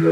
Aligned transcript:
Bom 0.00 0.06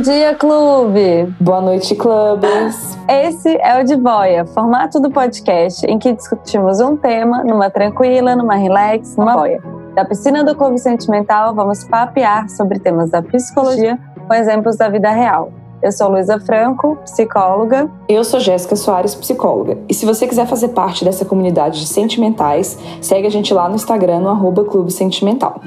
dia, 0.00 0.34
clube! 0.34 1.34
Boa 1.38 1.60
noite, 1.60 1.94
clubes! 1.94 2.96
Esse 3.06 3.54
é 3.58 3.82
o 3.82 3.84
De 3.84 3.96
Boia, 3.96 4.46
formato 4.46 4.98
do 4.98 5.10
podcast 5.10 5.84
em 5.86 5.98
que 5.98 6.10
discutimos 6.14 6.80
um 6.80 6.96
tema 6.96 7.44
numa 7.44 7.68
tranquila, 7.68 8.34
numa 8.34 8.54
relax, 8.54 9.14
numa 9.16 9.36
boia. 9.36 9.60
Da 9.94 10.06
piscina 10.06 10.42
do 10.42 10.56
Clube 10.56 10.78
Sentimental, 10.78 11.54
vamos 11.54 11.84
papear 11.84 12.48
sobre 12.48 12.78
temas 12.78 13.10
da 13.10 13.20
psicologia 13.20 13.98
com 14.26 14.32
exemplos 14.32 14.78
da 14.78 14.88
vida 14.88 15.10
real. 15.10 15.52
Eu 15.84 15.92
sou 15.92 16.08
Luísa 16.08 16.40
Franco, 16.40 16.96
psicóloga. 17.04 17.90
Eu 18.08 18.24
sou 18.24 18.40
Jéssica 18.40 18.74
Soares, 18.74 19.14
psicóloga. 19.14 19.76
E 19.86 19.92
se 19.92 20.06
você 20.06 20.26
quiser 20.26 20.46
fazer 20.46 20.68
parte 20.68 21.04
dessa 21.04 21.26
comunidade 21.26 21.78
de 21.78 21.86
sentimentais, 21.86 22.78
segue 23.02 23.26
a 23.26 23.30
gente 23.30 23.52
lá 23.52 23.68
no 23.68 23.74
Instagram, 23.74 24.20
no 24.20 24.30
arroba 24.30 24.64
Clube 24.64 24.90
Sentimental. 24.90 25.60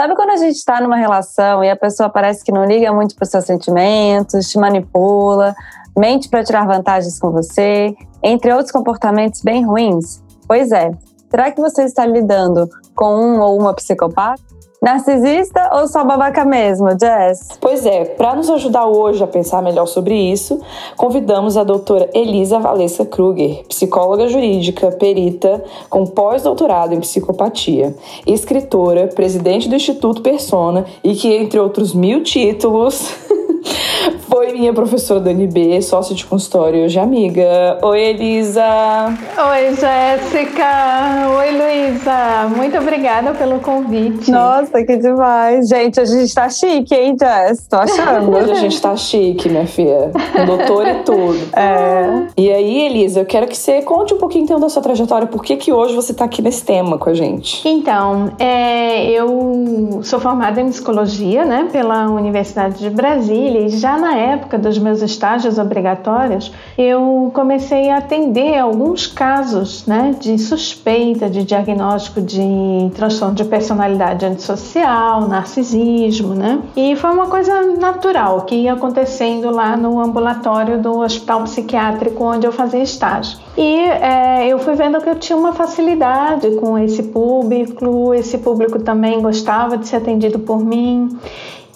Sabe 0.00 0.16
quando 0.16 0.30
a 0.30 0.36
gente 0.36 0.56
está 0.56 0.80
numa 0.80 0.96
relação 0.96 1.62
e 1.62 1.70
a 1.70 1.76
pessoa 1.76 2.08
parece 2.08 2.42
que 2.42 2.50
não 2.50 2.64
liga 2.64 2.92
muito 2.92 3.14
para 3.14 3.22
os 3.22 3.30
seus 3.30 3.44
sentimentos, 3.44 4.50
te 4.50 4.58
manipula, 4.58 5.54
mente 5.96 6.28
para 6.28 6.42
tirar 6.42 6.66
vantagens 6.66 7.20
com 7.20 7.30
você, 7.30 7.94
entre 8.20 8.52
outros 8.52 8.72
comportamentos 8.72 9.42
bem 9.42 9.64
ruins? 9.64 10.20
Pois 10.48 10.72
é. 10.72 10.90
Será 11.30 11.52
que 11.52 11.60
você 11.60 11.84
está 11.84 12.04
lidando 12.04 12.68
com 12.96 13.14
um 13.14 13.40
ou 13.40 13.56
uma 13.56 13.72
psicopata? 13.72 14.50
Narcisista 14.82 15.70
ou 15.74 15.86
só 15.86 16.02
babaca 16.04 16.42
mesmo, 16.42 16.88
Jess? 16.98 17.48
Pois 17.60 17.84
é, 17.84 18.06
para 18.06 18.34
nos 18.34 18.48
ajudar 18.48 18.86
hoje 18.86 19.22
a 19.22 19.26
pensar 19.26 19.60
melhor 19.62 19.84
sobre 19.84 20.14
isso, 20.14 20.58
convidamos 20.96 21.58
a 21.58 21.64
doutora 21.64 22.08
Elisa 22.14 22.58
Valessa 22.58 23.04
Kruger, 23.04 23.62
psicóloga 23.68 24.26
jurídica, 24.26 24.90
perita, 24.92 25.62
com 25.90 26.06
pós-doutorado 26.06 26.94
em 26.94 27.00
psicopatia, 27.00 27.94
escritora, 28.26 29.08
presidente 29.08 29.68
do 29.68 29.76
Instituto 29.76 30.22
Persona 30.22 30.86
e 31.04 31.14
que, 31.14 31.28
entre 31.28 31.60
outros 31.60 31.94
mil 31.94 32.22
títulos, 32.22 33.14
Foi 34.28 34.52
minha 34.52 34.72
professora 34.72 35.20
do 35.20 35.30
NB, 35.30 35.82
sócia 35.82 36.14
de 36.14 36.24
consultório 36.24 36.84
hoje 36.84 36.98
amiga. 36.98 37.78
Oi, 37.82 38.00
Elisa! 38.00 38.62
Oi, 39.50 39.74
Jéssica! 39.74 41.28
Oi, 41.38 41.50
Luísa! 41.50 42.48
Muito 42.54 42.78
obrigada 42.78 43.32
pelo 43.32 43.60
convite. 43.60 44.30
Nossa, 44.30 44.84
que 44.84 44.96
demais! 44.96 45.68
Gente, 45.68 46.00
a 46.00 46.04
gente 46.04 46.34
tá 46.34 46.48
chique, 46.48 46.94
hein, 46.94 47.16
Jess? 47.18 47.66
Tô 47.68 47.76
achando. 47.76 48.30
Hoje 48.34 48.52
a 48.52 48.54
gente 48.54 48.80
tá 48.80 48.96
chique, 48.96 49.48
minha 49.48 49.66
filha. 49.66 50.10
Com 50.32 50.46
doutor 50.46 50.86
e 50.86 50.94
tudo. 51.02 51.38
É. 51.56 52.26
E 52.36 52.50
aí, 52.50 52.86
Elisa, 52.86 53.20
eu 53.20 53.26
quero 53.26 53.46
que 53.46 53.56
você 53.56 53.82
conte 53.82 54.14
um 54.14 54.18
pouquinho 54.18 54.44
então 54.44 54.60
da 54.60 54.68
sua 54.68 54.82
trajetória. 54.82 55.26
Por 55.26 55.42
que 55.42 55.56
que 55.56 55.72
hoje 55.72 55.94
você 55.94 56.14
tá 56.14 56.24
aqui 56.24 56.40
nesse 56.40 56.64
tema 56.64 56.98
com 56.98 57.10
a 57.10 57.14
gente? 57.14 57.66
Então, 57.68 58.32
é, 58.38 59.10
eu 59.10 60.00
sou 60.02 60.20
formada 60.20 60.60
em 60.60 60.68
psicologia, 60.68 61.44
né, 61.44 61.68
pela 61.70 62.08
Universidade 62.10 62.78
de 62.78 62.90
Brasília 62.90 63.49
e 63.58 63.68
já 63.68 63.98
na 63.98 64.14
época 64.14 64.58
dos 64.58 64.78
meus 64.78 65.02
estágios 65.02 65.58
obrigatórios, 65.58 66.52
eu 66.76 67.30
comecei 67.34 67.90
a 67.90 67.98
atender 67.98 68.58
alguns 68.58 69.06
casos 69.06 69.86
né, 69.86 70.14
de 70.18 70.38
suspeita 70.38 71.28
de 71.28 71.44
diagnóstico 71.44 72.20
de 72.20 72.40
transtorno 72.94 73.34
de 73.34 73.44
personalidade 73.44 74.24
antissocial, 74.24 75.28
narcisismo, 75.28 76.34
né? 76.34 76.60
E 76.76 76.96
foi 76.96 77.10
uma 77.10 77.26
coisa 77.26 77.62
natural 77.76 78.42
que 78.42 78.54
ia 78.54 78.72
acontecendo 78.72 79.50
lá 79.50 79.76
no 79.76 80.00
ambulatório 80.00 80.80
do 80.80 81.00
hospital 81.00 81.42
psiquiátrico 81.44 82.22
onde 82.24 82.46
eu 82.46 82.52
fazia 82.52 82.82
estágio. 82.82 83.38
E 83.56 83.76
é, 83.80 84.46
eu 84.48 84.58
fui 84.58 84.74
vendo 84.74 85.00
que 85.00 85.08
eu 85.08 85.16
tinha 85.16 85.36
uma 85.36 85.52
facilidade 85.52 86.50
com 86.56 86.78
esse 86.78 87.02
público, 87.02 88.14
esse 88.14 88.38
público 88.38 88.78
também 88.78 89.20
gostava 89.20 89.76
de 89.76 89.86
ser 89.88 89.96
atendido 89.96 90.38
por 90.38 90.58
mim 90.64 91.18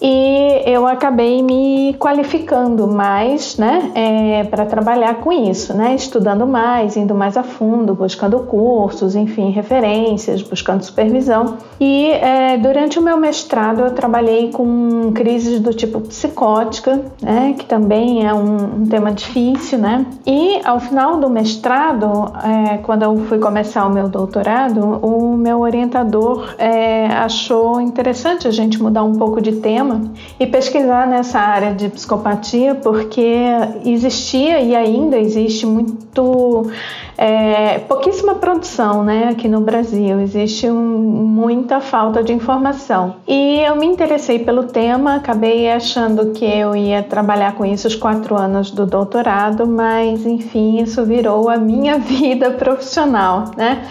e 0.01 0.63
eu 0.65 0.85
acabei 0.87 1.41
me 1.41 1.95
qualificando 1.99 2.87
mais, 2.87 3.57
né, 3.57 3.91
é, 3.95 4.43
para 4.43 4.65
trabalhar 4.65 5.15
com 5.15 5.31
isso, 5.31 5.73
né, 5.75 5.95
estudando 5.95 6.45
mais, 6.45 6.97
indo 6.97 7.15
mais 7.15 7.37
a 7.37 7.43
fundo, 7.43 7.93
buscando 7.93 8.39
cursos, 8.39 9.15
enfim, 9.15 9.51
referências, 9.51 10.41
buscando 10.41 10.83
supervisão. 10.83 11.57
E 11.79 12.11
é, 12.11 12.57
durante 12.57 12.99
o 12.99 13.01
meu 13.01 13.17
mestrado 13.17 13.81
eu 13.81 13.91
trabalhei 13.91 14.51
com 14.51 15.11
crises 15.13 15.59
do 15.59 15.73
tipo 15.73 16.01
psicótica, 16.01 17.01
né, 17.21 17.55
que 17.57 17.65
também 17.65 18.25
é 18.25 18.33
um, 18.33 18.81
um 18.81 18.85
tema 18.85 19.11
difícil, 19.11 19.77
né. 19.77 20.05
E 20.25 20.59
ao 20.65 20.79
final 20.79 21.17
do 21.17 21.29
mestrado, 21.29 22.31
é, 22.43 22.77
quando 22.77 23.03
eu 23.03 23.15
fui 23.27 23.39
começar 23.39 23.85
o 23.85 23.89
meu 23.89 24.09
doutorado, 24.09 24.81
o 25.01 25.37
meu 25.37 25.59
orientador 25.61 26.55
é, 26.57 27.07
achou 27.07 27.79
interessante 27.79 28.47
a 28.47 28.51
gente 28.51 28.81
mudar 28.81 29.03
um 29.03 29.13
pouco 29.13 29.41
de 29.41 29.53
tema 29.53 29.84
tema 29.85 30.11
e 30.39 30.47
pesquisar 30.47 31.07
nessa 31.07 31.39
área 31.39 31.73
de 31.73 31.89
psicopatia, 31.89 32.75
porque 32.75 33.43
existia 33.85 34.59
e 34.59 34.75
ainda 34.75 35.17
existe 35.17 35.65
muito 35.65 36.69
é, 37.17 37.79
pouquíssima 37.79 38.35
produção 38.35 39.03
né, 39.03 39.29
aqui 39.29 39.47
no 39.47 39.61
Brasil, 39.61 40.19
existe 40.19 40.69
um, 40.69 40.75
muita 40.75 41.79
falta 41.79 42.23
de 42.23 42.33
informação. 42.33 43.15
E 43.27 43.59
eu 43.61 43.75
me 43.75 43.85
interessei 43.85 44.39
pelo 44.39 44.63
tema, 44.63 45.15
acabei 45.15 45.71
achando 45.71 46.31
que 46.31 46.45
eu 46.45 46.75
ia 46.75 47.01
trabalhar 47.03 47.53
com 47.53 47.65
isso 47.65 47.87
os 47.87 47.95
quatro 47.95 48.35
anos 48.35 48.71
do 48.71 48.85
doutorado, 48.85 49.65
mas 49.65 50.25
enfim, 50.25 50.81
isso 50.81 51.03
virou 51.05 51.49
a 51.49 51.57
minha 51.57 51.97
vida 51.99 52.51
profissional. 52.51 53.45
Né? 53.55 53.83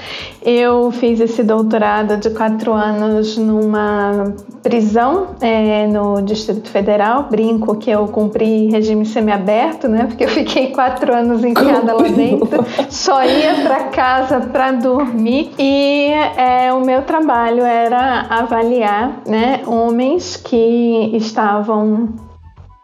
Eu 0.43 0.91
fiz 0.91 1.21
esse 1.21 1.43
doutorado 1.43 2.19
de 2.19 2.31
quatro 2.31 2.73
anos 2.73 3.39
numa 3.39 4.35
prisão 4.63 5.29
é, 5.41 5.84
no 5.87 6.23
Distrito 6.23 6.69
Federal. 6.69 7.29
Brinco 7.31 7.77
que 7.77 7.91
eu 7.91 8.07
cumpri 8.09 8.71
regime 8.71 9.05
semiaberto, 9.05 9.89
né? 9.89 10.07
Porque 10.07 10.25
eu 10.25 10.29
fiquei 10.29 10.71
quatro 10.73 11.15
anos 11.15 11.45
enfiada 11.45 11.95
lá 11.95 12.09
dentro. 12.09 12.65
Só 12.91 13.25
ia 13.25 13.55
para 13.63 13.85
casa 13.85 14.41
para 14.41 14.73
dormir. 14.73 15.53
E 15.59 16.11
é, 16.37 16.73
o 16.73 16.81
meu 16.81 17.03
trabalho 17.03 17.63
era 17.63 18.27
avaliar 18.29 19.23
né, 19.27 19.63
homens 19.67 20.37
que 20.37 21.11
estavam 21.15 22.09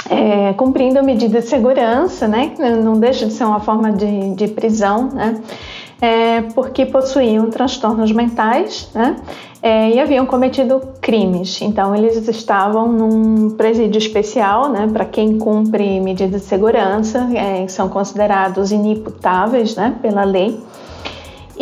é, 0.08 0.52
cumprindo 0.54 0.98
a 0.98 1.02
medida 1.02 1.40
de 1.40 1.46
segurança, 1.46 2.26
né? 2.26 2.52
Não 2.82 2.98
deixa 2.98 3.26
de 3.26 3.32
ser 3.32 3.44
uma 3.44 3.60
forma 3.60 3.92
de, 3.92 4.34
de 4.34 4.48
prisão, 4.48 5.08
né? 5.12 5.40
é, 6.00 6.42
porque 6.54 6.86
possuíam 6.86 7.50
transtornos 7.50 8.10
mentais 8.12 8.88
né, 8.94 9.16
é, 9.62 9.90
e 9.90 10.00
haviam 10.00 10.24
cometido 10.24 10.80
crimes. 11.00 11.60
Então, 11.60 11.94
eles 11.94 12.16
estavam 12.28 12.90
num 12.90 13.50
presídio 13.50 13.98
especial 13.98 14.68
né, 14.70 14.88
para 14.90 15.04
quem 15.04 15.38
cumpre 15.38 16.00
medidas 16.00 16.42
de 16.42 16.46
segurança, 16.46 17.28
é, 17.34 17.66
são 17.68 17.88
considerados 17.88 18.72
inimputáveis 18.72 19.76
né, 19.76 19.94
pela 20.00 20.24
lei. 20.24 20.58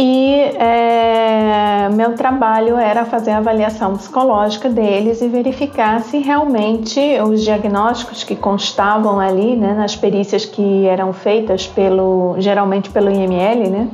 E 0.01 0.33
é, 0.33 1.89
meu 1.93 2.15
trabalho 2.15 2.77
era 2.77 3.05
fazer 3.05 3.33
a 3.33 3.39
avaliação 3.39 3.97
psicológica 3.97 4.69
deles 4.69 5.21
e 5.21 5.27
verificar 5.27 6.01
se 6.03 6.19
realmente 6.19 7.01
os 7.21 7.43
diagnósticos 7.43 8.23
que 8.23 8.37
constavam 8.37 9.19
ali, 9.19 9.57
né, 9.57 9.75
nas 9.75 9.97
perícias 9.97 10.45
que 10.45 10.87
eram 10.87 11.13
feitas 11.13 11.67
pelo, 11.67 12.37
geralmente 12.39 12.91
pelo 12.91 13.11
IML, 13.11 13.71
né, 13.71 13.89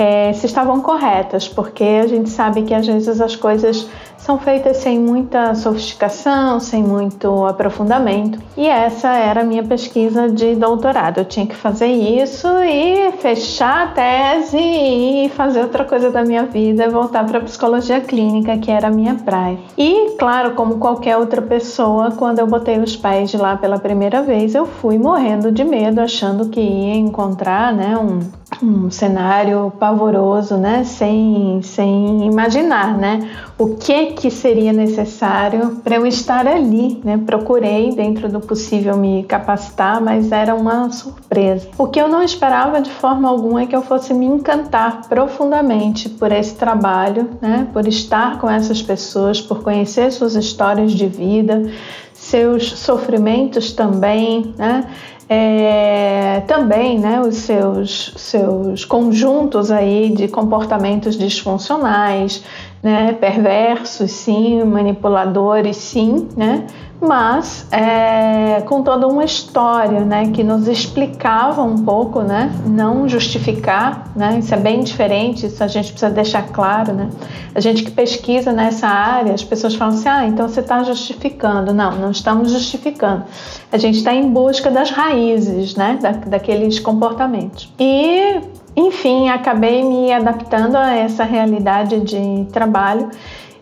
é, 0.00 0.32
se 0.32 0.46
estavam 0.46 0.80
corretas, 0.80 1.46
porque 1.46 1.84
a 1.84 2.06
gente 2.06 2.30
sabe 2.30 2.62
que 2.62 2.72
às 2.72 2.86
vezes 2.86 3.20
as 3.20 3.36
coisas 3.36 3.86
são 4.16 4.38
feitas 4.38 4.78
sem 4.78 4.98
muita 4.98 5.54
sofisticação, 5.54 6.58
sem 6.58 6.82
muito 6.82 7.44
aprofundamento. 7.46 8.38
E 8.56 8.66
essa 8.66 9.08
era 9.08 9.42
a 9.42 9.44
minha 9.44 9.62
pesquisa 9.62 10.28
de 10.28 10.54
doutorado. 10.54 11.18
Eu 11.18 11.24
tinha 11.24 11.46
que 11.46 11.54
fazer 11.54 11.88
isso 11.88 12.46
e 12.64 13.12
fechar 13.12 13.84
a 13.84 13.86
tese 13.88 14.58
e 14.58 15.30
fazer 15.30 15.60
outra 15.62 15.84
coisa 15.84 16.10
da 16.10 16.22
minha 16.22 16.44
vida, 16.44 16.88
voltar 16.88 17.26
para 17.26 17.38
a 17.38 17.42
psicologia 17.42 18.00
clínica, 18.00 18.56
que 18.56 18.70
era 18.70 18.88
a 18.88 18.90
minha 18.90 19.14
praia. 19.14 19.58
E, 19.76 20.16
claro, 20.18 20.52
como 20.52 20.78
qualquer 20.78 21.16
outra 21.18 21.42
pessoa, 21.42 22.10
quando 22.12 22.38
eu 22.38 22.46
botei 22.46 22.78
os 22.78 22.96
pés 22.96 23.30
de 23.30 23.36
lá 23.36 23.56
pela 23.56 23.78
primeira 23.78 24.22
vez, 24.22 24.54
eu 24.54 24.64
fui 24.64 24.98
morrendo 24.98 25.52
de 25.52 25.64
medo, 25.64 26.00
achando 26.00 26.48
que 26.48 26.60
ia 26.60 26.96
encontrar, 26.96 27.72
né, 27.72 27.96
um 27.96 28.39
um 28.62 28.90
cenário 28.90 29.72
pavoroso, 29.78 30.56
né? 30.56 30.84
Sem, 30.84 31.60
sem 31.62 32.26
imaginar, 32.26 32.96
né? 32.96 33.30
O 33.56 33.76
que 33.76 34.06
que 34.06 34.30
seria 34.30 34.72
necessário 34.72 35.76
para 35.82 35.96
eu 35.96 36.06
estar 36.06 36.46
ali, 36.46 37.00
né? 37.04 37.18
Procurei 37.24 37.94
dentro 37.94 38.28
do 38.28 38.40
possível 38.40 38.96
me 38.96 39.22
capacitar, 39.24 40.00
mas 40.00 40.32
era 40.32 40.54
uma 40.54 40.90
surpresa. 40.90 41.68
O 41.78 41.86
que 41.86 42.00
eu 42.00 42.08
não 42.08 42.22
esperava 42.22 42.80
de 42.80 42.90
forma 42.90 43.28
alguma 43.28 43.62
é 43.62 43.66
que 43.66 43.76
eu 43.76 43.82
fosse 43.82 44.12
me 44.12 44.26
encantar 44.26 45.08
profundamente 45.08 46.08
por 46.08 46.32
esse 46.32 46.54
trabalho, 46.54 47.30
né? 47.40 47.68
Por 47.72 47.86
estar 47.86 48.38
com 48.38 48.50
essas 48.50 48.82
pessoas, 48.82 49.40
por 49.40 49.62
conhecer 49.62 50.10
suas 50.10 50.34
histórias 50.34 50.92
de 50.92 51.06
vida, 51.06 51.70
seus 52.12 52.78
sofrimentos 52.78 53.72
também, 53.72 54.54
né? 54.58 54.84
É, 55.32 56.42
também 56.48 56.98
né, 56.98 57.20
os 57.20 57.36
seus, 57.36 58.12
seus 58.16 58.84
conjuntos 58.84 59.70
aí 59.70 60.10
de 60.10 60.26
comportamentos 60.26 61.16
disfuncionais, 61.16 62.42
né, 62.82 63.12
perversos 63.12 64.10
sim, 64.10 64.64
manipuladores 64.64 65.76
sim, 65.76 66.26
né, 66.36 66.66
mas 67.00 67.66
é, 67.72 68.60
com 68.62 68.82
toda 68.82 69.06
uma 69.06 69.24
história, 69.24 70.00
né, 70.00 70.30
que 70.32 70.44
nos 70.44 70.68
explicava 70.68 71.62
um 71.62 71.78
pouco, 71.78 72.20
né, 72.20 72.52
não 72.66 73.08
justificar, 73.08 74.10
né, 74.14 74.38
isso 74.38 74.54
é 74.54 74.58
bem 74.58 74.80
diferente, 74.80 75.46
isso 75.46 75.64
a 75.64 75.66
gente 75.66 75.92
precisa 75.92 76.12
deixar 76.12 76.48
claro, 76.48 76.92
né, 76.92 77.08
a 77.54 77.60
gente 77.60 77.82
que 77.82 77.90
pesquisa 77.90 78.52
nessa 78.52 78.86
área, 78.86 79.32
as 79.32 79.42
pessoas 79.42 79.74
falam 79.74 79.94
assim, 79.94 80.08
ah, 80.08 80.26
então 80.26 80.46
você 80.46 80.60
está 80.60 80.82
justificando, 80.82 81.72
não, 81.72 81.92
não 81.96 82.10
estamos 82.10 82.52
justificando, 82.52 83.24
a 83.72 83.78
gente 83.78 83.98
está 83.98 84.12
em 84.12 84.28
busca 84.28 84.70
das 84.70 84.90
raízes, 84.90 85.74
né, 85.74 85.98
da, 86.00 86.12
daqueles 86.12 86.78
comportamentos. 86.78 87.72
E 87.78 88.40
enfim, 88.76 89.28
acabei 89.28 89.82
me 89.82 90.12
adaptando 90.12 90.76
a 90.76 90.94
essa 90.94 91.24
realidade 91.24 92.00
de 92.00 92.46
trabalho 92.52 93.10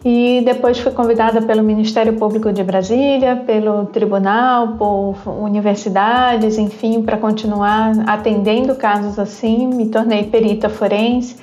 e 0.05 0.43
depois 0.45 0.79
fui 0.79 0.93
convidada 0.93 1.43
pelo 1.43 1.63
Ministério 1.63 2.15
Público 2.15 2.53
de 2.53 2.63
Brasília, 2.63 3.37
pelo 3.47 3.87
tribunal, 3.87 4.77
por 4.79 5.17
universidades, 5.27 6.57
enfim, 6.57 7.03
para 7.03 7.17
continuar 7.17 7.93
atendendo 8.07 8.75
casos 8.77 9.19
assim. 9.19 9.67
Me 9.67 9.89
tornei 9.89 10.25
perita 10.25 10.69
forense 10.69 11.37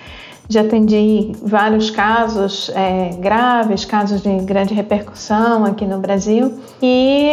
já 0.47 0.61
atendi 0.61 1.31
vários 1.41 1.89
casos 1.89 2.71
é, 2.75 3.09
graves, 3.19 3.83
casos 3.83 4.21
de 4.21 4.37
grande 4.39 4.73
repercussão 4.73 5.65
aqui 5.65 5.85
no 5.85 5.99
Brasil. 5.99 6.53
E 6.81 7.31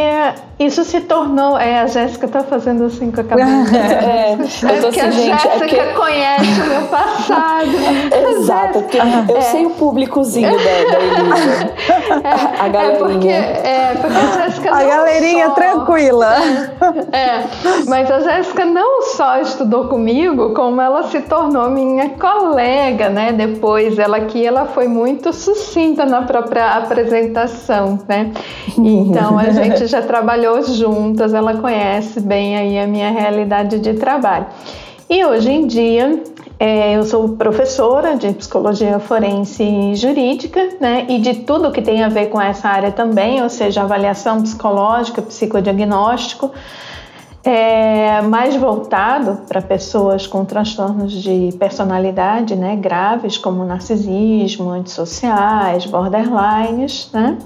isso 0.59 0.83
se 0.85 1.01
tornou. 1.01 1.59
É, 1.59 1.81
a 1.81 1.87
Jéssica 1.87 2.27
está 2.27 2.43
fazendo 2.43 2.85
assim 2.85 3.11
com 3.11 3.21
a 3.21 3.25
cabeça. 3.25 3.77
é, 3.77 4.33
é 4.33 4.81
porque 4.81 5.01
assim, 5.01 5.01
a 5.01 5.11
gente, 5.11 5.31
é 5.31 5.39
Jéssica 5.39 5.83
é 5.83 5.93
conhece 5.93 6.61
o 6.61 6.67
meu 6.67 6.83
passado. 6.89 7.71
Exato, 8.39 8.81
porque 8.81 8.99
eu 8.99 9.37
é. 9.37 9.41
sei 9.43 9.67
o 9.67 9.71
públicozinho 9.71 10.51
da, 10.51 10.57
da 10.57 11.01
Elisa. 11.01 11.71
É, 12.25 12.61
a 12.61 12.69
galerinha. 12.69 13.35
É 13.35 13.53
porque, 13.53 13.69
é, 13.69 13.95
porque 14.01 14.17
a 14.17 14.43
Jéssica. 14.43 14.75
A 14.75 14.85
galerinha 14.85 15.47
só, 15.47 15.55
tranquila. 15.55 16.33
É, 17.13 17.45
mas 17.87 18.11
a 18.11 18.21
Jéssica 18.21 18.65
não 18.65 19.03
só 19.03 19.39
estudou 19.39 19.89
comigo, 19.89 20.55
como 20.55 20.81
ela 20.81 21.03
se 21.05 21.21
tornou 21.21 21.71
minha 21.71 22.11
colega 22.11 23.02
colega, 23.03 23.09
né? 23.09 23.33
Depois, 23.33 23.99
ela 23.99 24.19
aqui, 24.19 24.45
ela 24.47 24.67
foi 24.67 24.87
muito 24.87 25.33
sucinta 25.33 26.05
na 26.05 26.23
própria 26.23 26.73
apresentação, 26.77 27.99
né? 28.09 28.33
Então 28.79 29.39
a 29.39 29.51
gente 29.51 29.87
já 29.87 30.03
trabalhou 30.03 30.63
juntas, 30.63 31.35
ela 31.35 31.57
conhece 31.57 32.21
bem 32.21 32.57
aí 32.57 32.79
a 32.79 32.87
minha 32.87 33.11
realidade 33.11 33.79
de 33.79 33.95
trabalho. 33.95 34.47
E 35.09 35.25
hoje 35.25 35.51
em 35.51 35.67
dia 35.67 36.23
é, 36.59 36.97
eu 36.97 37.05
sou 37.05 37.31
professora 37.31 38.17
de 38.17 38.33
psicologia 38.33 38.99
forense 38.99 39.63
e 39.63 39.95
jurídica, 39.97 40.77
né? 40.81 41.07
E 41.09 41.19
de 41.19 41.35
tudo 41.41 41.73
que 41.73 41.83
tem 41.83 42.03
a 42.03 42.09
ver 42.09 42.27
com 42.27 42.41
essa 42.41 42.69
área 42.69 42.93
também, 42.93 43.43
ou 43.43 43.49
seja, 43.49 43.83
avaliação 43.83 44.43
psicológica, 44.43 45.21
psicodiagnóstico 45.21 46.53
é 47.45 48.23
mais 48.23 48.55
voltado 48.55 49.41
para 49.49 49.61
pessoas 49.61 50.27
com 50.27 50.45
transtornos 50.45 51.13
de 51.13 51.51
personalidade 51.59 52.55
né, 52.55 52.77
graves, 52.77 53.37
como 53.37 53.65
narcisismo, 53.65 54.71
antissociais, 54.71 55.85
borderlines. 55.87 57.11
Né? 57.13 57.39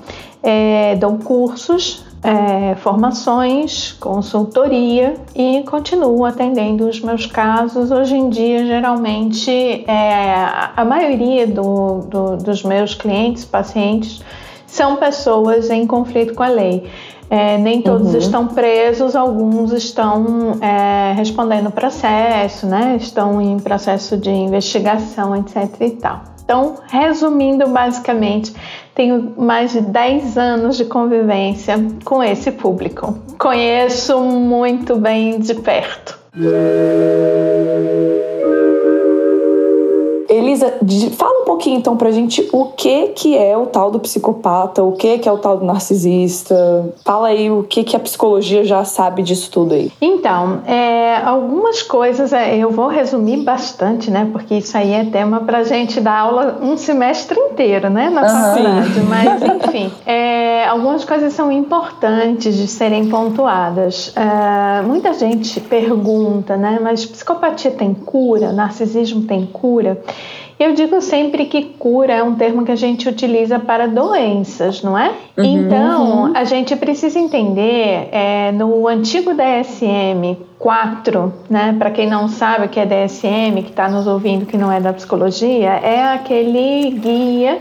É, 0.43 0.95
dou 0.97 1.17
cursos, 1.19 2.05
é, 2.23 2.75
formações, 2.77 3.93
consultoria 3.93 5.15
e 5.35 5.63
continuo 5.63 6.25
atendendo 6.25 6.87
os 6.87 7.01
meus 7.01 7.25
casos. 7.25 7.91
Hoje 7.91 8.17
em 8.17 8.29
dia, 8.29 8.67
geralmente, 8.67 9.51
é, 9.51 10.35
a 10.77 10.85
maioria 10.85 11.47
do, 11.47 12.01
do, 12.01 12.37
dos 12.37 12.63
meus 12.63 12.95
clientes, 12.95 13.47
pacientes, 13.47 14.23
são 14.67 14.97
pessoas 14.97 15.71
em 15.71 15.87
conflito 15.87 16.35
com 16.35 16.43
a 16.43 16.49
lei. 16.49 16.87
É, 17.29 17.59
nem 17.59 17.83
todos 17.83 18.13
uhum. 18.13 18.19
estão 18.19 18.47
presos, 18.47 19.17
alguns 19.17 19.73
estão 19.73 20.59
é, 20.61 21.13
respondendo 21.13 21.71
processo, 21.71 22.67
né? 22.67 22.97
estão 23.01 23.43
em 23.43 23.59
processo 23.59 24.17
de 24.17 24.31
investigação, 24.31 25.35
etc. 25.35 25.69
e 25.81 25.91
tal. 25.91 26.23
Então, 26.45 26.77
resumindo 26.87 27.67
basicamente, 27.67 28.55
tenho 28.95 29.35
mais 29.37 29.73
de 29.73 29.81
10 29.81 30.39
anos 30.39 30.77
de 30.77 30.85
convivência 30.85 31.75
com 32.05 32.23
esse 32.23 32.53
público. 32.53 33.19
Conheço 33.37 34.21
muito 34.21 34.95
bem 34.95 35.41
de 35.41 35.55
perto. 35.55 36.17
Elisa, 40.29 40.75
fala 41.17 41.43
um 41.43 41.45
pouquinho 41.45 41.79
então 41.79 41.97
pra 41.97 42.11
gente 42.11 42.49
o 42.53 42.67
que 42.67 43.09
que 43.09 43.37
é 43.37 43.57
o 43.57 43.67
tal 43.67 43.91
do 43.91 43.99
psicopata, 43.99 44.83
o 44.83 44.93
que 44.93 45.19
que 45.19 45.29
é 45.29 45.33
o 45.33 45.39
tal 45.39 45.59
do 45.59 45.65
narcisista. 45.65 46.95
Fala 47.05 47.29
aí 47.29 47.51
o 47.51 47.63
que 47.63 47.85
que 47.85 47.97
a 47.97 48.01
psicologia 48.01 48.65
já 48.65 48.85
sabe 48.85 49.23
disso 49.23 49.51
tudo 49.51 49.75
aí. 49.75 49.93
Então, 50.01 50.61
é, 50.67 51.17
algumas 51.25 51.83
coisas 51.83 52.33
é, 52.33 52.57
eu 52.57 52.71
vou 52.71 52.89
resumir 52.89 53.39
bastante, 53.39 54.11
né? 54.11 54.29
Porque 54.33 54.55
isso 54.55 54.77
aí 54.77 54.93
é 54.93 55.05
tema 55.05 55.41
pra 55.41 55.63
gente 55.63 56.01
dar 56.01 56.21
aula 56.21 56.59
um 56.61 56.77
semestre 56.77 57.39
inteiro, 57.39 57.89
né? 57.91 58.11
Na 58.11 58.29
faculdade. 58.29 59.01
Mas, 59.01 59.43
enfim, 59.43 59.93
é, 60.07 60.67
algumas 60.67 61.05
coisas 61.05 61.33
são 61.33 61.51
importantes 61.51 62.57
de 62.57 62.67
serem 62.67 63.09
pontuadas. 63.09 64.13
É, 64.17 64.83
muita 64.83 65.13
gente 65.15 65.61
pergunta, 65.61 66.57
né? 66.57 66.79
Mas 66.83 67.05
psicopatia 67.05 67.71
tem 67.71 67.95
cura? 67.95 68.53
Narcisismo 68.53 69.23
tem 69.23 69.47
cura? 69.47 70.01
Eu 70.59 70.73
digo 70.73 71.03
sempre 71.03 71.45
que 71.45 71.65
cura 71.65 72.15
é 72.15 72.23
um 72.23 72.35
termo 72.35 72.65
que 72.65 72.73
a 72.73 72.77
gente 72.77 73.07
utiliza 73.07 73.59
para 73.59 73.87
doenças, 73.87 74.83
não 74.83 74.99
é? 74.99 75.13
Uhum, 75.37 75.45
então, 75.45 76.25
uhum. 76.25 76.33
a 76.35 76.45
gente 76.45 76.75
precisa 76.77 77.19
entender 77.19 78.09
é, 78.11 78.53
no 78.53 78.89
antigo 78.89 79.35
DSM 79.35 80.37
4, 80.59 81.35
né? 81.51 81.77
Para 81.79 81.91
quem 81.91 82.09
não 82.09 82.27
sabe 82.27 82.67
o 82.67 82.69
que 82.71 82.81
é 82.81 82.87
DSM, 82.87 83.63
que 83.63 83.71
está 83.71 83.87
nos 83.87 84.07
ouvindo 84.07 84.47
que 84.47 84.57
não 84.57 84.73
é 84.73 84.81
da 84.81 84.95
psicologia, 84.95 85.69
é 85.69 86.15
aquele 86.15 86.91
guia 86.91 87.61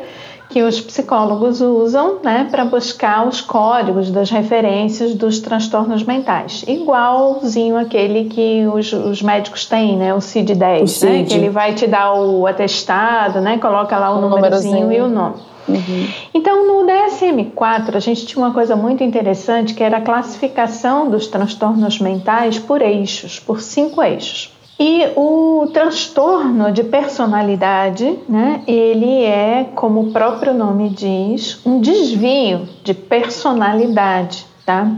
que 0.50 0.62
os 0.62 0.80
psicólogos 0.80 1.62
usam 1.62 2.20
né, 2.24 2.48
para 2.50 2.66
buscar 2.66 3.28
os 3.28 3.42
códigos 3.42 4.10
das 4.12 4.30
referências 4.30 5.14
dos 5.14 5.40
transtornos 5.40 6.04
mentais, 6.04 6.64
igualzinho 6.68 7.78
aquele 7.78 8.26
que 8.26 8.66
os, 8.68 8.94
os 8.94 9.22
médicos 9.22 9.66
têm, 9.66 9.98
né, 9.98 10.14
o 10.14 10.20
CID-10, 10.20 10.84
o 10.84 10.88
CID. 10.88 11.12
Né, 11.12 11.24
que 11.24 11.34
ele 11.34 11.50
vai 11.50 11.74
te 11.74 11.88
dar 11.88 12.14
o 12.14 12.46
atestado, 12.48 13.42
né, 13.42 13.58
coloca 13.58 13.98
lá 13.98 14.14
o, 14.14 14.18
o 14.18 14.22
númerozinho 14.22 14.92
e 14.92 15.02
o 15.02 15.08
nome. 15.08 15.36
Uhum. 15.68 16.08
Então, 16.34 16.68
no 16.68 16.88
DSM-4, 16.88 17.96
a 17.96 18.00
gente 18.00 18.26
tinha 18.26 18.44
uma 18.44 18.54
coisa 18.54 18.76
muito 18.76 19.04
interessante 19.04 19.74
que 19.74 19.84
era 19.84 19.98
a 19.98 20.02
classificação 20.02 21.10
dos 21.10 21.28
transtornos 21.28 22.00
mentais 22.00 22.60
por 22.60 22.82
eixos, 22.82 23.40
por 23.40 23.62
cinco 23.62 24.02
eixos. 24.02 24.55
E 24.78 25.08
o 25.16 25.70
transtorno 25.72 26.72
de 26.72 26.84
personalidade, 26.84 28.20
né, 28.28 28.62
ele 28.68 29.24
é, 29.24 29.70
como 29.74 30.02
o 30.02 30.12
próprio 30.12 30.54
nome 30.54 30.90
diz, 30.90 31.66
um 31.66 31.80
desvio 31.80 32.68
de 32.84 32.94
personalidade, 32.94 34.46
tá? 34.66 34.92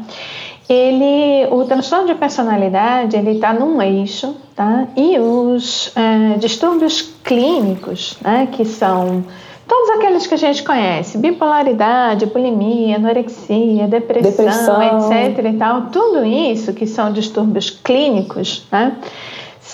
Ele, 0.67 1.47
o 1.51 1.63
transtorno 1.63 2.07
de 2.07 2.15
personalidade, 2.15 3.15
ele 3.15 3.33
está 3.33 3.53
num 3.53 3.79
eixo, 3.81 4.35
tá? 4.55 4.87
E 4.97 5.19
os 5.19 5.95
é, 5.95 6.37
distúrbios 6.39 7.13
clínicos, 7.23 8.17
né, 8.21 8.47
que 8.51 8.65
são 8.65 9.23
todos 9.67 9.89
aqueles 9.91 10.25
que 10.25 10.33
a 10.33 10.37
gente 10.37 10.63
conhece, 10.63 11.19
bipolaridade, 11.19 12.25
bulimia, 12.25 12.95
anorexia, 12.95 13.87
depressão, 13.87 14.31
depressão, 14.31 14.81
etc 14.81 15.45
e 15.45 15.53
tal, 15.53 15.81
tudo 15.91 16.25
isso 16.25 16.73
que 16.73 16.87
são 16.87 17.13
distúrbios 17.13 17.69
clínicos, 17.69 18.65
né? 18.71 18.97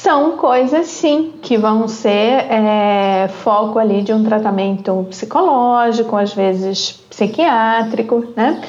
São 0.04 0.32
coisas 0.32 0.88
sim 0.88 1.32
que 1.42 1.58
vão 1.58 1.88
ser 1.88 2.46
é, 2.52 3.30
foco 3.30 3.80
ali 3.80 4.02
de 4.02 4.12
um 4.12 4.22
tratamento 4.22 5.06
psicológico, 5.10 6.18
às 6.18 6.34
vezes 6.34 6.92
psiquiátrico, 7.10 8.26
né? 8.36 8.62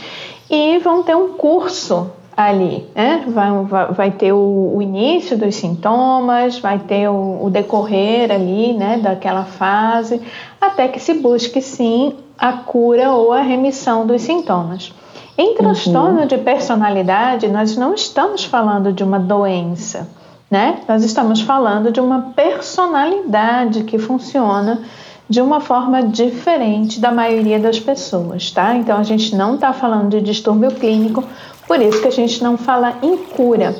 E 0.48 0.78
vão 0.78 1.02
ter 1.02 1.16
um 1.16 1.32
curso 1.32 2.08
ali, 2.36 2.86
né? 2.94 3.24
Vai, 3.26 3.50
vai, 3.64 3.86
vai 3.92 4.10
ter 4.12 4.32
o, 4.32 4.76
o, 4.76 4.80
início 4.80 5.36
dos 5.36 5.56
sintomas, 5.56 6.60
vai 6.60 6.78
ter 6.78 7.08
o, 7.08 7.44
o, 7.44 7.50
decorrer 7.50 8.30
ali, 8.30 8.72
né, 8.72 8.98
daquela 8.98 9.44
fase, 9.44 10.22
até 10.60 10.86
que 10.86 11.00
se 11.00 11.14
busque 11.14 11.60
sim 11.60 12.14
a 12.38 12.52
cura 12.52 13.10
ou 13.10 13.32
a 13.32 13.40
remissão 13.40 14.06
dos 14.06 14.22
sintomas. 14.22 14.92
Em 15.36 15.56
transtorno 15.56 16.20
uhum. 16.20 16.26
de 16.28 16.38
personalidade, 16.38 17.48
nós 17.48 17.76
não 17.76 17.92
estamos 17.92 18.44
falando 18.44 18.92
de 18.92 19.02
uma 19.02 19.18
doença 19.18 20.08
né? 20.54 20.78
Nós 20.86 21.02
estamos 21.02 21.40
falando 21.40 21.90
de 21.90 21.98
uma 22.00 22.32
personalidade 22.36 23.82
que 23.82 23.98
funciona 23.98 24.82
de 25.28 25.40
uma 25.40 25.58
forma 25.58 26.00
diferente 26.00 27.00
da 27.00 27.10
maioria 27.10 27.58
das 27.58 27.80
pessoas, 27.80 28.52
tá? 28.52 28.76
Então 28.76 28.96
a 28.96 29.02
gente 29.02 29.34
não 29.34 29.56
está 29.56 29.72
falando 29.72 30.10
de 30.10 30.20
distúrbio 30.20 30.70
clínico, 30.70 31.24
por 31.66 31.82
isso 31.82 32.00
que 32.00 32.06
a 32.06 32.12
gente 32.12 32.40
não 32.40 32.56
fala 32.56 32.94
em 33.02 33.16
cura. 33.16 33.74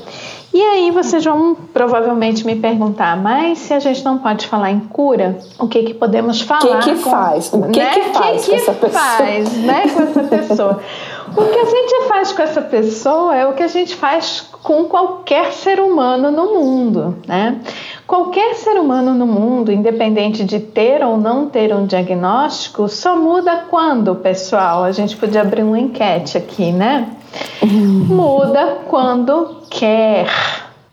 E 0.53 0.61
aí 0.61 0.91
vocês 0.91 1.25
vão 1.25 1.55
provavelmente 1.73 2.45
me 2.45 2.57
perguntar, 2.57 3.17
mas 3.17 3.59
se 3.59 3.73
a 3.73 3.79
gente 3.79 4.05
não 4.05 4.19
pode 4.19 4.49
falar 4.49 4.73
em 4.73 4.81
cura, 4.81 5.39
o 5.61 5.69
que 5.69 5.81
que 5.85 5.95
podemos 5.95 6.41
falar? 6.41 6.79
O 6.79 6.79
que 6.81 6.95
que 6.95 7.03
com, 7.05 7.11
faz? 7.11 7.53
O 7.53 7.63
que 7.71 7.79
né? 7.79 7.91
que 7.91 8.01
faz 8.13 8.45
que 8.45 8.51
com 8.51 8.57
essa 8.57 8.73
pessoa? 8.73 9.01
faz, 9.01 9.53
né, 9.59 9.83
com 9.83 10.03
essa 10.03 10.23
pessoa? 10.23 10.81
O 11.37 11.45
que 11.51 11.59
a 11.59 11.65
gente 11.65 12.09
faz 12.09 12.33
com 12.33 12.43
essa 12.43 12.63
pessoa 12.63 13.35
é 13.35 13.47
o 13.47 13.55
que 13.55 13.63
a 13.63 13.69
gente 13.69 13.97
faz 13.97 14.41
com 14.63 14.85
qualquer 14.85 15.53
ser 15.53 15.81
humano 15.81 16.31
no 16.31 16.55
mundo, 16.55 17.17
né? 17.27 17.61
Qualquer 18.07 18.55
ser 18.55 18.79
humano 18.79 19.15
no 19.15 19.27
mundo, 19.27 19.73
independente 19.73 20.45
de 20.45 20.61
ter 20.61 21.05
ou 21.05 21.17
não 21.17 21.49
ter 21.49 21.75
um 21.75 21.87
diagnóstico, 21.87 22.89
só 22.89 23.17
muda 23.17 23.65
quando, 23.69 24.15
pessoal? 24.15 24.85
A 24.85 24.93
gente 24.93 25.17
podia 25.17 25.41
abrir 25.41 25.63
uma 25.63 25.79
enquete 25.79 26.39
aqui, 26.39 26.71
né? 26.71 27.09
Muda 27.63 28.79
quando 28.89 29.63
quer, 29.69 30.27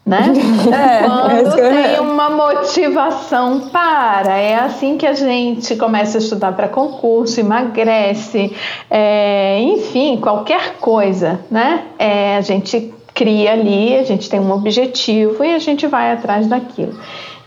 né? 0.05 0.33
É, 0.71 1.03
quando 1.03 1.53
tem 1.55 1.99
uma 1.99 2.29
motivação 2.29 3.69
para. 3.71 4.37
É 4.37 4.55
assim 4.55 4.97
que 4.97 5.05
a 5.05 5.13
gente 5.13 5.75
começa 5.75 6.17
a 6.17 6.21
estudar 6.21 6.53
para 6.53 6.67
concurso, 6.67 7.39
emagrece, 7.39 8.55
é, 8.89 9.59
enfim, 9.61 10.17
qualquer 10.17 10.75
coisa, 10.79 11.39
né? 11.49 11.83
É, 11.99 12.37
a 12.37 12.41
gente 12.41 12.93
cria 13.13 13.53
ali, 13.53 13.95
a 13.95 14.03
gente 14.03 14.29
tem 14.29 14.39
um 14.39 14.51
objetivo 14.51 15.43
e 15.43 15.53
a 15.53 15.59
gente 15.59 15.85
vai 15.87 16.11
atrás 16.11 16.47
daquilo. 16.47 16.97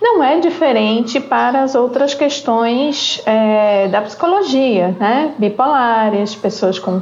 Não 0.04 0.22
é 0.22 0.38
diferente 0.38 1.18
para 1.18 1.62
as 1.62 1.74
outras 1.74 2.12
questões 2.12 3.22
é, 3.24 3.88
da 3.88 4.02
psicologia, 4.02 4.94
né? 5.00 5.32
Bipolares, 5.38 6.34
pessoas 6.34 6.78
com 6.78 7.00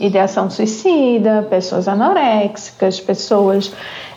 ideação 0.00 0.48
suicida, 0.48 1.46
pessoas 1.50 1.86
anoréxicas, 1.86 2.98
pessoas 3.00 3.70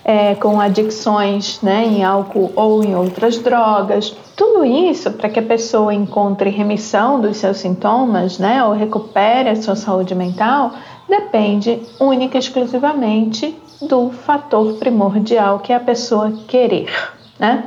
é, 0.05 0.33
com 0.35 0.61
adicções 0.61 1.61
né, 1.61 1.83
em 1.85 2.05
álcool 2.05 2.53
ou 2.55 2.81
em 2.81 2.95
outras 2.95 3.37
drogas. 3.37 4.15
Tudo 4.33 4.63
isso 4.63 5.11
para 5.11 5.27
que 5.27 5.39
a 5.39 5.43
pessoa 5.43 5.93
encontre 5.93 6.49
remissão 6.49 7.19
dos 7.19 7.35
seus 7.35 7.57
sintomas, 7.57 8.39
né, 8.39 8.63
ou 8.63 8.71
recupere 8.71 9.49
a 9.49 9.61
sua 9.61 9.75
saúde 9.75 10.15
mental, 10.15 10.71
depende 11.09 11.81
única 11.99 12.37
e 12.37 12.39
exclusivamente 12.39 13.53
do 13.81 14.09
fator 14.09 14.75
primordial 14.75 15.59
que 15.59 15.73
é 15.73 15.75
a 15.75 15.81
pessoa 15.81 16.31
querer, 16.47 16.89
né? 17.37 17.65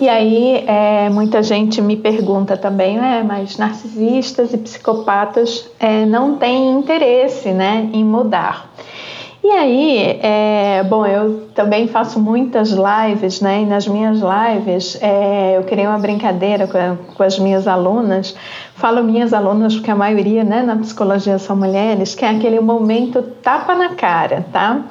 E 0.00 0.08
aí, 0.08 0.64
é, 0.66 1.10
muita 1.10 1.42
gente 1.42 1.82
me 1.82 1.96
pergunta 1.96 2.56
também, 2.56 2.98
é, 2.98 3.22
mas 3.24 3.56
narcisistas 3.56 4.54
e 4.54 4.58
psicopatas 4.58 5.68
é, 5.80 6.06
não 6.06 6.36
têm 6.36 6.70
interesse 6.70 7.50
né, 7.50 7.90
em 7.92 8.04
mudar. 8.04 8.70
E 9.42 9.50
aí, 9.50 10.20
é, 10.22 10.84
bom, 10.84 11.06
eu 11.06 11.48
também 11.54 11.88
faço 11.88 12.20
muitas 12.20 12.70
lives, 12.70 13.40
né? 13.40 13.62
E 13.62 13.66
nas 13.66 13.88
minhas 13.88 14.20
lives 14.20 14.98
é, 15.00 15.56
eu 15.56 15.62
criei 15.62 15.86
uma 15.86 15.98
brincadeira 15.98 16.66
com, 16.66 16.76
a, 16.76 16.96
com, 17.16 17.22
as 17.22 17.38
minhas 17.38 17.66
alunas. 17.66 18.36
Falo 18.74 19.02
minhas 19.02 19.32
alunas 19.32 19.74
porque 19.74 19.90
a 19.90 19.96
maioria, 19.96 20.44
né, 20.44 20.62
na 20.62 20.76
psicologia 20.76 21.38
são 21.38 21.56
mulheres, 21.56 22.14
que 22.14 22.24
é 22.24 22.30
aquele 22.30 22.60
momento 22.60 23.22
tapa 23.42 23.74
na 23.74 23.90
cara, 23.90 24.44
tá? 24.52 24.82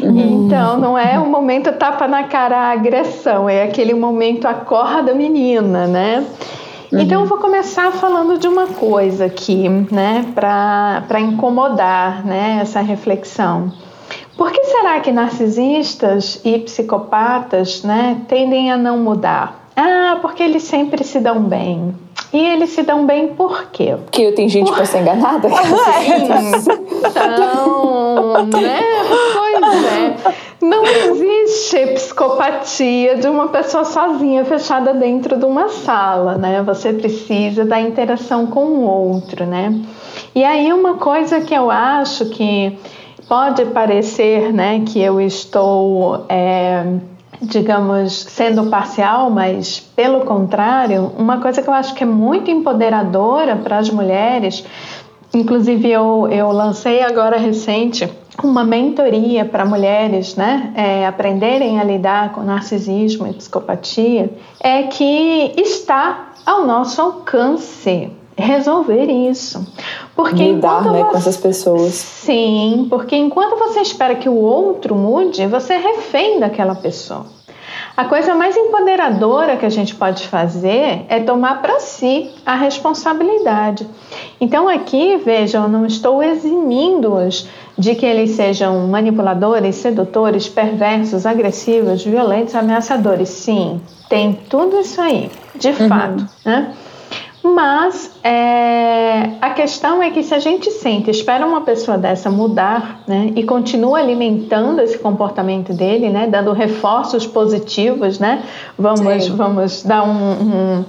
Uhum. 0.00 0.46
Então, 0.46 0.78
não 0.78 0.98
é 0.98 1.18
o 1.18 1.26
momento 1.26 1.72
tapa 1.72 2.06
na 2.06 2.24
cara 2.24 2.56
a 2.56 2.70
agressão, 2.72 3.48
é 3.48 3.64
aquele 3.64 3.94
momento 3.94 4.46
acorda 4.46 5.14
menina, 5.14 5.86
né? 5.86 6.24
Uhum. 6.92 7.00
Então, 7.00 7.22
eu 7.22 7.26
vou 7.26 7.38
começar 7.38 7.92
falando 7.92 8.38
de 8.38 8.48
uma 8.48 8.66
coisa 8.66 9.26
aqui, 9.26 9.68
né, 9.90 10.24
para 10.34 11.20
incomodar 11.20 12.24
né, 12.24 12.58
essa 12.62 12.80
reflexão. 12.80 13.72
Por 14.36 14.52
que 14.52 14.64
será 14.64 15.00
que 15.00 15.10
narcisistas 15.10 16.40
e 16.44 16.58
psicopatas 16.58 17.82
né, 17.82 18.22
tendem 18.28 18.70
a 18.70 18.76
não 18.76 18.98
mudar? 18.98 19.67
Ah, 19.80 20.18
porque 20.20 20.42
eles 20.42 20.64
sempre 20.64 21.04
se 21.04 21.20
dão 21.20 21.40
bem. 21.40 21.94
E 22.32 22.36
eles 22.36 22.70
se 22.70 22.82
dão 22.82 23.06
bem 23.06 23.28
por 23.28 23.66
quê? 23.70 23.96
Porque 24.04 24.32
tem 24.32 24.48
gente 24.48 24.72
para 24.72 24.84
ser 24.84 25.02
enganada? 25.02 25.48
Então, 26.98 28.46
né? 28.46 28.80
Pois 29.34 29.84
é. 29.84 30.16
Não 30.60 30.84
existe 30.84 31.86
psicopatia 31.94 33.14
de 33.14 33.28
uma 33.28 33.46
pessoa 33.48 33.84
sozinha 33.84 34.44
fechada 34.44 34.92
dentro 34.92 35.38
de 35.38 35.44
uma 35.44 35.68
sala, 35.68 36.36
né? 36.36 36.60
Você 36.64 36.92
precisa 36.92 37.64
da 37.64 37.80
interação 37.80 38.48
com 38.48 38.64
o 38.64 38.82
outro, 38.82 39.46
né? 39.46 39.80
E 40.34 40.42
aí 40.42 40.72
uma 40.72 40.94
coisa 40.94 41.40
que 41.40 41.54
eu 41.54 41.70
acho 41.70 42.26
que 42.30 42.76
pode 43.28 43.64
parecer, 43.66 44.52
né, 44.52 44.82
que 44.86 45.00
eu 45.00 45.20
estou 45.20 46.24
é, 46.28 46.82
digamos, 47.40 48.12
sendo 48.12 48.68
parcial, 48.68 49.30
mas 49.30 49.80
pelo 49.94 50.20
contrário, 50.20 51.12
uma 51.16 51.40
coisa 51.40 51.62
que 51.62 51.68
eu 51.68 51.74
acho 51.74 51.94
que 51.94 52.02
é 52.02 52.06
muito 52.06 52.50
empoderadora 52.50 53.56
para 53.56 53.78
as 53.78 53.90
mulheres, 53.90 54.64
inclusive 55.32 55.90
eu, 55.90 56.28
eu 56.30 56.50
lancei 56.50 57.02
agora 57.02 57.36
recente 57.36 58.08
uma 58.42 58.62
mentoria 58.62 59.44
para 59.44 59.64
mulheres, 59.64 60.36
né, 60.36 60.72
é, 60.76 61.06
aprenderem 61.06 61.80
a 61.80 61.84
lidar 61.84 62.32
com 62.32 62.42
narcisismo 62.42 63.26
e 63.26 63.32
psicopatia, 63.32 64.30
é 64.60 64.84
que 64.84 65.54
está 65.56 66.28
ao 66.46 66.64
nosso 66.64 67.00
alcance 67.00 68.10
resolver 68.42 69.06
isso. 69.06 69.66
Porque 70.14 70.52
Lidar 70.52 70.84
né, 70.84 71.02
você... 71.02 71.10
com 71.10 71.16
essas 71.16 71.36
pessoas. 71.36 71.92
Sim, 71.92 72.86
porque 72.88 73.16
enquanto 73.16 73.58
você 73.58 73.80
espera 73.80 74.14
que 74.14 74.28
o 74.28 74.36
outro 74.36 74.94
mude, 74.94 75.46
você 75.46 75.74
é 75.74 75.78
refém 75.78 76.40
daquela 76.40 76.74
pessoa. 76.74 77.26
A 77.96 78.04
coisa 78.04 78.32
mais 78.34 78.56
empoderadora 78.56 79.56
que 79.56 79.66
a 79.66 79.68
gente 79.68 79.94
pode 79.94 80.28
fazer 80.28 81.04
é 81.08 81.18
tomar 81.18 81.60
para 81.60 81.80
si 81.80 82.30
a 82.46 82.54
responsabilidade. 82.54 83.86
Então, 84.40 84.68
aqui, 84.68 85.16
vejam, 85.16 85.64
eu 85.64 85.68
não 85.68 85.84
estou 85.84 86.22
eximindo-os 86.22 87.48
de 87.76 87.96
que 87.96 88.06
eles 88.06 88.30
sejam 88.30 88.86
manipuladores, 88.86 89.74
sedutores, 89.76 90.48
perversos, 90.48 91.26
agressivos, 91.26 92.04
violentos, 92.04 92.54
ameaçadores. 92.54 93.30
Sim, 93.30 93.80
tem 94.08 94.32
tudo 94.48 94.78
isso 94.78 95.00
aí, 95.00 95.30
de 95.56 95.68
uhum. 95.68 95.88
fato. 95.88 96.28
Né? 96.44 96.72
Mas 97.42 98.07
é, 98.28 99.30
a 99.40 99.50
questão 99.50 100.02
é 100.02 100.10
que 100.10 100.22
se 100.22 100.34
a 100.34 100.38
gente 100.38 100.70
sente, 100.70 101.10
espera 101.10 101.46
uma 101.46 101.62
pessoa 101.62 101.96
dessa 101.96 102.30
mudar, 102.30 103.00
né, 103.06 103.32
e 103.34 103.42
continua 103.42 104.00
alimentando 104.00 104.82
esse 104.82 104.98
comportamento 104.98 105.72
dele, 105.72 106.10
né, 106.10 106.26
dando 106.26 106.52
reforços 106.52 107.26
positivos, 107.26 108.18
né, 108.18 108.42
vamos, 108.78 109.28
vamos 109.28 109.82
dar 109.82 110.02
um, 110.04 110.32
um, 110.32 110.84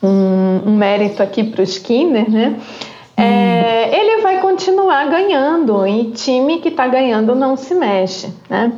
um, 0.00 0.60
um 0.66 0.76
mérito 0.76 1.24
aqui 1.24 1.42
para 1.42 1.60
o 1.60 1.64
Skinner, 1.64 2.30
né, 2.30 2.56
é, 3.16 3.98
ele 3.98 4.22
vai 4.22 4.40
continuar 4.40 5.08
ganhando 5.08 5.86
e 5.86 6.12
time 6.12 6.58
que 6.58 6.68
está 6.68 6.86
ganhando 6.86 7.34
não 7.34 7.56
se 7.56 7.74
mexe, 7.74 8.28
né? 8.48 8.72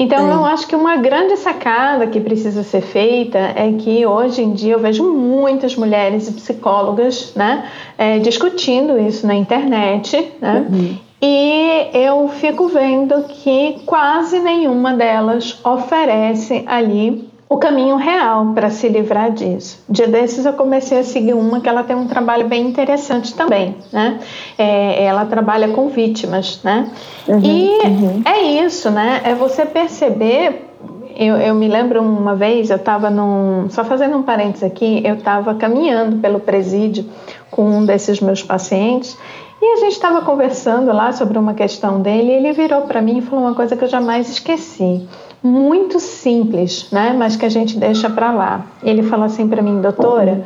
Então, 0.00 0.30
é. 0.30 0.34
eu 0.34 0.46
acho 0.46 0.66
que 0.66 0.74
uma 0.74 0.96
grande 0.96 1.36
sacada 1.36 2.06
que 2.06 2.18
precisa 2.18 2.62
ser 2.62 2.80
feita 2.80 3.38
é 3.38 3.70
que 3.78 4.06
hoje 4.06 4.40
em 4.40 4.54
dia 4.54 4.72
eu 4.72 4.78
vejo 4.78 5.04
muitas 5.04 5.76
mulheres 5.76 6.26
e 6.26 6.32
psicólogas 6.32 7.34
né, 7.36 7.68
é, 7.98 8.18
discutindo 8.18 8.98
isso 8.98 9.26
na 9.26 9.34
internet, 9.34 10.32
né? 10.40 10.66
Uhum. 10.70 10.96
E 11.20 11.90
eu 11.92 12.28
fico 12.28 12.68
vendo 12.68 13.24
que 13.24 13.82
quase 13.84 14.38
nenhuma 14.38 14.94
delas 14.94 15.60
oferece 15.62 16.64
ali 16.66 17.28
o 17.50 17.58
caminho 17.58 17.96
real 17.96 18.52
para 18.54 18.70
se 18.70 18.88
livrar 18.88 19.32
disso. 19.32 19.82
Dia 19.88 20.06
desses 20.06 20.46
eu 20.46 20.52
comecei 20.52 21.00
a 21.00 21.02
seguir 21.02 21.34
uma 21.34 21.60
que 21.60 21.68
ela 21.68 21.82
tem 21.82 21.96
um 21.96 22.06
trabalho 22.06 22.46
bem 22.46 22.64
interessante 22.64 23.34
também, 23.34 23.74
né? 23.92 24.20
É, 24.56 25.02
ela 25.02 25.26
trabalha 25.26 25.66
com 25.70 25.88
vítimas, 25.88 26.60
né? 26.62 26.88
Uhum, 27.26 27.40
e 27.42 27.68
uhum. 27.88 28.22
é 28.24 28.40
isso, 28.64 28.88
né? 28.88 29.22
É 29.24 29.34
você 29.34 29.66
perceber. 29.66 30.70
Eu, 31.16 31.36
eu 31.38 31.52
me 31.52 31.66
lembro 31.66 32.00
uma 32.00 32.36
vez, 32.36 32.70
eu 32.70 32.76
estava 32.76 33.10
num. 33.10 33.68
Só 33.68 33.82
fazendo 33.84 34.16
um 34.16 34.22
parênteses 34.22 34.62
aqui, 34.62 35.02
eu 35.04 35.16
estava 35.16 35.52
caminhando 35.56 36.18
pelo 36.18 36.38
presídio 36.38 37.04
com 37.50 37.64
um 37.64 37.84
desses 37.84 38.20
meus 38.20 38.44
pacientes 38.44 39.18
e 39.60 39.72
a 39.72 39.76
gente 39.80 39.92
estava 39.92 40.22
conversando 40.22 40.92
lá 40.92 41.10
sobre 41.12 41.36
uma 41.36 41.52
questão 41.52 42.00
dele 42.00 42.30
e 42.30 42.34
ele 42.36 42.52
virou 42.52 42.82
para 42.82 43.02
mim 43.02 43.18
e 43.18 43.22
falou 43.22 43.44
uma 43.44 43.54
coisa 43.56 43.76
que 43.76 43.82
eu 43.82 43.88
jamais 43.88 44.30
esqueci 44.30 45.04
muito 45.42 45.98
simples, 45.98 46.88
né? 46.90 47.14
Mas 47.16 47.36
que 47.36 47.46
a 47.46 47.48
gente 47.48 47.78
deixa 47.78 48.08
para 48.10 48.32
lá. 48.32 48.66
Ele 48.82 49.02
fala 49.02 49.26
assim 49.26 49.48
para 49.48 49.62
mim, 49.62 49.80
doutora, 49.80 50.44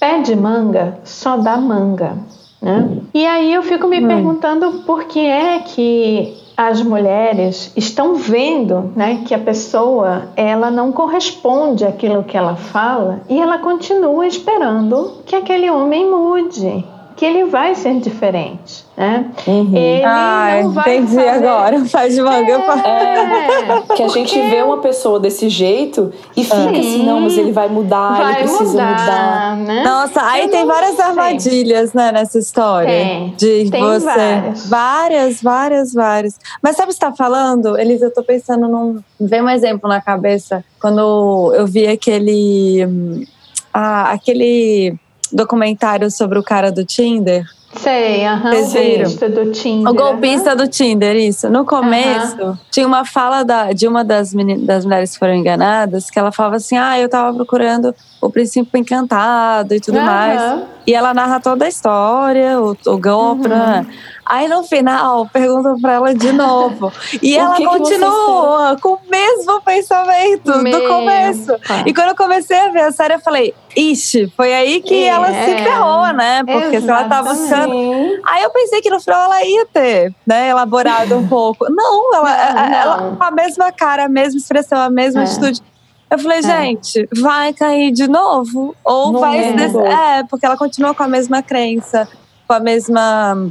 pé 0.00 0.20
de 0.20 0.34
manga 0.34 0.98
só 1.04 1.36
dá 1.36 1.56
manga, 1.56 2.16
né? 2.60 2.98
E 3.14 3.26
aí 3.26 3.52
eu 3.52 3.62
fico 3.62 3.86
me 3.86 4.04
perguntando 4.04 4.82
por 4.84 5.04
que 5.04 5.20
é 5.20 5.60
que 5.60 6.36
as 6.56 6.82
mulheres 6.82 7.72
estão 7.76 8.14
vendo, 8.14 8.92
né, 8.94 9.22
que 9.26 9.34
a 9.34 9.38
pessoa 9.38 10.28
ela 10.36 10.70
não 10.70 10.92
corresponde 10.92 11.84
àquilo 11.84 12.24
que 12.24 12.36
ela 12.36 12.56
fala 12.56 13.22
e 13.28 13.40
ela 13.40 13.58
continua 13.58 14.26
esperando 14.26 15.18
que 15.24 15.34
aquele 15.34 15.70
homem 15.70 16.10
mude. 16.10 16.84
Que 17.16 17.24
ele 17.24 17.44
vai 17.44 17.74
ser 17.74 17.98
diferente. 18.00 18.84
Né? 18.96 19.30
Uhum. 19.46 19.74
Ele 19.74 20.04
ah, 20.04 20.60
não 20.62 20.72
vai 20.72 20.96
entendi 20.98 21.14
fazer... 21.14 21.28
agora. 21.28 21.84
Faz 21.88 22.14
de 22.14 22.22
manga 22.22 22.52
é, 22.52 22.54
é, 22.54 23.96
Que 23.96 24.02
a 24.02 24.08
gente 24.08 24.34
Porque... 24.34 24.50
vê 24.50 24.62
uma 24.62 24.78
pessoa 24.78 25.18
desse 25.18 25.48
jeito 25.48 26.12
e 26.36 26.44
fica 26.44 26.56
Sim. 26.56 26.78
assim, 26.78 27.06
não, 27.06 27.20
mas 27.20 27.38
ele 27.38 27.52
vai 27.52 27.68
mudar, 27.68 28.18
vai 28.18 28.34
ele 28.34 28.42
precisa 28.42 28.82
mudar. 28.82 29.00
mudar. 29.00 29.56
Né? 29.56 29.82
Nossa, 29.82 30.22
aí 30.22 30.42
Eu 30.42 30.50
tem 30.50 30.66
várias 30.66 30.96
sei. 30.96 31.04
armadilhas, 31.04 31.92
né, 31.94 32.12
nessa 32.12 32.38
história. 32.38 32.88
Tem. 32.88 33.34
De 33.36 33.70
tem 33.70 33.82
você. 33.82 34.04
Várias. 34.06 34.68
várias, 34.68 35.42
várias, 35.42 35.94
várias. 35.94 36.38
Mas 36.62 36.76
sabe 36.76 36.90
o 36.90 36.94
que 36.94 37.00
você 37.00 37.06
está 37.06 37.16
falando, 37.16 37.78
Elisa? 37.78 38.06
Eu 38.06 38.14
tô 38.14 38.22
pensando 38.22 38.68
num. 38.68 39.00
Vem 39.18 39.42
um 39.42 39.48
exemplo 39.48 39.88
na 39.88 40.00
cabeça. 40.00 40.64
Quando 40.80 41.52
eu 41.54 41.66
vi 41.66 41.86
aquele. 41.86 42.84
Hum, 42.84 43.24
ah, 43.72 44.12
aquele 44.12 44.98
documentário 45.32 46.10
sobre 46.10 46.38
o 46.38 46.42
cara 46.42 46.70
do 46.70 46.84
Tinder. 46.84 47.44
Sei, 47.76 48.26
aham. 48.26 48.50
Uhum, 48.50 48.60
o 48.60 48.70
golpista 48.70 49.28
do 49.28 49.50
Tinder. 49.50 49.90
O 49.90 49.94
golpista 49.94 50.50
uhum. 50.50 50.56
do 50.56 50.68
Tinder, 50.68 51.16
isso. 51.16 51.48
No 51.48 51.64
começo, 51.64 52.42
uhum. 52.42 52.58
tinha 52.70 52.86
uma 52.86 53.04
fala 53.04 53.42
da, 53.42 53.72
de 53.72 53.88
uma 53.88 54.04
das, 54.04 54.32
das 54.58 54.84
mulheres 54.84 55.12
que 55.12 55.18
foram 55.18 55.34
enganadas, 55.34 56.10
que 56.10 56.18
ela 56.18 56.30
falava 56.30 56.56
assim: 56.56 56.76
ah, 56.76 56.98
eu 56.98 57.08
tava 57.08 57.34
procurando 57.34 57.94
o 58.20 58.30
princípio 58.30 58.78
encantado 58.78 59.74
e 59.74 59.80
tudo 59.80 60.00
mais. 60.00 60.62
E 60.86 60.94
ela 60.94 61.14
narra 61.14 61.40
toda 61.40 61.64
a 61.64 61.68
história, 61.68 62.60
o, 62.60 62.76
o 62.86 62.98
golpe, 62.98 63.48
né? 63.48 63.86
Aí 64.24 64.46
no 64.46 64.62
final 64.62 65.26
perguntam 65.32 65.80
para 65.80 65.94
ela 65.94 66.14
de 66.14 66.32
novo. 66.32 66.92
E 67.20 67.36
ela 67.36 67.56
que 67.56 67.64
continua 67.64 68.76
que 68.76 68.82
com 68.82 68.94
o 68.94 69.00
mesmo 69.10 69.60
pensamento 69.62 70.58
Meu. 70.58 70.80
do 70.80 70.88
começo. 70.88 71.52
E 71.84 71.92
quando 71.92 72.10
eu 72.10 72.16
comecei 72.16 72.56
a 72.56 72.68
ver 72.68 72.82
a 72.82 72.92
série, 72.92 73.14
eu 73.14 73.20
falei, 73.20 73.52
ixi, 73.76 74.32
foi 74.36 74.54
aí 74.54 74.80
que 74.80 74.94
é. 74.94 75.08
ela 75.08 75.26
se 75.26 75.56
ferrou, 75.64 76.12
né? 76.12 76.44
Porque 76.44 76.76
Exatamente. 76.76 76.84
se 76.84 76.90
ela 76.90 77.04
tá 77.04 77.22
buscando. 77.22 78.20
Aí 78.24 78.42
eu 78.42 78.50
pensei 78.50 78.80
que 78.80 78.90
no 78.90 79.00
final 79.00 79.24
ela 79.24 79.44
ia 79.44 79.66
ter, 79.66 80.14
né, 80.26 80.50
elaborado 80.50 81.16
um 81.16 81.26
pouco. 81.28 81.66
Não, 81.68 82.14
ela, 82.14 82.54
não, 82.54 82.68
não. 82.68 82.74
ela 82.74 83.16
com 83.16 83.24
a 83.24 83.30
mesma 83.30 83.72
cara, 83.72 84.04
a 84.04 84.08
mesma 84.08 84.38
expressão, 84.38 84.78
a 84.78 84.90
mesma 84.90 85.22
é. 85.22 85.24
atitude. 85.24 85.60
Eu 86.08 86.18
falei, 86.18 86.38
é. 86.38 86.42
gente, 86.42 87.08
vai 87.20 87.52
cair 87.52 87.90
de 87.90 88.06
novo? 88.06 88.76
Ou 88.84 89.12
não 89.12 89.20
vai. 89.20 89.38
É, 89.38 90.18
é, 90.18 90.24
porque 90.24 90.46
ela 90.46 90.56
continua 90.56 90.94
com 90.94 91.02
a 91.02 91.08
mesma 91.08 91.42
crença, 91.42 92.06
com 92.46 92.52
a 92.52 92.60
mesma 92.60 93.50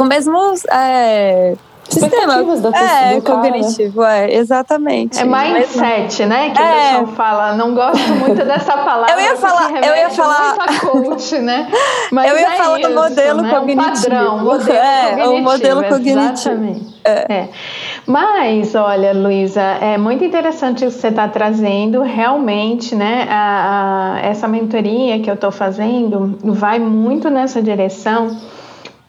com 0.00 0.06
mesmos 0.06 0.64
é, 0.64 1.52
sistema 1.86 2.42
da 2.42 2.70
é, 2.70 3.20
cognitivo, 3.20 4.02
é, 4.02 4.32
exatamente. 4.32 5.20
É 5.20 5.24
mindset, 5.24 6.24
né? 6.24 6.48
Que 6.48 6.62
é. 6.62 6.64
o 6.64 6.74
pessoal 6.74 7.06
fala. 7.08 7.54
Não 7.54 7.74
gosto 7.74 8.08
muito 8.14 8.42
dessa 8.42 8.78
palavra. 8.82 9.12
Eu 9.12 9.20
ia 9.20 9.36
falar, 9.36 9.70
eu 9.72 9.94
ia 9.94 10.08
falar. 10.08 10.56
Coach, 10.80 11.38
né? 11.40 11.68
Mas 12.10 12.30
eu 12.30 12.38
ia 12.38 12.46
é 12.46 12.56
falar 12.56 12.80
isso, 12.80 12.88
do 12.88 12.94
modelo 12.94 13.42
né? 13.42 13.50
cognitivo. 13.50 13.90
Um 13.90 13.92
padrão, 13.92 14.38
modelo 14.38 14.78
é, 14.78 15.10
cognitivo, 15.10 15.34
o 15.34 15.42
modelo 15.42 15.84
cognitivo. 15.84 16.20
Exatamente. 16.20 17.00
É. 17.04 17.32
é. 17.32 17.48
Mas, 18.06 18.74
olha, 18.74 19.12
Luísa, 19.12 19.60
é 19.60 19.98
muito 19.98 20.24
interessante 20.24 20.86
o 20.86 20.88
que 20.88 20.94
você 20.94 21.08
está 21.08 21.28
trazendo. 21.28 22.00
Realmente, 22.00 22.94
né? 22.94 23.26
A, 23.28 24.14
a, 24.14 24.20
essa 24.20 24.48
mentoria 24.48 25.20
que 25.20 25.28
eu 25.28 25.34
estou 25.34 25.50
fazendo 25.50 26.38
vai 26.42 26.78
muito 26.78 27.28
nessa 27.28 27.60
direção 27.60 28.34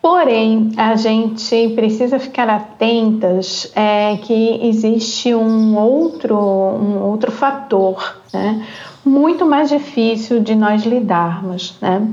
Porém, 0.02 0.72
a 0.78 0.96
gente 0.96 1.70
precisa 1.76 2.18
ficar 2.18 2.50
atentas 2.50 3.72
é, 3.76 4.18
que 4.18 4.60
existe 4.64 5.36
um 5.36 5.78
outro, 5.78 6.36
um 6.36 7.04
outro 7.04 7.32
fator 7.32 8.18
né, 8.34 8.66
muito 9.06 9.46
mais 9.46 9.70
difícil 9.70 10.40
de 10.40 10.56
nós 10.56 10.84
lidarmos, 10.84 11.76
né, 11.80 12.08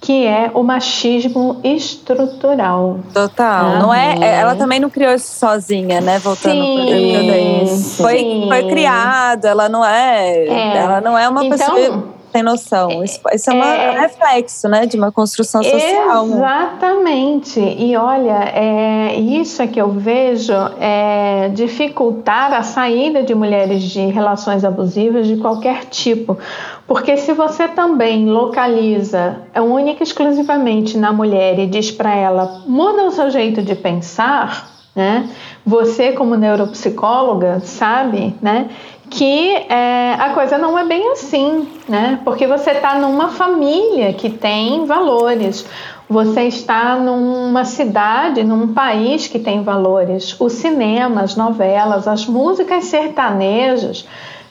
que 0.00 0.24
é 0.24 0.52
o 0.54 0.62
machismo 0.62 1.60
estrutural. 1.64 3.00
Total. 3.12 3.66
Ah, 3.66 3.78
não 3.80 3.92
é, 3.92 4.14
é, 4.20 4.40
ela 4.40 4.54
também 4.54 4.78
não 4.78 4.88
criou 4.88 5.12
isso 5.12 5.34
sozinha, 5.34 6.00
né? 6.00 6.18
Voltando 6.18 6.56
para 6.56 7.76
foi, 7.96 8.46
foi 8.48 8.68
criado, 8.68 9.44
ela 9.46 9.68
não 9.68 9.84
é, 9.84 10.44
é. 10.44 10.76
ela 10.76 11.00
não 11.00 11.16
é 11.16 11.28
uma 11.28 11.44
então, 11.44 11.56
pessoa 11.56 12.21
tem 12.32 12.42
noção. 12.42 12.90
É, 12.90 13.04
isso, 13.04 13.20
isso 13.32 13.50
é, 13.50 13.86
é, 13.86 13.90
um 13.90 14.00
reflexo, 14.00 14.68
né, 14.68 14.86
de 14.86 14.96
uma 14.96 15.12
construção 15.12 15.62
social. 15.62 16.26
Exatamente. 16.26 17.60
E 17.60 17.94
olha, 17.96 18.44
é, 18.54 19.16
isso 19.16 19.60
é 19.60 19.66
que 19.66 19.80
eu 19.80 19.90
vejo 19.90 20.52
é 20.80 21.50
dificultar 21.54 22.52
a 22.54 22.62
saída 22.62 23.22
de 23.22 23.34
mulheres 23.34 23.82
de 23.82 24.06
relações 24.06 24.64
abusivas 24.64 25.26
de 25.26 25.36
qualquer 25.36 25.84
tipo. 25.84 26.38
Porque 26.86 27.16
se 27.16 27.32
você 27.32 27.68
também 27.68 28.28
localiza 28.28 29.36
é 29.54 29.60
única 29.60 30.02
e 30.02 30.06
exclusivamente 30.06 30.96
na 30.96 31.12
mulher 31.12 31.58
e 31.58 31.66
diz 31.66 31.90
para 31.90 32.14
ela, 32.14 32.62
muda 32.66 33.04
o 33.04 33.10
seu 33.10 33.30
jeito 33.30 33.62
de 33.62 33.74
pensar, 33.74 34.70
né? 34.94 35.28
Você 35.64 36.12
como 36.12 36.34
neuropsicóloga 36.34 37.60
sabe, 37.60 38.34
né? 38.42 38.68
Que 39.12 39.54
é, 39.68 40.14
a 40.18 40.30
coisa 40.30 40.56
não 40.56 40.78
é 40.78 40.86
bem 40.86 41.12
assim, 41.12 41.68
né? 41.86 42.18
Porque 42.24 42.46
você 42.46 42.70
está 42.70 42.98
numa 42.98 43.28
família 43.28 44.14
que 44.14 44.30
tem 44.30 44.86
valores, 44.86 45.66
você 46.08 46.44
está 46.44 46.96
numa 46.96 47.64
cidade, 47.66 48.42
num 48.42 48.72
país 48.72 49.28
que 49.28 49.38
tem 49.38 49.62
valores. 49.62 50.34
O 50.40 50.48
cinema, 50.48 51.20
as 51.20 51.36
novelas, 51.36 52.08
as 52.08 52.26
músicas 52.26 52.84
sertanejas 52.86 54.08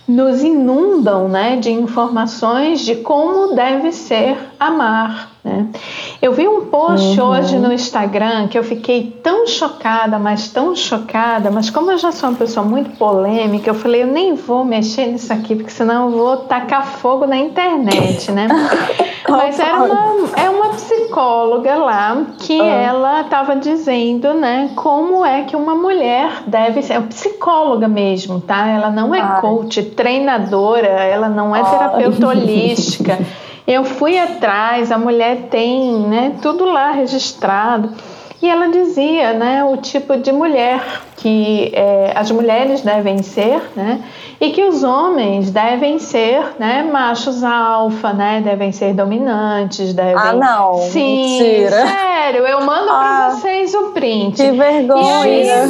nos 0.08 0.44
inundam 0.44 1.28
né, 1.28 1.56
de 1.56 1.72
informações 1.72 2.82
de 2.82 2.98
como 2.98 3.56
deve 3.56 3.92
ser 3.92 4.38
amar. 4.60 5.31
Né? 5.44 5.68
Eu 6.22 6.34
vi 6.34 6.48
um 6.48 6.66
post 6.66 7.20
uhum. 7.20 7.30
hoje 7.30 7.58
no 7.58 7.74
Instagram 7.74 8.48
que 8.48 8.58
eu 8.58 8.64
fiquei 8.64 9.20
tão 9.24 9.48
chocada, 9.48 10.20
mas 10.20 10.50
tão 10.50 10.76
chocada, 10.76 11.50
mas 11.50 11.72
como 11.72 11.90
eu 11.90 11.98
já 11.98 12.12
sou 12.12 12.30
uma 12.30 12.38
pessoa 12.38 12.64
muito 12.64 12.96
polêmica, 12.98 13.72
eu 13.72 13.74
falei, 13.74 14.04
eu 14.04 14.08
nem 14.08 14.36
vou 14.36 14.64
mexer 14.64 15.08
nisso 15.08 15.34
aqui, 15.34 15.56
porque 15.56 15.72
senão 15.72 16.12
eu 16.12 16.18
vou 16.18 16.38
tacar 16.38 16.86
fogo 16.86 17.26
na 17.26 17.38
internet, 17.38 18.32
né? 18.32 18.48
mas 19.28 19.60
era 19.60 19.82
uma, 19.82 20.30
é 20.38 20.50
uma 20.50 20.70
psicóloga 20.70 21.76
lá 21.76 22.24
que 22.38 22.60
uhum. 22.60 22.68
ela 22.68 23.22
estava 23.22 23.56
dizendo, 23.56 24.36
né, 24.36 24.70
como 24.76 25.26
é 25.26 25.44
que 25.44 25.56
uma 25.56 25.74
mulher 25.74 26.44
deve 26.46 26.84
ser, 26.84 26.94
é 26.94 27.02
psicóloga 27.02 27.88
mesmo, 27.88 28.40
tá? 28.40 28.68
Ela 28.68 28.92
não 28.92 29.16
é 29.16 29.22
Ai. 29.22 29.42
coach, 29.42 29.82
treinadora, 29.82 30.88
ela 30.88 31.30
não 31.30 31.56
é 31.56 31.64
terapeuta 31.64 32.28
holística. 32.28 33.18
Eu 33.68 33.84
fui 33.84 34.18
atrás, 34.18 34.92
a 34.92 34.98
mulher 34.98 35.50
tem 35.50 36.00
né, 36.00 36.36
tudo 36.42 36.66
lá 36.66 36.92
registrado. 36.92 37.94
E 38.42 38.50
ela 38.50 38.68
dizia 38.70 39.34
né, 39.34 39.64
o 39.64 39.78
tipo 39.78 40.18
de 40.18 40.32
mulher 40.32 40.82
que 41.22 41.72
é, 41.76 42.14
as 42.16 42.32
mulheres 42.32 42.82
devem 42.82 43.22
ser, 43.22 43.62
né? 43.76 44.02
E 44.40 44.50
que 44.50 44.64
os 44.64 44.84
homens 44.84 45.52
devem 45.52 46.00
ser, 46.00 46.56
né, 46.58 46.82
machos 46.82 47.44
alfa, 47.44 48.12
né? 48.12 48.42
Devem 48.44 48.72
ser 48.72 48.92
dominantes, 48.96 49.94
devem. 49.94 50.16
Ah, 50.18 50.34
não. 50.34 50.78
Sim, 50.80 51.38
Mentira. 51.38 51.86
sério. 51.86 52.48
Eu 52.48 52.62
mando 52.66 52.90
ah, 52.90 52.98
para 52.98 53.30
vocês 53.36 53.72
o 53.76 53.92
print. 53.92 54.42
Que 54.42 54.52
vergonha. 54.52 55.28
E 55.28 55.50
aí, 55.52 55.68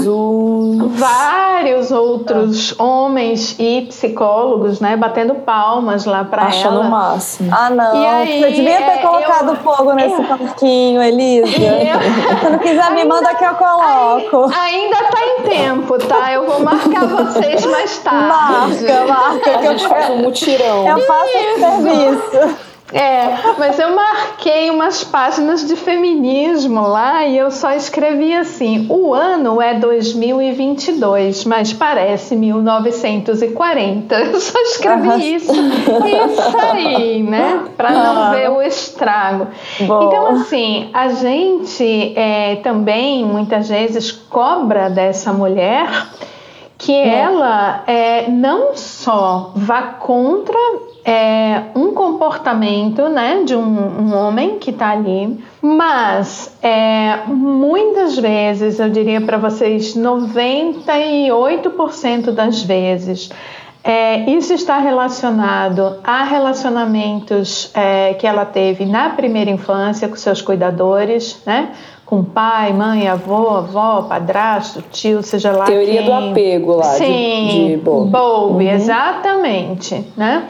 vários 0.95 1.91
outros 1.91 2.79
homens 2.79 3.57
e 3.59 3.81
psicólogos, 3.89 4.79
né, 4.79 4.95
batendo 4.95 5.35
palmas 5.35 6.05
lá 6.05 6.23
para 6.23 6.43
ela. 6.43 6.49
Achando 6.49 6.79
o 6.79 6.89
máximo. 6.89 7.51
Ah, 7.53 7.69
não. 7.69 8.01
E 8.01 8.05
aí, 8.05 8.39
Você 8.39 8.51
devia 8.51 8.77
ter 8.77 8.83
é, 8.83 8.97
colocado 8.99 9.49
eu, 9.49 9.55
fogo 9.57 9.91
nesse 9.93 10.15
eu, 10.15 10.23
parquinho, 10.23 11.03
Elisa. 11.03 11.51
Eu, 11.81 12.39
Você 12.39 12.49
não 12.49 12.59
quiser 12.59 12.91
me 12.91 13.03
manda 13.03 13.33
que 13.35 13.43
eu 13.43 13.55
coloco. 13.55 14.51
Ainda 14.57 14.97
tá 14.97 15.19
em 15.25 15.40
tempo, 15.41 15.97
tá? 15.97 16.33
Eu 16.33 16.45
vou 16.45 16.59
marcar 16.61 17.05
vocês 17.07 17.65
mais 17.65 17.97
tarde. 17.99 18.85
Marca, 18.85 19.05
marca. 19.07 19.57
A 19.57 19.61
gente 19.63 19.87
faz 19.87 20.09
um 20.09 20.17
mutirão. 20.17 20.87
Eu 20.87 20.99
faço 21.05 21.29
esse 21.29 21.59
serviço. 21.59 22.70
É, 22.93 23.55
mas 23.57 23.79
eu 23.79 23.95
marquei 23.95 24.69
umas 24.69 25.03
páginas 25.03 25.65
de 25.65 25.75
feminismo 25.75 26.81
lá 26.81 27.25
e 27.25 27.37
eu 27.37 27.49
só 27.49 27.71
escrevi 27.71 28.33
assim: 28.33 28.85
o 28.89 29.13
ano 29.13 29.61
é 29.61 29.75
2022, 29.75 31.45
mas 31.45 31.71
parece 31.71 32.35
1940. 32.35 34.15
Eu 34.31 34.39
só 34.39 34.59
escrevi 34.61 35.35
isso. 35.35 35.51
Isso 35.51 36.57
aí, 36.57 37.23
né? 37.23 37.65
Para 37.75 37.91
não 37.91 38.31
ver 38.31 38.49
o 38.49 38.61
estrago. 38.61 39.47
Então, 39.79 40.27
assim, 40.27 40.89
a 40.93 41.09
gente 41.09 42.13
é, 42.17 42.57
também 42.57 43.25
muitas 43.25 43.69
vezes 43.69 44.11
cobra 44.11 44.89
dessa 44.89 45.33
mulher 45.33 45.89
que 46.81 46.91
ela 46.91 47.83
é, 47.85 48.27
não 48.27 48.75
só 48.75 49.51
vá 49.55 49.83
contra 49.83 50.57
é, 51.05 51.65
um 51.75 51.93
comportamento 51.93 53.07
né, 53.07 53.43
de 53.45 53.55
um, 53.55 53.61
um 53.61 54.15
homem 54.15 54.57
que 54.57 54.71
está 54.71 54.89
ali, 54.89 55.39
mas 55.61 56.57
é, 56.59 57.19
muitas 57.27 58.17
vezes, 58.17 58.79
eu 58.79 58.89
diria 58.89 59.21
para 59.21 59.37
vocês, 59.37 59.95
98% 59.95 62.31
das 62.31 62.63
vezes, 62.63 63.29
É, 63.83 64.29
isso 64.29 64.53
está 64.53 64.77
relacionado 64.77 65.97
a 66.03 66.23
relacionamentos 66.23 67.71
é, 67.73 68.13
que 68.13 68.27
ela 68.27 68.45
teve 68.45 68.85
na 68.85 69.09
primeira 69.09 69.49
infância 69.49 70.07
com 70.07 70.15
seus 70.15 70.39
cuidadores, 70.39 71.41
né? 71.47 71.71
Com 72.11 72.25
pai, 72.25 72.73
mãe, 72.73 73.07
avô, 73.07 73.51
avó, 73.51 74.01
padrasto, 74.01 74.83
tio, 74.91 75.23
seja 75.23 75.53
lá 75.53 75.63
Teoria 75.63 76.03
quem. 76.03 76.05
do 76.05 76.11
apego 76.13 76.75
lá 76.75 76.83
Sim, 76.95 77.47
de, 77.47 77.67
de 77.69 77.77
Bowlby. 77.77 78.65
Uhum. 78.65 78.71
exatamente, 78.71 80.05
né? 80.17 80.43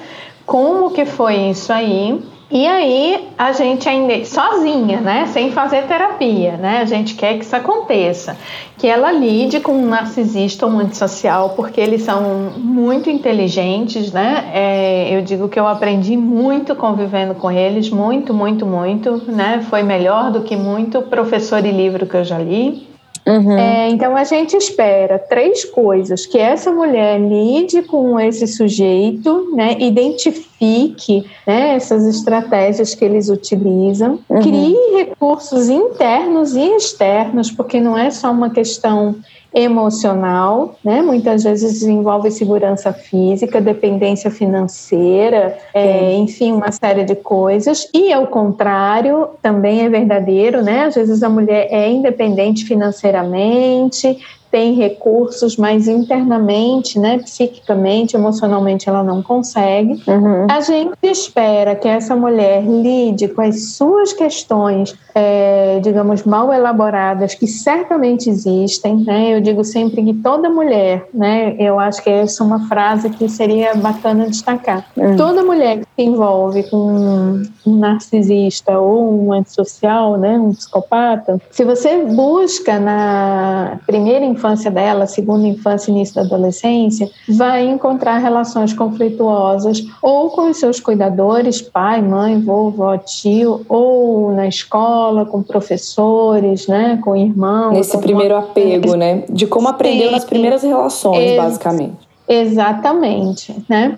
Como 0.43 0.89
que 0.89 1.05
foi 1.05 1.35
isso 1.35 1.71
aí? 1.71 2.19
E 2.51 2.67
aí 2.67 3.29
a 3.37 3.53
gente 3.53 3.87
ainda 3.87 4.25
sozinha, 4.25 4.99
né, 4.99 5.25
sem 5.27 5.51
fazer 5.51 5.83
terapia, 5.87 6.57
né? 6.57 6.79
A 6.81 6.85
gente 6.85 7.15
quer 7.15 7.37
que 7.37 7.45
isso 7.45 7.55
aconteça, 7.55 8.35
que 8.77 8.87
ela 8.87 9.09
lide 9.09 9.61
com 9.61 9.71
um 9.71 9.87
narcisista 9.87 10.65
ou 10.65 10.73
um 10.73 10.79
antissocial, 10.79 11.51
porque 11.51 11.79
eles 11.79 12.01
são 12.01 12.51
muito 12.57 13.09
inteligentes, 13.09 14.11
né? 14.11 14.51
É, 14.53 15.15
eu 15.15 15.21
digo 15.21 15.47
que 15.47 15.57
eu 15.57 15.65
aprendi 15.65 16.17
muito 16.17 16.75
convivendo 16.75 17.35
com 17.35 17.49
eles, 17.49 17.89
muito, 17.89 18.33
muito, 18.33 18.65
muito, 18.65 19.31
né? 19.31 19.65
Foi 19.69 19.81
melhor 19.81 20.29
do 20.29 20.41
que 20.41 20.57
muito 20.57 21.01
professor 21.03 21.65
e 21.65 21.71
livro 21.71 22.05
que 22.05 22.17
eu 22.17 22.23
já 22.25 22.37
li. 22.37 22.90
Uhum. 23.31 23.57
É, 23.57 23.87
então 23.89 24.17
a 24.17 24.25
gente 24.25 24.57
espera 24.57 25.17
três 25.17 25.63
coisas: 25.63 26.25
que 26.25 26.37
essa 26.37 26.69
mulher 26.69 27.17
lide 27.17 27.81
com 27.83 28.19
esse 28.19 28.45
sujeito, 28.45 29.55
né, 29.55 29.77
identifique 29.79 31.25
né, 31.47 31.75
essas 31.75 32.05
estratégias 32.05 32.93
que 32.93 33.05
eles 33.05 33.29
utilizam, 33.29 34.19
uhum. 34.27 34.41
crie 34.41 34.75
recursos 34.97 35.69
internos 35.69 36.55
e 36.57 36.75
externos, 36.75 37.49
porque 37.49 37.79
não 37.79 37.97
é 37.97 38.11
só 38.11 38.29
uma 38.31 38.49
questão 38.49 39.15
emocional, 39.53 40.75
né? 40.83 41.01
Muitas 41.01 41.43
vezes 41.43 41.83
envolve 41.83 42.31
segurança 42.31 42.93
física, 42.93 43.59
dependência 43.59 44.31
financeira, 44.31 45.57
é, 45.73 46.13
enfim, 46.13 46.53
uma 46.53 46.71
série 46.71 47.03
de 47.03 47.15
coisas. 47.15 47.89
E 47.93 48.13
ao 48.13 48.27
contrário, 48.27 49.29
também 49.41 49.81
é 49.81 49.89
verdadeiro, 49.89 50.61
né? 50.61 50.85
Às 50.85 50.95
vezes 50.95 51.21
a 51.21 51.29
mulher 51.29 51.67
é 51.69 51.89
independente 51.89 52.65
financeiramente, 52.65 54.17
tem 54.51 54.73
recursos, 54.73 55.55
mas 55.55 55.87
internamente, 55.87 56.99
né, 56.99 57.19
psiquicamente, 57.19 58.15
emocionalmente, 58.15 58.89
ela 58.89 59.01
não 59.01 59.23
consegue. 59.23 60.03
Uhum. 60.05 60.47
A 60.49 60.59
gente 60.59 60.91
espera 61.03 61.73
que 61.73 61.87
essa 61.87 62.15
mulher 62.15 62.61
lide 62.63 63.29
com 63.29 63.41
as 63.41 63.73
suas 63.73 64.11
questões, 64.11 64.93
é, 65.15 65.79
digamos, 65.81 66.23
mal 66.23 66.51
elaboradas, 66.51 67.33
que 67.33 67.47
certamente 67.47 68.29
existem. 68.29 68.97
Né? 69.05 69.35
Eu 69.35 69.41
digo 69.41 69.63
sempre 69.63 70.03
que 70.03 70.13
toda 70.13 70.49
mulher, 70.49 71.07
né, 71.13 71.55
eu 71.57 71.79
acho 71.79 72.03
que 72.03 72.09
essa 72.09 72.43
é 72.43 72.45
uma 72.45 72.67
frase 72.67 73.09
que 73.09 73.29
seria 73.29 73.73
bacana 73.75 74.27
destacar. 74.27 74.85
Uhum. 74.97 75.15
Toda 75.15 75.43
mulher 75.43 75.79
que 75.79 75.85
se 75.95 76.03
envolve 76.03 76.63
com 76.63 77.41
um 77.65 77.75
narcisista 77.77 78.77
ou 78.77 79.25
um 79.25 79.31
antissocial, 79.31 80.17
né, 80.17 80.37
um 80.37 80.51
psicopata, 80.51 81.39
se 81.49 81.63
você 81.63 82.03
busca 82.03 82.79
na 82.79 83.79
primeira 83.85 84.25
infância 84.41 84.71
dela, 84.71 85.05
segunda 85.05 85.47
infância, 85.47 85.91
início 85.91 86.15
da 86.15 86.21
adolescência, 86.21 87.09
vai 87.29 87.67
encontrar 87.67 88.17
relações 88.17 88.73
conflituosas 88.73 89.85
ou 90.01 90.31
com 90.31 90.49
os 90.49 90.57
seus 90.57 90.79
cuidadores, 90.79 91.61
pai, 91.61 92.01
mãe, 92.01 92.41
vovó, 92.41 92.97
tio, 92.97 93.61
ou 93.69 94.31
na 94.31 94.47
escola, 94.47 95.25
com 95.25 95.43
professores, 95.43 96.67
né, 96.67 96.99
com 97.03 97.15
irmãos. 97.15 97.73
Nesse 97.73 97.97
primeiro 97.99 98.33
uma... 98.33 98.41
apego, 98.41 98.95
né? 98.95 99.23
De 99.29 99.45
como 99.45 99.67
aprendeu 99.67 100.07
Sim. 100.07 100.11
nas 100.11 100.25
primeiras 100.25 100.63
relações, 100.63 101.37
basicamente. 101.37 102.10
Exatamente, 102.31 103.53
né? 103.67 103.97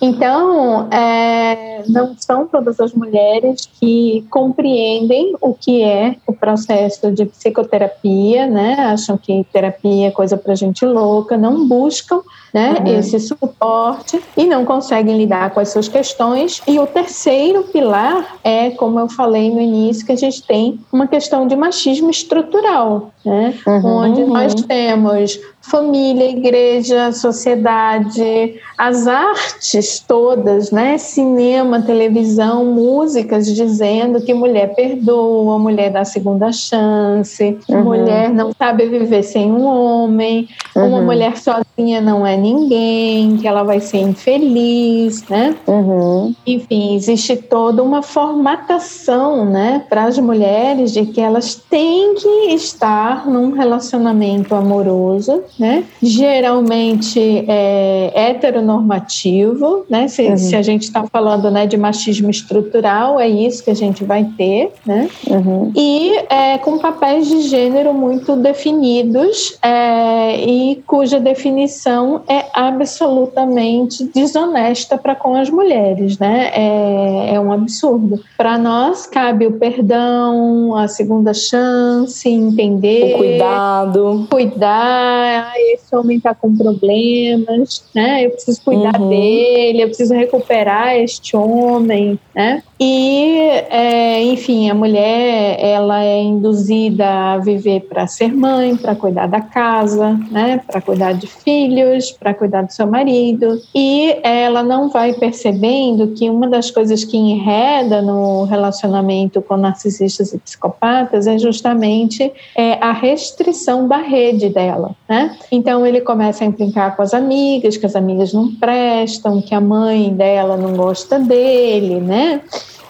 Então, 0.00 0.88
é, 0.88 1.82
não 1.88 2.14
são 2.16 2.46
todas 2.46 2.78
as 2.78 2.94
mulheres 2.94 3.68
que 3.80 4.24
compreendem 4.30 5.34
o 5.40 5.52
que 5.52 5.82
é 5.82 6.14
o 6.24 6.32
processo 6.32 7.10
de 7.10 7.26
psicoterapia, 7.26 8.46
né? 8.46 8.74
Acham 8.74 9.18
que 9.18 9.44
terapia 9.52 10.06
é 10.06 10.10
coisa 10.12 10.36
para 10.36 10.54
gente 10.54 10.86
louca, 10.86 11.36
não 11.36 11.66
buscam 11.66 12.20
né, 12.52 12.76
uhum. 12.78 12.98
esse 12.98 13.18
suporte 13.18 14.22
e 14.36 14.44
não 14.44 14.64
conseguem 14.64 15.16
lidar 15.16 15.50
com 15.50 15.58
as 15.58 15.70
suas 15.70 15.88
questões. 15.88 16.62
E 16.68 16.78
o 16.78 16.86
terceiro 16.86 17.64
pilar 17.64 18.36
é, 18.44 18.70
como 18.70 19.00
eu 19.00 19.08
falei 19.08 19.50
no 19.50 19.60
início, 19.60 20.04
que 20.04 20.12
a 20.12 20.16
gente 20.16 20.42
tem 20.42 20.78
uma 20.92 21.06
questão 21.06 21.46
de 21.46 21.56
machismo 21.56 22.10
estrutural, 22.10 23.10
né, 23.24 23.54
uhum. 23.66 23.86
onde 23.86 24.24
nós 24.24 24.54
temos 24.54 25.40
família, 25.62 26.30
igreja, 26.30 27.12
sociedade, 27.12 28.60
as 28.76 29.06
artes 29.06 30.04
todas, 30.06 30.70
né? 30.70 30.98
Cinema, 30.98 31.80
televisão, 31.82 32.64
músicas 32.66 33.46
dizendo 33.46 34.20
que 34.20 34.34
mulher 34.34 34.74
perdoa, 34.74 35.58
mulher 35.58 35.90
dá 35.90 36.04
segunda 36.04 36.50
chance, 36.52 37.58
uhum. 37.68 37.84
mulher 37.84 38.30
não 38.30 38.52
sabe 38.52 38.86
viver 38.86 39.22
sem 39.22 39.50
um 39.50 39.64
homem, 39.64 40.48
uhum. 40.74 40.88
uma 40.88 41.00
mulher 41.00 41.36
sozinha 41.36 42.00
não 42.00 42.26
é 42.26 42.36
ninguém, 42.36 43.36
que 43.36 43.46
ela 43.46 43.62
vai 43.62 43.80
ser 43.80 43.98
infeliz, 43.98 45.26
né? 45.28 45.54
Uhum. 45.66 46.34
Enfim, 46.46 46.96
existe 46.96 47.36
toda 47.36 47.82
uma 47.82 48.02
formatação, 48.02 49.44
né, 49.44 49.84
para 49.88 50.04
as 50.04 50.18
mulheres 50.18 50.92
de 50.92 51.06
que 51.06 51.20
elas 51.20 51.54
têm 51.54 52.14
que 52.14 52.54
estar 52.54 53.28
num 53.28 53.52
relacionamento 53.52 54.54
amoroso, 54.54 55.42
né? 55.58 55.84
Geralmente 56.02 57.44
é 57.48 58.12
heteronormativo, 58.14 59.84
né? 59.88 60.08
Se, 60.08 60.22
uhum. 60.22 60.36
se 60.36 60.56
a 60.56 60.62
gente 60.62 60.82
está 60.82 61.04
falando, 61.06 61.50
né, 61.50 61.66
de 61.66 61.76
machismo 61.76 62.30
estrutural, 62.30 63.20
é 63.20 63.28
isso 63.28 63.62
que 63.62 63.70
a 63.70 63.74
gente 63.74 64.04
vai 64.04 64.24
ter, 64.36 64.72
né? 64.86 65.08
Uhum. 65.28 65.72
E 65.76 66.16
é, 66.28 66.58
com 66.58 66.78
papéis 66.78 67.28
de 67.28 67.42
gênero 67.42 67.92
muito 67.92 68.36
definidos 68.36 69.58
é, 69.62 70.36
e 70.44 70.82
cuja 70.86 71.20
definição 71.20 72.22
é 72.28 72.46
absolutamente 72.52 74.04
desonesta 74.04 74.96
para 74.96 75.14
com 75.14 75.34
as 75.36 75.50
mulheres, 75.50 76.18
né? 76.18 76.50
É, 76.54 77.34
é 77.34 77.40
um 77.40 77.52
absurdo. 77.52 78.20
Para 78.36 78.58
nós 78.58 79.06
cabe 79.06 79.46
o 79.46 79.52
perdão, 79.52 80.76
a 80.76 80.88
segunda 80.88 81.34
chance, 81.34 82.28
entender, 82.28 83.14
o 83.14 83.18
cuidado, 83.18 84.26
cuidar. 84.30 85.41
Esse 85.72 85.94
homem 85.94 86.16
está 86.16 86.34
com 86.34 86.56
problemas, 86.56 87.84
né? 87.94 88.26
Eu 88.26 88.30
preciso 88.30 88.62
cuidar 88.62 89.00
uhum. 89.00 89.08
dele, 89.08 89.82
eu 89.82 89.88
preciso 89.88 90.14
recuperar 90.14 90.96
este 90.96 91.36
homem, 91.36 92.18
né? 92.34 92.62
E, 92.84 93.38
é, 93.70 94.24
enfim, 94.24 94.68
a 94.68 94.74
mulher 94.74 95.56
ela 95.60 96.02
é 96.02 96.20
induzida 96.20 97.08
a 97.08 97.38
viver 97.38 97.82
para 97.82 98.08
ser 98.08 98.34
mãe, 98.34 98.76
para 98.76 98.96
cuidar 98.96 99.28
da 99.28 99.40
casa, 99.40 100.18
né? 100.32 100.60
Para 100.66 100.80
cuidar 100.80 101.12
de 101.12 101.28
filhos, 101.28 102.10
para 102.10 102.34
cuidar 102.34 102.62
do 102.62 102.72
seu 102.72 102.88
marido. 102.88 103.62
E 103.72 104.16
ela 104.24 104.64
não 104.64 104.88
vai 104.88 105.12
percebendo 105.14 106.08
que 106.08 106.28
uma 106.28 106.48
das 106.48 106.72
coisas 106.72 107.04
que 107.04 107.16
enreda 107.16 108.02
no 108.02 108.46
relacionamento 108.46 109.40
com 109.40 109.56
narcisistas 109.56 110.32
e 110.32 110.38
psicopatas 110.38 111.28
é 111.28 111.38
justamente 111.38 112.32
é, 112.56 112.72
a 112.82 112.90
restrição 112.90 113.86
da 113.86 113.98
rede 113.98 114.48
dela, 114.48 114.96
né? 115.08 115.36
Então 115.52 115.86
ele 115.86 116.00
começa 116.00 116.42
a 116.42 116.48
implicar 116.48 116.96
com 116.96 117.02
as 117.02 117.14
amigas, 117.14 117.76
que 117.76 117.86
as 117.86 117.94
amigas 117.94 118.32
não 118.32 118.52
prestam, 118.56 119.40
que 119.40 119.54
a 119.54 119.60
mãe 119.60 120.12
dela 120.12 120.56
não 120.56 120.74
gosta 120.74 121.16
dele, 121.20 122.00
né? 122.00 122.40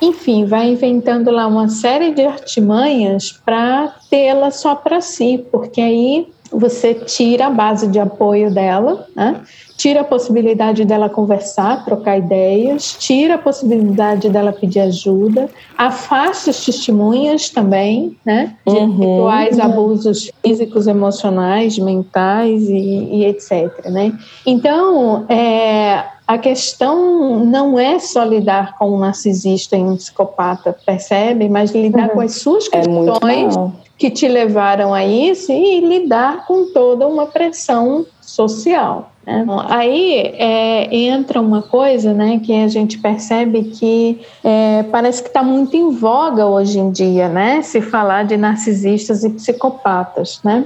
Enfim, 0.02 0.44
vai 0.44 0.68
inventando 0.68 1.30
lá 1.30 1.46
uma 1.46 1.68
série 1.68 2.10
de 2.10 2.22
artimanhas 2.22 3.30
para 3.44 3.94
tê-la 4.10 4.50
só 4.50 4.74
para 4.74 5.00
si, 5.00 5.46
porque 5.52 5.80
aí 5.80 6.26
você 6.50 6.92
tira 6.92 7.46
a 7.46 7.50
base 7.50 7.86
de 7.86 8.00
apoio 8.00 8.52
dela, 8.52 9.06
né? 9.14 9.40
Tira 9.82 10.02
a 10.02 10.04
possibilidade 10.04 10.84
dela 10.84 11.08
conversar, 11.08 11.84
trocar 11.84 12.16
ideias, 12.16 12.94
tira 13.00 13.34
a 13.34 13.38
possibilidade 13.38 14.28
dela 14.28 14.52
pedir 14.52 14.78
ajuda, 14.78 15.48
afasta 15.76 16.50
as 16.50 16.64
testemunhas 16.64 17.48
também, 17.48 18.16
né, 18.24 18.54
de 18.64 18.76
uhum, 18.76 19.24
uhum. 19.24 19.60
abusos 19.60 20.30
físicos, 20.40 20.86
emocionais, 20.86 21.76
mentais 21.80 22.68
e, 22.68 23.08
e 23.12 23.24
etc, 23.24 23.86
né. 23.86 24.16
Então, 24.46 25.26
é, 25.28 26.04
a 26.28 26.38
questão 26.38 27.44
não 27.44 27.76
é 27.76 27.98
só 27.98 28.22
lidar 28.22 28.78
com 28.78 28.94
um 28.94 28.98
narcisista 29.00 29.76
e 29.76 29.82
um 29.82 29.96
psicopata, 29.96 30.76
percebe? 30.86 31.48
Mas 31.48 31.72
lidar 31.72 32.10
uhum. 32.10 32.14
com 32.14 32.20
as 32.20 32.36
suas 32.36 32.68
é 32.72 32.82
questões 32.82 33.56
é 33.56 33.70
que 33.98 34.10
te 34.10 34.28
levaram 34.28 34.94
a 34.94 35.04
isso 35.04 35.50
e 35.50 35.80
lidar 35.80 36.46
com 36.46 36.66
toda 36.72 37.06
uma 37.08 37.26
pressão 37.26 38.06
social. 38.20 39.12
Né? 39.26 39.46
Aí 39.68 40.35
é, 40.37 40.94
entra 40.94 41.40
uma 41.40 41.62
coisa 41.62 42.12
né, 42.12 42.40
que 42.42 42.52
a 42.52 42.68
gente 42.68 42.98
percebe 42.98 43.64
que 43.64 44.20
é, 44.42 44.82
parece 44.85 45.22
que 45.22 45.28
está 45.28 45.42
muito 45.42 45.76
em 45.76 45.90
voga 45.90 46.46
hoje 46.46 46.78
em 46.78 46.90
dia, 46.90 47.28
né? 47.28 47.62
Se 47.62 47.80
falar 47.80 48.24
de 48.24 48.37
narcisistas 48.37 49.22
e 49.22 49.30
psicopatas, 49.30 50.40
né? 50.42 50.64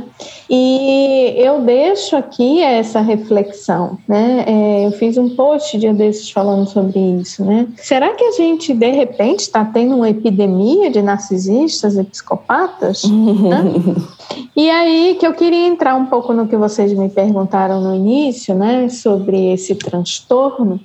E 0.48 1.34
eu 1.36 1.60
deixo 1.60 2.16
aqui 2.16 2.60
essa 2.60 3.00
reflexão, 3.00 3.98
né? 4.08 4.44
É, 4.46 4.86
eu 4.86 4.92
fiz 4.92 5.18
um 5.18 5.28
post 5.28 5.78
dia 5.78 5.92
desses 5.92 6.30
falando 6.30 6.66
sobre 6.66 6.98
isso, 6.98 7.44
né? 7.44 7.66
Será 7.76 8.14
que 8.14 8.24
a 8.24 8.32
gente, 8.32 8.72
de 8.72 8.90
repente, 8.90 9.40
está 9.40 9.64
tendo 9.64 9.96
uma 9.96 10.08
epidemia 10.08 10.90
de 10.90 11.02
narcisistas 11.02 11.96
e 11.96 12.04
psicopatas? 12.04 13.02
né? 13.10 13.96
E 14.54 14.70
aí 14.70 15.16
que 15.18 15.26
eu 15.26 15.34
queria 15.34 15.66
entrar 15.66 15.94
um 15.94 16.06
pouco 16.06 16.32
no 16.32 16.48
que 16.48 16.56
vocês 16.56 16.92
me 16.92 17.08
perguntaram 17.08 17.80
no 17.80 17.94
início, 17.94 18.45
né, 18.54 18.88
sobre 18.88 19.52
esse 19.52 19.74
transtorno, 19.74 20.80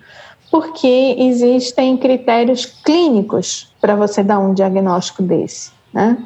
porque 0.50 1.16
existem 1.18 1.96
critérios 1.98 2.66
clínicos 2.66 3.72
para 3.80 3.96
você 3.96 4.22
dar 4.22 4.40
um 4.40 4.54
diagnóstico 4.54 5.24
desse. 5.24 5.72
Né? 5.94 6.18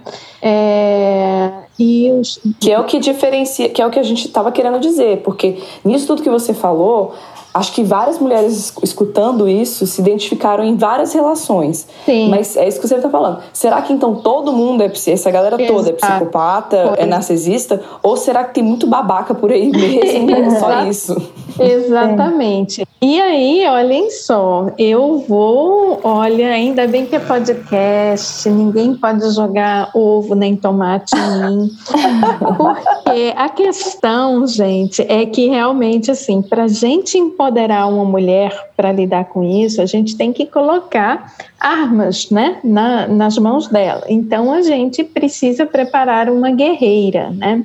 É, 0.42 1.52
e 1.78 2.12
os... 2.12 2.40
Que 2.60 2.72
é 2.72 2.80
o 2.80 2.86
que 2.86 3.00
diferencia, 3.00 3.70
que 3.70 3.82
é 3.82 3.86
o 3.86 3.90
que 3.90 4.00
a 4.00 4.04
gente 4.04 4.28
estava 4.28 4.52
querendo 4.52 4.80
dizer, 4.80 5.22
porque 5.24 5.62
nisso 5.84 6.08
tudo 6.08 6.24
que 6.24 6.30
você 6.30 6.54
falou, 6.54 7.14
acho 7.56 7.72
que 7.72 7.84
várias 7.84 8.20
mulheres 8.20 8.74
escutando 8.84 9.48
isso 9.48 9.88
se 9.88 10.02
identificaram 10.02 10.62
em 10.62 10.76
várias 10.76 11.14
relações. 11.14 11.88
Sim. 12.06 12.30
Mas 12.30 12.58
é 12.58 12.68
isso 12.68 12.82
que 12.82 12.88
você 12.88 12.96
está 12.96 13.10
falando. 13.10 13.40
Será 13.54 13.82
que 13.82 13.94
então 13.94 14.16
todo 14.16 14.52
mundo 14.52 14.84
é 14.84 14.92
essa 15.08 15.32
galera 15.32 15.58
toda 15.66 15.90
é 15.90 15.94
psicopata, 15.94 16.94
Foi. 16.96 17.04
é 17.04 17.06
narcisista? 17.06 17.82
Ou 18.04 18.18
será 18.18 18.44
que 18.44 18.56
tem 18.56 18.64
muito 18.64 18.86
babaca 18.86 19.34
por 19.34 19.52
aí 19.54 19.70
mesmo? 19.70 20.32
é 20.32 20.50
só 20.60 20.84
isso. 20.84 21.16
Exatamente. 21.60 22.86
E 23.02 23.22
aí, 23.22 23.68
olhem 23.68 24.10
só, 24.10 24.72
eu 24.78 25.20
vou, 25.28 26.00
olha, 26.04 26.50
ainda 26.50 26.88
bem 26.88 27.06
que 27.06 27.16
é 27.16 27.20
podcast, 27.20 28.50
ninguém 28.50 28.96
pode 28.96 29.30
jogar 29.34 29.92
ovo 29.94 30.34
nem 30.34 30.56
tomate 30.56 31.14
em 31.16 31.56
mim. 31.56 31.70
Porque 32.58 33.34
a 33.36 33.50
questão, 33.50 34.48
gente, 34.48 35.02
é 35.04 35.26
que 35.26 35.48
realmente 35.48 36.10
assim, 36.10 36.42
para 36.42 36.68
gente 36.68 37.18
empoderar 37.18 37.88
uma 37.88 38.06
mulher 38.06 38.72
para 38.76 38.92
lidar 38.92 39.26
com 39.26 39.44
isso, 39.44 39.82
a 39.82 39.86
gente 39.86 40.18
tem 40.18 40.34
que 40.34 40.46
colocar 40.46 41.34
armas 41.60 42.30
né, 42.30 42.58
na, 42.64 43.08
nas 43.08 43.38
mãos 43.38 43.68
dela. 43.68 44.04
Então 44.08 44.52
a 44.52 44.62
gente 44.62 45.04
precisa 45.04 45.66
preparar 45.66 46.30
uma 46.30 46.52
guerreira. 46.52 47.30
Né? 47.32 47.64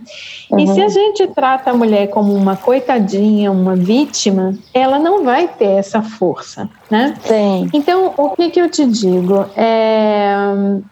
Uhum. 0.51 0.59
E 0.59 0.67
se 0.69 0.81
a 0.81 0.89
gente 0.89 1.27
trata 1.29 1.71
a 1.71 1.75
mulher 1.75 2.09
como 2.09 2.35
uma 2.35 2.57
coitadinha, 2.57 3.51
uma 3.51 3.77
vítima, 3.81 4.55
ela 4.73 4.99
não 4.99 5.25
vai 5.25 5.49
ter 5.49 5.79
essa 5.79 6.03
força. 6.03 6.69
Né? 6.91 7.15
Sim. 7.23 7.69
Então, 7.73 8.15
o 8.17 8.31
que, 8.31 8.51
que 8.51 8.61
eu 8.61 8.71
te 8.71 8.87
digo? 8.87 9.47
É, 9.57 10.35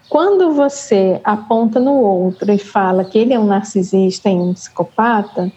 quando 0.08 0.52
você 0.52 1.20
aponta 1.24 1.78
no 1.78 1.94
outro 1.94 2.52
e 2.52 2.58
fala 2.58 3.04
que 3.04 3.18
ele 3.18 3.32
é 3.32 3.38
um 3.38 3.46
narcisista 3.46 4.28
e 4.28 4.34
um 4.34 4.54
psicopata, 4.54 5.52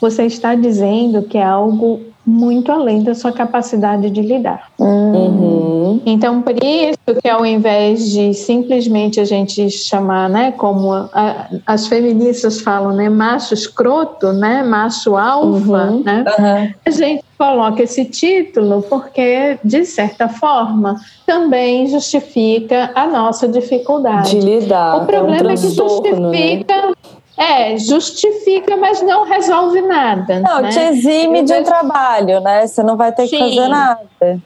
você 0.00 0.24
está 0.24 0.54
dizendo 0.54 1.22
que 1.22 1.38
é 1.38 1.44
algo 1.44 2.09
muito 2.30 2.70
além 2.70 3.02
da 3.02 3.14
sua 3.14 3.32
capacidade 3.32 4.08
de 4.08 4.22
lidar. 4.22 4.68
Uhum. 4.78 6.00
Então, 6.06 6.40
por 6.40 6.54
isso 6.62 7.20
que 7.20 7.28
ao 7.28 7.44
invés 7.44 8.10
de 8.10 8.32
simplesmente 8.32 9.18
a 9.18 9.24
gente 9.24 9.68
chamar, 9.70 10.30
né, 10.30 10.52
como 10.52 10.92
a, 10.92 11.48
as 11.66 11.88
feministas 11.88 12.60
falam, 12.60 12.92
né, 12.92 13.08
macho 13.08 13.52
escroto, 13.52 14.32
né, 14.32 14.62
macho 14.62 15.16
alfa, 15.16 15.90
uhum. 15.90 16.02
né, 16.04 16.24
uhum. 16.38 16.74
a 16.86 16.90
gente 16.90 17.24
coloca 17.36 17.82
esse 17.82 18.04
título 18.04 18.82
porque, 18.82 19.58
de 19.64 19.84
certa 19.84 20.28
forma, 20.28 20.96
também 21.26 21.86
justifica 21.88 22.92
a 22.94 23.06
nossa 23.06 23.48
dificuldade. 23.48 24.38
De 24.38 24.40
lidar. 24.40 25.02
O 25.02 25.06
problema 25.06 25.36
é, 25.36 25.42
um 25.42 25.50
é 25.50 25.56
que 25.56 25.62
né? 25.62 25.70
justifica 25.70 26.86
né? 26.86 26.92
É, 27.40 27.78
justifica, 27.78 28.76
mas 28.76 29.00
não 29.00 29.24
resolve 29.24 29.80
nada. 29.80 30.40
Não, 30.40 30.60
né? 30.60 30.68
te 30.68 30.78
exime 30.78 31.42
de 31.42 31.54
um 31.54 31.62
trabalho, 31.62 32.38
né? 32.40 32.66
Você 32.66 32.82
não 32.82 32.98
vai 32.98 33.12
ter 33.12 33.22
que 33.22 33.30
Sim. 33.30 33.38
fazer 33.38 33.68
nada. 33.68 34.40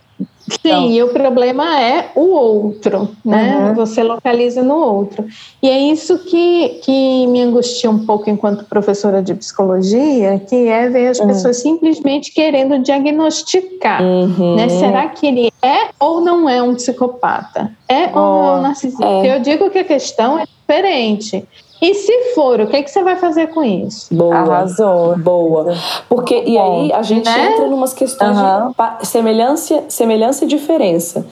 Sim, 0.48 0.58
então. 0.64 0.90
e 0.90 1.02
o 1.02 1.08
problema 1.08 1.80
é 1.80 2.10
o 2.14 2.30
outro, 2.30 3.08
né? 3.24 3.68
Uhum. 3.68 3.74
Você 3.74 4.02
localiza 4.02 4.62
no 4.62 4.76
outro. 4.76 5.24
E 5.62 5.68
é 5.68 5.78
isso 5.78 6.18
que, 6.18 6.80
que 6.84 7.26
me 7.26 7.42
angustia 7.42 7.90
um 7.90 8.04
pouco 8.04 8.28
enquanto 8.28 8.64
professora 8.66 9.22
de 9.22 9.34
psicologia, 9.34 10.38
que 10.38 10.68
é 10.68 10.88
ver 10.88 11.08
as 11.08 11.18
uhum. 11.18 11.28
pessoas 11.28 11.56
simplesmente 11.56 12.32
querendo 12.32 12.78
diagnosticar, 12.78 14.02
uhum. 14.02 14.54
né? 14.54 14.68
Será 14.68 15.08
que 15.08 15.26
ele 15.26 15.52
é 15.62 15.88
ou 15.98 16.20
não 16.20 16.48
é 16.48 16.62
um 16.62 16.74
psicopata? 16.74 17.72
É 17.88 18.10
oh. 18.14 18.18
ou 18.18 18.42
não 18.42 18.46
é 18.46 18.58
um 18.58 18.62
narcisista? 18.62 19.04
É. 19.04 19.36
Eu 19.36 19.40
digo 19.40 19.70
que 19.70 19.78
a 19.78 19.84
questão 19.84 20.38
é 20.38 20.44
diferente. 20.44 21.44
E 21.84 21.94
se 21.94 22.34
for, 22.34 22.60
o 22.60 22.66
que, 22.66 22.82
que 22.82 22.90
você 22.90 23.02
vai 23.02 23.16
fazer 23.16 23.48
com 23.48 23.62
isso? 23.62 24.14
Boa. 24.14 24.36
Arrasou. 24.36 25.18
Boa. 25.18 25.74
Porque, 26.08 26.42
e 26.46 26.56
aí 26.56 26.92
a 26.92 27.02
gente 27.02 27.26
né? 27.26 27.52
entra 27.52 27.66
em 27.66 27.72
umas 27.72 27.92
questões 27.92 28.38
uhum. 28.38 28.72
de 29.00 29.06
semelhança, 29.06 29.84
semelhança 29.88 30.44
e 30.44 30.48
diferença 30.48 31.26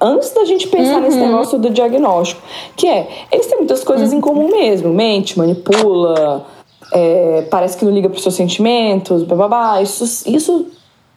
antes 0.00 0.32
da 0.32 0.44
gente 0.44 0.66
pensar 0.68 0.96
uhum. 0.96 1.00
nesse 1.02 1.18
negócio 1.18 1.58
do 1.58 1.70
diagnóstico, 1.70 2.42
que 2.76 2.86
é, 2.86 3.08
eles 3.30 3.46
têm 3.46 3.58
muitas 3.58 3.84
coisas 3.84 4.10
uhum. 4.10 4.18
em 4.18 4.20
comum 4.20 4.48
mesmo, 4.48 4.92
mente, 4.92 5.38
manipula, 5.38 6.44
é, 6.92 7.46
parece 7.50 7.76
que 7.76 7.84
não 7.84 7.92
liga 7.92 8.08
para 8.08 8.16
os 8.16 8.22
seus 8.22 8.34
sentimentos, 8.34 9.22
blá, 9.22 9.82
isso, 9.82 10.28
isso 10.28 10.66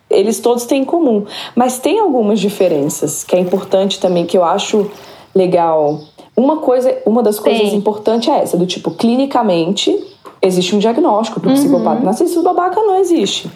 eles 0.10 0.40
todos 0.40 0.66
têm 0.66 0.82
em 0.82 0.86
comum, 0.86 1.26
mas 1.56 1.80
tem 1.80 2.00
algumas 2.00 2.40
diferenças 2.40 3.24
que 3.24 3.36
é 3.36 3.40
importante 3.40 4.00
também, 4.00 4.26
que 4.26 4.38
eu 4.38 4.44
acho 4.44 4.90
legal 5.36 6.02
uma 6.38 6.58
coisa, 6.58 6.96
uma 7.06 7.24
das 7.24 7.40
coisas 7.40 7.72
Sim. 7.72 7.76
importantes 7.76 8.30
é 8.30 8.44
essa, 8.44 8.56
do 8.56 8.68
tipo, 8.68 8.92
clinicamente 8.92 9.98
existe 10.40 10.76
um 10.76 10.80
diagnóstico 10.80 11.40
para 11.40 11.50
o 11.50 11.52
uhum. 11.52 11.58
psicopata 11.58 12.04
narcisista 12.04 12.44
babaca 12.44 12.80
não 12.80 12.98
existe. 13.00 13.50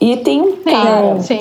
E 0.00 0.16
tem 0.16 0.40
um 0.40 0.56
cara 0.56 1.20
Sim. 1.20 1.40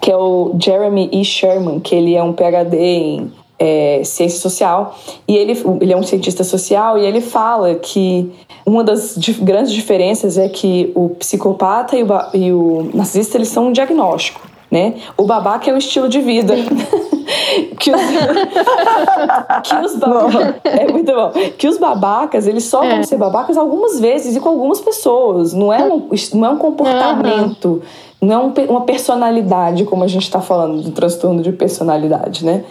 que 0.00 0.10
é 0.10 0.16
o 0.16 0.54
Jeremy 0.62 1.08
E. 1.10 1.24
Sherman, 1.24 1.80
que 1.80 1.94
ele 1.94 2.14
é 2.14 2.22
um 2.22 2.34
PhD 2.34 2.76
em 2.76 3.32
é, 3.58 4.02
ciência 4.04 4.38
social 4.38 4.96
e 5.26 5.36
ele, 5.36 5.60
ele 5.80 5.92
é 5.92 5.96
um 5.96 6.02
cientista 6.02 6.44
social 6.44 6.96
e 6.96 7.04
ele 7.04 7.20
fala 7.20 7.74
que 7.74 8.30
uma 8.64 8.84
das 8.84 9.16
grandes 9.40 9.72
diferenças 9.72 10.38
é 10.38 10.48
que 10.48 10.92
o 10.94 11.08
psicopata 11.10 11.96
e 11.96 12.02
o, 12.02 12.08
e 12.34 12.52
o 12.52 12.90
narcisista 12.94 13.36
eles 13.36 13.48
são 13.48 13.68
um 13.68 13.72
diagnóstico, 13.72 14.40
né? 14.70 14.94
O 15.16 15.24
babaca 15.24 15.70
é 15.70 15.74
um 15.74 15.78
estilo 15.78 16.08
de 16.08 16.20
vida. 16.20 16.54
que 17.78 17.90
os, 17.90 18.00
que 19.62 19.74
os 19.74 19.96
babacas, 19.96 20.54
é 20.64 20.92
muito 20.92 21.12
bom. 21.12 21.32
Que 21.56 21.68
os 21.68 21.78
babacas, 21.78 22.46
eles 22.46 22.64
só 22.64 22.84
é. 22.84 22.90
vão 22.90 23.02
ser 23.02 23.16
babacas 23.16 23.56
algumas 23.56 23.98
vezes 24.00 24.36
e 24.36 24.40
com 24.40 24.48
algumas 24.48 24.80
pessoas. 24.80 25.52
Não 25.52 25.72
é 25.72 25.82
um, 25.82 26.08
não 26.34 26.46
é 26.46 26.50
um 26.50 26.58
comportamento, 26.58 27.82
uhum. 28.20 28.28
não 28.28 28.34
é 28.34 28.38
um, 28.38 28.70
uma 28.70 28.82
personalidade, 28.82 29.84
como 29.84 30.04
a 30.04 30.08
gente 30.08 30.24
está 30.24 30.40
falando 30.40 30.82
do 30.82 30.90
transtorno 30.90 31.42
de 31.42 31.52
personalidade, 31.52 32.44
né? 32.44 32.64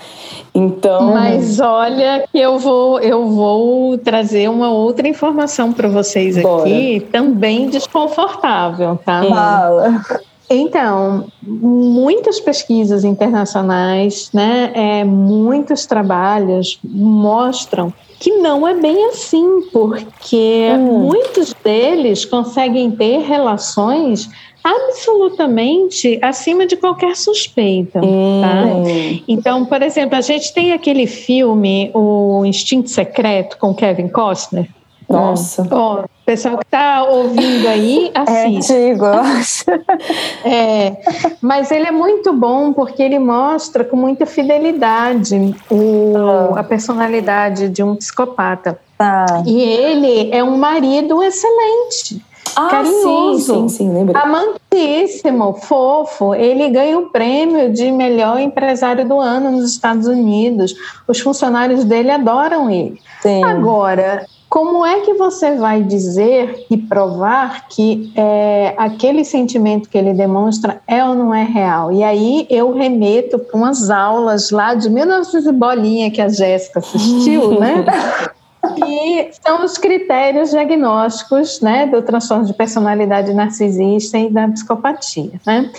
Então, 0.53 1.13
mas 1.13 1.59
olha 1.59 2.27
que 2.31 2.39
eu 2.39 2.57
vou 2.57 2.99
eu 2.99 3.27
vou 3.27 3.95
trazer 3.97 4.49
uma 4.49 4.71
outra 4.71 5.07
informação 5.07 5.71
para 5.71 5.87
vocês 5.87 6.41
Bora. 6.41 6.63
aqui, 6.63 7.05
também 7.11 7.69
desconfortável, 7.69 8.97
tá? 9.05 9.23
Fala. 9.23 10.01
Então, 10.49 11.27
muitas 11.41 12.39
pesquisas 12.39 13.03
internacionais, 13.03 14.29
né, 14.33 14.71
é, 14.73 15.03
muitos 15.03 15.85
trabalhos 15.85 16.79
mostram 16.83 17.93
que 18.19 18.31
não 18.37 18.67
é 18.67 18.73
bem 18.73 19.09
assim, 19.09 19.61
porque 19.71 20.69
hum. 20.71 20.99
muitos 21.07 21.53
deles 21.53 22.25
conseguem 22.25 22.89
ter 22.91 23.19
relações 23.19 24.29
absolutamente 24.63 26.19
acima 26.21 26.65
de 26.65 26.75
qualquer 26.75 27.15
suspeita. 27.15 27.99
Hum. 28.03 28.41
Tá? 28.41 28.63
Então, 29.27 29.65
por 29.65 29.81
exemplo, 29.81 30.17
a 30.17 30.21
gente 30.21 30.53
tem 30.53 30.73
aquele 30.73 31.07
filme, 31.07 31.91
O 31.93 32.43
Instinto 32.45 32.89
Secreto, 32.89 33.57
com 33.57 33.73
Kevin 33.73 34.07
Costner. 34.07 34.67
Nossa. 35.09 35.67
Ó, 35.71 36.03
pessoal 36.25 36.57
que 36.57 36.65
está 36.65 37.03
ouvindo 37.03 37.67
aí, 37.67 38.11
assiste. 38.13 38.73
É 38.77 38.91
antigo. 38.91 39.05
É, 40.43 40.97
mas 41.41 41.71
ele 41.71 41.85
é 41.85 41.91
muito 41.91 42.31
bom 42.33 42.71
porque 42.71 43.01
ele 43.01 43.19
mostra 43.19 43.83
com 43.83 43.97
muita 43.97 44.25
fidelidade 44.25 45.55
o, 45.69 46.13
ah. 46.55 46.59
a 46.59 46.63
personalidade 46.63 47.69
de 47.69 47.83
um 47.83 47.95
psicopata. 47.95 48.79
Ah. 48.99 49.43
E 49.45 49.61
ele 49.61 50.31
é 50.31 50.43
um 50.43 50.57
marido 50.57 51.21
excelente. 51.23 52.21
Ah, 52.55 52.69
carinhoso, 52.69 53.53
sim, 53.53 53.69
sim, 53.69 53.77
sim, 53.77 53.93
lembrei. 53.93 54.21
amantíssimo, 54.21 55.53
fofo. 55.53 56.33
Ele 56.33 56.69
ganha 56.69 56.97
o 56.97 57.09
prêmio 57.09 57.71
de 57.71 57.91
melhor 57.91 58.39
empresário 58.39 59.07
do 59.07 59.19
ano 59.19 59.51
nos 59.51 59.71
Estados 59.71 60.07
Unidos. 60.07 60.73
Os 61.07 61.19
funcionários 61.19 61.83
dele 61.83 62.09
adoram 62.09 62.69
ele. 62.69 62.99
Sim. 63.21 63.43
Agora, 63.43 64.25
como 64.49 64.85
é 64.85 65.01
que 65.01 65.13
você 65.13 65.55
vai 65.55 65.83
dizer 65.83 66.65
e 66.69 66.77
provar 66.77 67.67
que 67.67 68.11
é, 68.15 68.73
aquele 68.77 69.25
sentimento 69.25 69.89
que 69.89 69.97
ele 69.97 70.13
demonstra 70.13 70.81
é 70.87 71.03
ou 71.03 71.15
não 71.15 71.33
é 71.33 71.43
real? 71.43 71.91
E 71.91 72.03
aí 72.03 72.47
eu 72.49 72.73
remeto 72.73 73.37
para 73.39 73.57
umas 73.57 73.89
aulas 73.89 74.49
lá 74.51 74.73
de 74.73 74.89
1900 74.89 75.51
bolinha 75.51 76.09
que 76.09 76.21
a 76.21 76.29
Jéssica 76.29 76.79
assistiu, 76.79 77.59
né? 77.59 77.83
que 78.75 79.29
são 79.41 79.63
os 79.63 79.77
critérios 79.77 80.51
diagnósticos 80.51 81.61
né, 81.61 81.85
do 81.85 82.01
transtorno 82.01 82.45
de 82.45 82.53
personalidade 82.53 83.33
narcisista 83.33 84.17
e 84.17 84.29
da 84.29 84.47
psicopatia. 84.47 85.31
Né? 85.45 85.71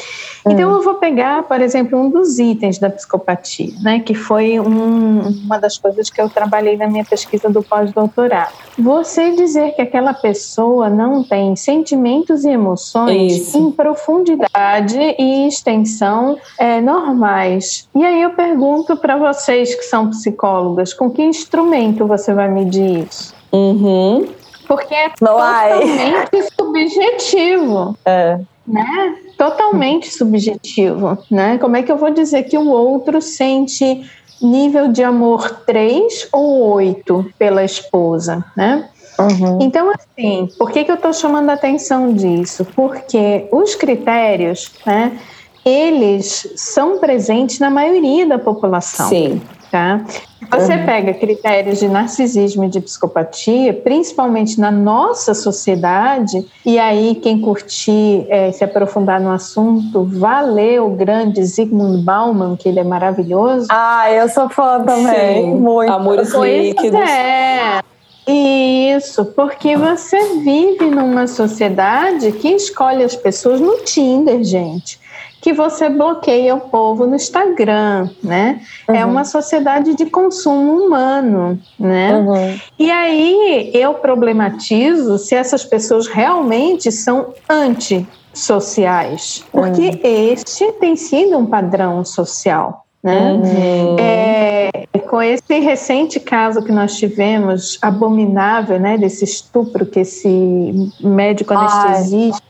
Então, 0.47 0.73
eu 0.73 0.83
vou 0.83 0.95
pegar, 0.95 1.43
por 1.43 1.61
exemplo, 1.61 1.99
um 1.99 2.11
dos 2.11 2.39
itens 2.39 2.79
da 2.79 2.89
psicopatia, 2.89 3.73
né, 3.83 4.01
que 4.01 4.15
foi 4.15 4.59
um, 4.59 5.21
uma 5.45 5.59
das 5.59 5.77
coisas 5.77 6.11
que 6.11 6.21
eu 6.21 6.29
trabalhei 6.29 6.77
na 6.77 6.87
minha 6.87 7.05
pesquisa 7.05 7.49
do 7.49 7.63
pós-doutorado. 7.63 8.53
Você 8.79 9.33
dizer 9.33 9.73
que 9.73 9.83
aquela 9.83 10.15
pessoa 10.15 10.89
não 10.89 11.23
tem 11.23 11.57
sentimentos 11.57 12.45
e 12.45 12.51
emoções 12.51 13.33
Isso. 13.33 13.59
em 13.59 13.71
profundidade 13.71 14.99
e 15.19 15.49
extensão 15.49 16.37
é, 16.59 16.81
normais. 16.81 17.89
E 17.95 18.05
aí 18.05 18.23
eu 18.23 18.31
pergunto 18.31 18.97
para 18.97 19.17
vocês 19.17 19.75
que 19.75 19.83
são 19.83 20.11
psicólogas, 20.11 20.95
com 20.95 21.11
que 21.11 21.23
instrumento 21.23 22.07
você 22.07 22.33
vai 22.33 22.49
medir 22.49 22.78
isso? 22.81 23.35
Uhum. 23.53 24.29
Porque 24.67 24.95
é 24.95 25.11
totalmente 25.11 26.43
subjetivo. 26.57 27.97
É. 28.05 28.39
Né? 28.67 29.17
Totalmente 29.39 30.13
subjetivo, 30.13 31.19
né? 31.31 31.57
Como 31.59 31.77
é 31.77 31.83
que 31.83 31.91
eu 31.91 31.97
vou 31.97 32.11
dizer 32.11 32.43
que 32.43 32.59
o 32.59 32.69
outro 32.69 33.23
sente 33.23 34.05
nível 34.43 34.89
de 34.89 35.03
amor 35.03 35.63
3 35.67 36.29
ou 36.33 36.73
8 36.75 37.33
pela 37.39 37.65
esposa, 37.65 38.45
né? 38.55 38.89
Uhum. 39.19 39.59
Então, 39.61 39.91
assim, 39.91 40.49
por 40.59 40.71
que, 40.71 40.85
que 40.85 40.91
eu 40.91 40.95
estou 40.95 41.13
chamando 41.13 41.51
a 41.51 41.55
atenção 41.55 42.13
disso? 42.13 42.65
Porque 42.77 43.49
os 43.51 43.75
critérios, 43.75 44.71
né, 44.87 45.19
eles 45.65 46.53
são 46.57 46.99
presentes 46.99 47.59
na 47.59 47.69
maioria 47.69 48.27
da 48.27 48.39
população. 48.39 49.09
Sim. 49.09 49.43
Tá? 49.71 50.03
Você 50.51 50.73
uhum. 50.73 50.87
pega 50.87 51.13
critérios 51.13 51.79
de 51.79 51.89
narcisismo 51.89 52.65
e 52.65 52.69
de 52.69 52.81
psicopatia, 52.81 53.75
principalmente 53.75 54.59
na 54.59 54.71
nossa 54.71 55.35
sociedade, 55.35 56.47
e 56.65 56.79
aí 56.79 57.17
quem 57.17 57.41
curtir 57.41 58.25
é, 58.31 58.51
se 58.51 58.65
aprofundar 58.65 59.21
no 59.21 59.31
assunto, 59.31 60.05
valeu 60.05 60.87
o 60.87 60.91
grande 60.97 61.45
Zygmunt 61.45 62.03
Bauman, 62.03 62.57
que 62.57 62.69
ele 62.69 62.81
é 62.81 62.85
maravilhoso. 62.85 63.67
Ah, 63.71 64.11
eu 64.11 64.29
sou 64.29 64.49
fã 64.49 64.83
também. 64.83 65.43
Sim. 65.43 65.55
Muito. 65.57 65.93
Amores 65.93 66.33
líquidos. 66.33 67.01
É. 67.01 67.81
Isso, 68.27 69.25
porque 69.25 69.77
você 69.77 70.19
vive 70.41 70.87
numa 70.87 71.27
sociedade 71.27 72.31
que 72.33 72.49
escolhe 72.49 73.03
as 73.03 73.17
pessoas 73.17 73.61
no 73.61 73.79
Tinder, 73.79 74.43
gente 74.45 74.99
que 75.41 75.53
você 75.53 75.89
bloqueia 75.89 76.55
o 76.55 76.61
povo 76.61 77.07
no 77.07 77.15
Instagram, 77.15 78.11
né? 78.23 78.61
É 78.87 78.93
uhum. 78.93 78.99
É 78.99 79.05
uma 79.05 79.25
sociedade 79.25 79.95
de 79.95 80.07
consumo 80.07 80.85
humano, 80.85 81.59
né? 81.79 82.17
Uhum. 82.17 82.59
E 82.79 82.91
aí 82.91 83.71
eu 83.73 83.95
problematizo 83.95 85.19
se 85.19 85.35
essas 85.35 85.65
pessoas 85.65 86.07
realmente 86.07 86.91
são 86.91 87.35
antissociais, 87.49 89.45
porque 89.53 89.89
uhum. 89.89 90.01
este 90.03 90.73
tem 90.73 90.97
sido 90.97 91.39
um 91.39 91.47
padrão 91.47 92.05
social. 92.05 92.85
Né? 93.01 93.33
Uhum. 93.33 93.97
É, 94.01 94.89
com 95.09 95.23
esse 95.23 95.61
recente 95.61 96.19
caso 96.19 96.63
que 96.63 96.73
nós 96.73 96.97
tivemos, 96.97 97.79
abominável, 97.81 98.79
né, 98.81 98.99
desse 98.99 99.25
estupro 99.25 99.87
que 99.87 100.01
esse 100.01 100.91
médico 101.01 101.55
anestesista 101.55 102.48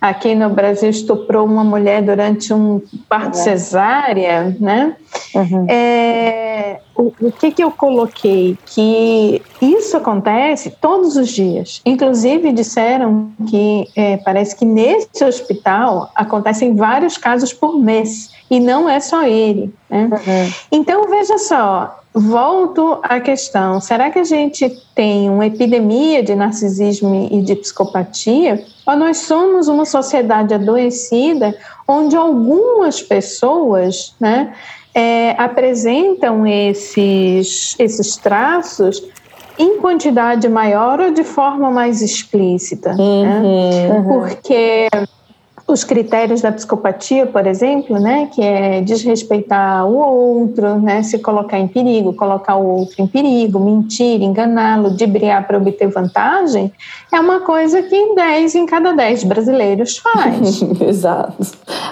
aqui 0.00 0.34
no 0.34 0.50
Brasil 0.50 0.90
estuprou 0.90 1.46
uma 1.46 1.62
mulher 1.64 2.02
durante 2.02 2.52
um 2.52 2.80
parto 3.08 3.38
é. 3.38 3.42
cesárea, 3.42 4.56
né? 4.58 4.96
Uhum. 5.34 5.66
É, 5.68 6.80
o, 6.96 7.12
o 7.20 7.32
que, 7.32 7.50
que 7.50 7.62
eu 7.62 7.70
coloquei? 7.70 8.58
Que 8.66 9.42
isso 9.60 9.96
acontece 9.96 10.70
todos 10.80 11.16
os 11.16 11.28
dias. 11.28 11.80
Inclusive 11.84 12.52
disseram 12.52 13.30
que 13.48 13.88
é, 13.96 14.16
parece 14.18 14.56
que 14.56 14.64
nesse 14.64 15.24
hospital 15.24 16.10
acontecem 16.14 16.74
vários 16.74 17.16
casos 17.16 17.52
por 17.52 17.78
mês 17.78 18.30
e 18.50 18.60
não 18.60 18.88
é 18.88 19.00
só 19.00 19.26
ele. 19.26 19.72
Né? 19.88 20.08
Uhum. 20.10 20.52
Então 20.70 21.08
veja 21.08 21.38
só, 21.38 22.01
volto 22.14 22.98
à 23.02 23.20
questão: 23.20 23.80
será 23.80 24.10
que 24.10 24.18
a 24.18 24.24
gente 24.24 24.68
tem 24.94 25.30
uma 25.30 25.46
epidemia 25.46 26.22
de 26.22 26.34
narcisismo 26.34 27.28
e 27.30 27.42
de 27.42 27.56
psicopatia? 27.56 28.62
Ou 28.86 28.96
nós 28.96 29.18
somos 29.18 29.68
uma 29.68 29.84
sociedade 29.84 30.54
adoecida 30.54 31.56
onde 31.86 32.16
algumas 32.16 33.02
pessoas 33.02 34.14
né, 34.20 34.52
é, 34.94 35.30
apresentam 35.38 36.46
esses, 36.46 37.76
esses 37.78 38.16
traços 38.16 39.02
em 39.58 39.78
quantidade 39.78 40.48
maior 40.48 41.00
ou 41.00 41.12
de 41.12 41.24
forma 41.24 41.70
mais 41.70 42.02
explícita? 42.02 42.94
Né? 42.94 43.02
Uhum, 43.02 43.70
né? 43.70 44.04
Porque 44.08 44.88
os 45.72 45.84
critérios 45.84 46.42
da 46.42 46.52
psicopatia, 46.52 47.26
por 47.26 47.46
exemplo, 47.46 47.98
né, 47.98 48.28
que 48.32 48.42
é 48.42 48.80
desrespeitar 48.80 49.86
o 49.86 49.96
outro, 49.96 50.78
né, 50.80 51.02
se 51.02 51.18
colocar 51.18 51.58
em 51.58 51.66
perigo, 51.66 52.12
colocar 52.12 52.56
o 52.56 52.66
outro 52.66 52.96
em 52.98 53.06
perigo, 53.06 53.58
mentir, 53.58 54.22
enganá-lo, 54.22 54.94
dibriar 54.94 55.46
para 55.46 55.56
obter 55.56 55.88
vantagem, 55.88 56.72
é 57.10 57.18
uma 57.18 57.40
coisa 57.40 57.82
que 57.82 58.14
10 58.14 58.54
em 58.54 58.66
cada 58.66 58.92
10 58.92 59.24
brasileiros 59.24 59.98
faz. 59.98 60.62
Exato. 60.80 61.36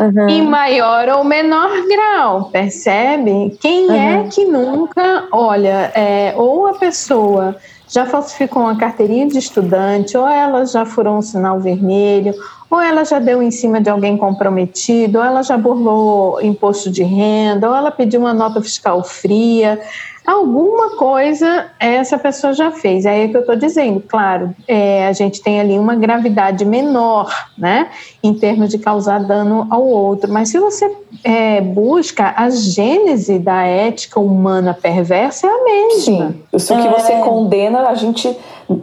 Uhum. 0.00 0.28
Em 0.28 0.42
maior 0.42 1.08
ou 1.08 1.24
menor 1.24 1.70
grau, 1.88 2.44
percebe? 2.52 3.56
Quem 3.60 3.86
é 3.86 4.16
uhum. 4.16 4.26
é 4.26 4.28
que 4.28 4.44
nunca, 4.44 5.24
olha, 5.32 5.90
é, 5.94 6.34
ou 6.36 6.66
a 6.66 6.74
pessoa 6.74 7.56
já 7.88 8.06
falsificou 8.06 8.62
uma 8.62 8.76
carteirinha 8.76 9.26
de 9.26 9.38
estudante, 9.38 10.16
ou 10.16 10.26
ela 10.28 10.64
já 10.64 10.86
furou 10.86 11.18
um 11.18 11.22
sinal 11.22 11.58
vermelho, 11.58 12.34
ou 12.70 12.80
ela 12.80 13.04
já 13.04 13.18
deu 13.18 13.42
em 13.42 13.50
cima 13.50 13.80
de 13.80 13.90
alguém 13.90 14.16
comprometido, 14.16 15.18
ou 15.18 15.24
ela 15.24 15.42
já 15.42 15.58
burlou 15.58 16.40
imposto 16.40 16.88
de 16.88 17.02
renda, 17.02 17.68
ou 17.68 17.74
ela 17.74 17.90
pediu 17.90 18.20
uma 18.20 18.32
nota 18.32 18.62
fiscal 18.62 19.02
fria. 19.02 19.80
Alguma 20.26 20.96
coisa 20.96 21.70
essa 21.78 22.18
pessoa 22.18 22.52
já 22.52 22.70
fez. 22.70 23.06
É 23.06 23.10
aí 23.10 23.28
que 23.28 23.36
eu 23.36 23.40
estou 23.40 23.56
dizendo, 23.56 24.00
claro, 24.06 24.54
é, 24.68 25.06
a 25.06 25.12
gente 25.12 25.42
tem 25.42 25.60
ali 25.60 25.78
uma 25.78 25.94
gravidade 25.96 26.64
menor, 26.64 27.34
né, 27.56 27.90
em 28.22 28.34
termos 28.34 28.68
de 28.68 28.78
causar 28.78 29.20
dano 29.24 29.66
ao 29.70 29.84
outro. 29.84 30.30
Mas 30.30 30.50
se 30.50 30.58
você 30.58 30.94
é, 31.24 31.60
busca 31.60 32.34
a 32.36 32.50
gênese 32.50 33.38
da 33.38 33.62
ética 33.64 34.20
humana 34.20 34.74
perversa, 34.74 35.46
é 35.46 35.50
a 35.50 35.64
mesma. 35.64 36.00
Sim. 36.00 36.42
Isso 36.52 36.76
que 36.76 36.88
você 36.88 37.12
é. 37.12 37.20
condena, 37.20 37.88
a 37.88 37.94
gente 37.94 38.36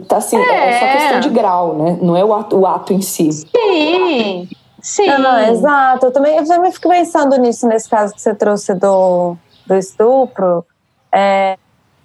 tá 0.08 0.16
assim, 0.18 0.36
é. 0.36 0.68
é 0.68 0.72
só 0.72 0.86
questão 0.98 1.20
de 1.20 1.28
grau, 1.30 1.76
né? 1.76 1.98
Não 2.02 2.16
é 2.16 2.24
o 2.24 2.34
ato, 2.34 2.56
o 2.58 2.66
ato 2.66 2.92
em 2.92 3.00
si. 3.00 3.30
Sim. 3.32 4.48
Sim. 4.80 5.06
Não, 5.06 5.18
não, 5.18 5.38
exato. 5.50 6.06
Eu 6.06 6.12
também, 6.12 6.36
eu 6.36 6.46
também 6.46 6.70
fico 6.72 6.88
pensando 6.88 7.36
nisso, 7.36 7.66
nesse 7.66 7.88
caso 7.88 8.14
que 8.14 8.20
você 8.20 8.34
trouxe 8.34 8.74
do, 8.74 9.36
do 9.66 9.74
estupro. 9.74 10.64
É, 11.12 11.56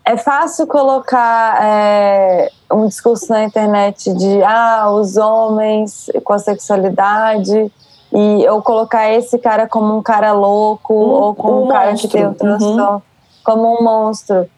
é 0.05 0.17
fácil 0.17 0.67
colocar 0.67 1.63
é, 1.63 2.49
um 2.71 2.87
discurso 2.87 3.31
na 3.31 3.43
internet 3.43 4.13
de 4.13 4.43
ah, 4.43 4.89
os 4.91 5.17
homens 5.17 6.09
com 6.23 6.33
a 6.33 6.39
sexualidade 6.39 7.71
e 8.11 8.43
eu 8.43 8.61
colocar 8.61 9.11
esse 9.11 9.39
cara 9.39 9.67
como 9.67 9.97
um 9.97 10.01
cara 10.03 10.33
louco 10.33 10.93
um, 10.93 10.97
ou 10.97 11.35
como 11.35 11.61
um, 11.61 11.65
um 11.65 11.67
cara 11.69 11.91
monstro. 11.91 12.09
que 12.09 12.17
tem 12.17 12.27
um 12.27 12.33
transtorno, 12.33 12.93
uhum. 12.93 13.01
como 13.43 13.79
um 13.79 13.83
monstro. 13.83 14.49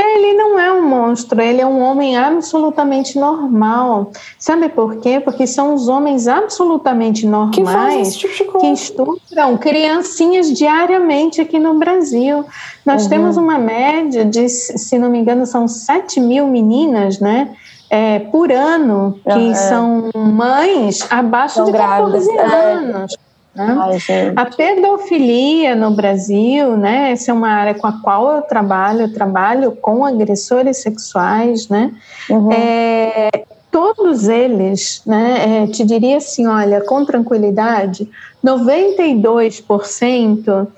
Ele 0.00 0.32
não 0.34 0.58
é 0.58 0.72
um 0.72 0.88
monstro, 0.88 1.40
ele 1.40 1.60
é 1.60 1.66
um 1.66 1.80
homem 1.80 2.16
absolutamente 2.16 3.18
normal. 3.18 4.12
Sabe 4.38 4.68
por 4.68 4.96
quê? 4.98 5.18
Porque 5.18 5.44
são 5.44 5.74
os 5.74 5.88
homens 5.88 6.28
absolutamente 6.28 7.26
normais 7.26 8.16
que, 8.16 8.28
tipo 8.28 8.60
que 8.60 8.68
estupram 8.68 9.56
criancinhas 9.58 10.52
diariamente 10.52 11.40
aqui 11.40 11.58
no 11.58 11.74
Brasil. 11.74 12.44
Nós 12.86 13.04
uhum. 13.04 13.08
temos 13.08 13.36
uma 13.36 13.58
média 13.58 14.24
de, 14.24 14.48
se 14.48 14.96
não 14.98 15.10
me 15.10 15.18
engano, 15.18 15.44
são 15.44 15.66
7 15.66 16.20
mil 16.20 16.46
meninas, 16.46 17.18
né? 17.18 17.56
É, 17.90 18.18
por 18.18 18.52
ano 18.52 19.18
que 19.24 19.50
é. 19.50 19.54
são 19.54 20.10
mães 20.14 21.04
abaixo 21.10 21.54
são 21.56 21.64
de 21.64 21.72
14 21.72 22.32
grávidas. 22.32 22.54
É. 22.54 22.72
anos. 22.72 23.14
É. 23.14 23.27
Né? 23.58 23.76
Ai, 23.76 23.98
a 24.36 24.46
pedofilia 24.46 25.74
no 25.74 25.90
Brasil, 25.90 26.76
né? 26.76 27.10
Essa 27.10 27.32
é 27.32 27.34
uma 27.34 27.48
área 27.48 27.74
com 27.74 27.88
a 27.88 28.00
qual 28.00 28.36
eu 28.36 28.42
trabalho, 28.42 29.00
eu 29.02 29.12
trabalho 29.12 29.72
com 29.72 30.04
agressores 30.04 30.76
sexuais, 30.76 31.68
né? 31.68 31.92
Uhum. 32.30 32.52
É, 32.52 33.30
todos 33.68 34.28
eles, 34.28 35.02
né? 35.04 35.64
É, 35.64 35.66
te 35.66 35.84
diria 35.84 36.18
assim, 36.18 36.46
olha, 36.46 36.80
com 36.82 37.04
tranquilidade, 37.04 38.08
92% 38.44 40.68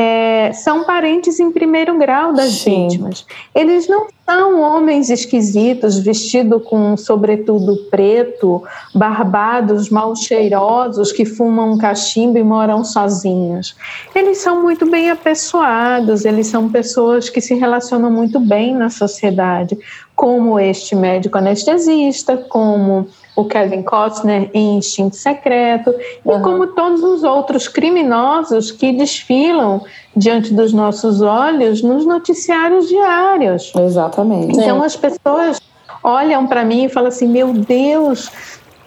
é, 0.00 0.52
são 0.52 0.84
parentes 0.84 1.40
em 1.40 1.50
primeiro 1.50 1.98
grau 1.98 2.32
das 2.32 2.52
Sim. 2.52 2.86
vítimas. 2.86 3.26
Eles 3.52 3.88
não 3.88 4.06
são 4.24 4.60
homens 4.60 5.10
esquisitos, 5.10 5.98
vestidos 5.98 6.62
com 6.66 6.96
sobretudo 6.96 7.76
preto, 7.90 8.62
barbados, 8.94 9.90
mal 9.90 10.14
cheirosos, 10.14 11.10
que 11.10 11.24
fumam 11.24 11.76
cachimbo 11.78 12.38
e 12.38 12.44
moram 12.44 12.84
sozinhos. 12.84 13.74
Eles 14.14 14.38
são 14.38 14.62
muito 14.62 14.88
bem 14.88 15.10
apessoados, 15.10 16.24
eles 16.24 16.46
são 16.46 16.68
pessoas 16.68 17.28
que 17.28 17.40
se 17.40 17.56
relacionam 17.56 18.08
muito 18.08 18.38
bem 18.38 18.76
na 18.76 18.90
sociedade, 18.90 19.76
como 20.14 20.60
este 20.60 20.94
médico 20.94 21.38
anestesista, 21.38 22.36
como 22.36 23.08
o 23.38 23.44
Kevin 23.44 23.82
Costner 23.82 24.50
em 24.52 24.78
Instinto 24.78 25.14
Secreto, 25.14 25.94
uhum. 26.24 26.40
e 26.40 26.42
como 26.42 26.66
todos 26.66 27.04
os 27.04 27.22
outros 27.22 27.68
criminosos 27.68 28.72
que 28.72 28.90
desfilam 28.90 29.80
diante 30.16 30.52
dos 30.52 30.72
nossos 30.72 31.22
olhos 31.22 31.80
nos 31.80 32.04
noticiários 32.04 32.88
diários. 32.88 33.72
Exatamente. 33.76 34.58
Então 34.58 34.82
as 34.82 34.96
pessoas 34.96 35.60
olham 36.02 36.48
para 36.48 36.64
mim 36.64 36.86
e 36.86 36.88
falam 36.88 37.08
assim: 37.08 37.28
meu 37.28 37.52
Deus. 37.52 38.28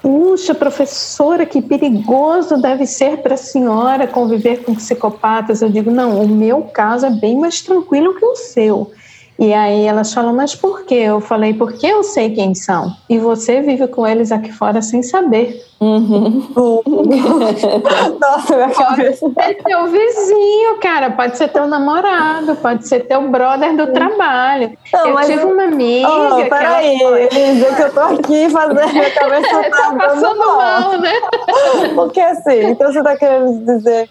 Puxa, 0.01 0.55
professora, 0.55 1.45
que 1.45 1.61
perigoso 1.61 2.59
deve 2.59 2.87
ser 2.87 3.17
para 3.17 3.35
a 3.35 3.37
senhora 3.37 4.07
conviver 4.07 4.63
com 4.63 4.73
psicopatas. 4.73 5.61
Eu 5.61 5.69
digo, 5.69 5.91
não, 5.91 6.19
o 6.23 6.27
meu 6.27 6.63
caso 6.63 7.05
é 7.05 7.11
bem 7.11 7.37
mais 7.37 7.61
tranquilo 7.61 8.15
que 8.15 8.25
o 8.25 8.35
seu. 8.35 8.91
E 9.39 9.53
aí 9.53 9.85
elas 9.85 10.13
falam, 10.13 10.35
mas 10.35 10.53
por 10.53 10.85
quê? 10.85 10.95
Eu 10.95 11.19
falei, 11.19 11.53
porque 11.53 11.87
eu 11.87 12.03
sei 12.03 12.29
quem 12.29 12.53
são. 12.53 12.95
E 13.09 13.17
você 13.17 13.61
vive 13.61 13.87
com 13.87 14.05
eles 14.05 14.31
aqui 14.31 14.51
fora 14.51 14.81
sem 14.81 15.01
saber. 15.01 15.65
Uhum. 15.79 16.47
Nossa, 18.21 18.55
minha 18.55 18.69
cabeça. 18.69 19.27
Pode 19.27 19.47
ser 19.47 19.63
teu 19.63 19.87
vizinho, 19.87 20.77
cara. 20.79 21.09
Pode 21.09 21.37
ser 21.37 21.47
teu 21.47 21.65
namorado, 21.65 22.55
pode 22.57 22.87
ser 22.87 23.07
teu 23.07 23.27
brother 23.29 23.75
do 23.75 23.87
trabalho. 23.87 24.77
Não, 24.93 25.07
eu 25.07 25.25
tive 25.25 25.45
uma 25.45 25.63
amiga. 25.63 26.07
Oh, 26.07 26.45
peraí, 26.47 27.01
Elisa, 27.01 27.75
que 27.75 27.81
eu 27.81 27.93
tô 27.93 27.99
aqui 27.99 28.49
fazendo 28.51 28.93
minha 28.93 29.09
cabeça 29.15 29.69
tá 29.71 29.95
passando 29.97 30.37
mal, 30.37 30.57
mal 30.57 30.97
né? 30.99 31.13
Porque 31.95 32.19
assim, 32.19 32.67
então 32.67 32.93
você 32.93 33.01
tá 33.01 33.17
querendo 33.17 33.65
dizer 33.65 34.07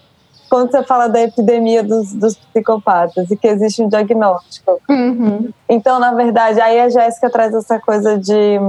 quando 0.51 0.69
você 0.69 0.83
fala 0.83 1.07
da 1.07 1.21
epidemia 1.21 1.81
dos, 1.81 2.11
dos 2.11 2.35
psicopatas 2.35 3.31
e 3.31 3.37
que 3.37 3.47
existe 3.47 3.81
um 3.81 3.87
diagnóstico. 3.87 4.81
Uhum. 4.89 5.49
Então, 5.69 5.97
na 5.97 6.13
verdade, 6.13 6.59
aí 6.59 6.77
a 6.77 6.89
Jéssica 6.89 7.29
traz 7.29 7.53
essa 7.53 7.79
coisa 7.79 8.17
de. 8.17 8.59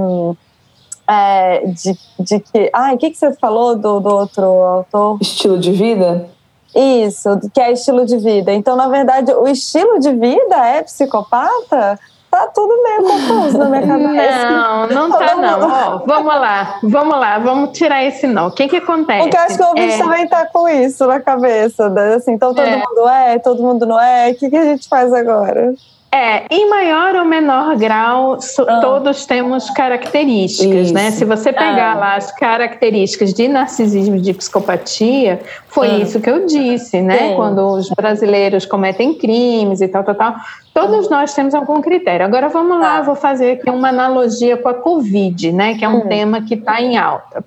É, 1.05 1.67
de, 1.67 1.99
de 2.17 2.39
que. 2.39 2.69
Ah, 2.71 2.93
o 2.93 2.97
que, 2.97 3.09
que 3.09 3.17
você 3.17 3.33
falou 3.33 3.75
do, 3.75 3.99
do 3.99 4.09
outro 4.09 4.45
autor? 4.45 5.17
Estilo 5.21 5.59
de 5.59 5.73
vida? 5.73 6.29
Isso, 6.73 7.29
que 7.53 7.59
é 7.59 7.73
estilo 7.73 8.05
de 8.05 8.17
vida. 8.17 8.53
Então, 8.53 8.77
na 8.77 8.87
verdade, 8.87 9.33
o 9.33 9.45
estilo 9.45 9.99
de 9.99 10.13
vida 10.13 10.55
é 10.65 10.81
psicopata? 10.83 11.99
Tá 12.33 12.47
tudo 12.47 12.81
meio 12.81 13.03
confuso 13.03 13.57
na 13.59 13.65
minha 13.65 13.87
cabeça. 13.87 14.49
Não, 14.49 14.87
não 14.87 15.11
tá 15.11 15.35
não. 15.35 16.03
vamos 16.05 16.33
lá, 16.33 16.79
vamos 16.81 17.19
lá, 17.19 17.37
vamos 17.37 17.77
tirar 17.77 18.03
esse 18.03 18.25
não. 18.25 18.47
O 18.47 18.51
que 18.51 18.67
que 18.67 18.77
acontece? 18.77 19.21
Porque 19.21 19.37
acho 19.37 19.57
que 19.57 19.63
o 19.63 19.67
ouvinte 19.67 19.93
é... 19.93 19.97
também 19.99 20.27
tá 20.27 20.47
com 20.47 20.67
isso 20.67 21.05
na 21.05 21.19
cabeça, 21.19 21.89
né? 21.89 22.15
assim, 22.15 22.31
então 22.31 22.53
todo 22.53 22.65
é. 22.65 22.77
mundo 22.77 23.07
é, 23.07 23.39
todo 23.39 23.61
mundo 23.61 23.85
não 23.85 23.99
é, 23.99 24.31
o 24.31 24.35
que 24.35 24.49
que 24.49 24.57
a 24.57 24.65
gente 24.65 24.89
faz 24.89 25.13
agora? 25.13 25.75
É, 26.11 26.45
em 26.51 26.69
maior 26.69 27.15
ou 27.15 27.25
menor 27.25 27.75
grau, 27.75 28.37
ah. 28.67 28.79
todos 28.81 29.25
temos 29.25 29.67
características, 29.71 30.71
né? 30.71 30.81
isso. 30.81 30.93
né? 30.93 31.11
Se 31.11 31.25
você 31.25 31.51
pegar 31.51 31.93
ah. 31.93 31.99
lá 31.99 32.15
as 32.15 32.31
características 32.31 33.33
de 33.33 33.47
narcisismo 33.47 34.17
e 34.17 34.21
de 34.21 34.31
psicopatia, 34.31 35.41
foi 35.69 35.87
ah. 35.89 35.97
isso 35.97 36.19
que 36.19 36.29
eu 36.29 36.45
disse, 36.45 37.01
né? 37.01 37.29
Sim. 37.29 37.35
Quando 37.35 37.67
os 37.67 37.89
brasileiros 37.89 38.63
cometem 38.63 39.15
crimes 39.15 39.81
e 39.81 39.87
tal, 39.87 40.03
tal, 40.03 40.13
tal. 40.13 40.35
Todos 40.73 41.09
nós 41.09 41.33
temos 41.33 41.53
algum 41.53 41.81
critério. 41.81 42.25
Agora 42.25 42.49
vamos 42.49 42.79
lá, 42.79 42.97
tá. 42.97 43.01
vou 43.01 43.15
fazer 43.15 43.51
aqui 43.51 43.69
uma 43.69 43.89
analogia 43.89 44.57
com 44.57 44.67
a 44.67 44.73
Covid, 44.73 45.51
né? 45.51 45.75
Que 45.77 45.85
é 45.85 45.89
um 45.89 45.97
hum. 45.97 46.07
tema 46.07 46.41
que 46.41 46.55
está 46.55 46.81
em 46.81 46.97
alta. 46.97 47.45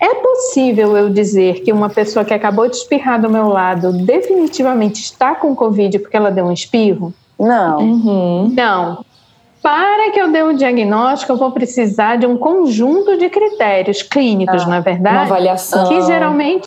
É 0.00 0.14
possível 0.14 0.96
eu 0.96 1.10
dizer 1.10 1.62
que 1.62 1.72
uma 1.72 1.90
pessoa 1.90 2.24
que 2.24 2.32
acabou 2.32 2.68
de 2.68 2.76
espirrar 2.76 3.20
do 3.20 3.28
meu 3.28 3.48
lado 3.48 3.92
definitivamente 3.92 5.00
está 5.00 5.34
com 5.34 5.54
Covid 5.54 5.98
porque 5.98 6.16
ela 6.16 6.30
deu 6.30 6.46
um 6.46 6.52
espirro? 6.52 7.12
Não. 7.38 7.78
Uhum. 7.78 8.52
Não. 8.54 9.04
Para 9.62 10.10
que 10.10 10.18
eu 10.18 10.32
dê 10.32 10.42
um 10.42 10.54
diagnóstico, 10.54 11.32
eu 11.32 11.36
vou 11.36 11.50
precisar 11.50 12.16
de 12.16 12.26
um 12.26 12.36
conjunto 12.38 13.18
de 13.18 13.28
critérios 13.28 14.02
clínicos, 14.02 14.62
ah, 14.62 14.68
na 14.68 14.76
é 14.76 14.80
verdade? 14.80 15.16
Uma 15.16 15.22
avaliação. 15.24 15.86
Que 15.86 16.00
geralmente 16.02 16.66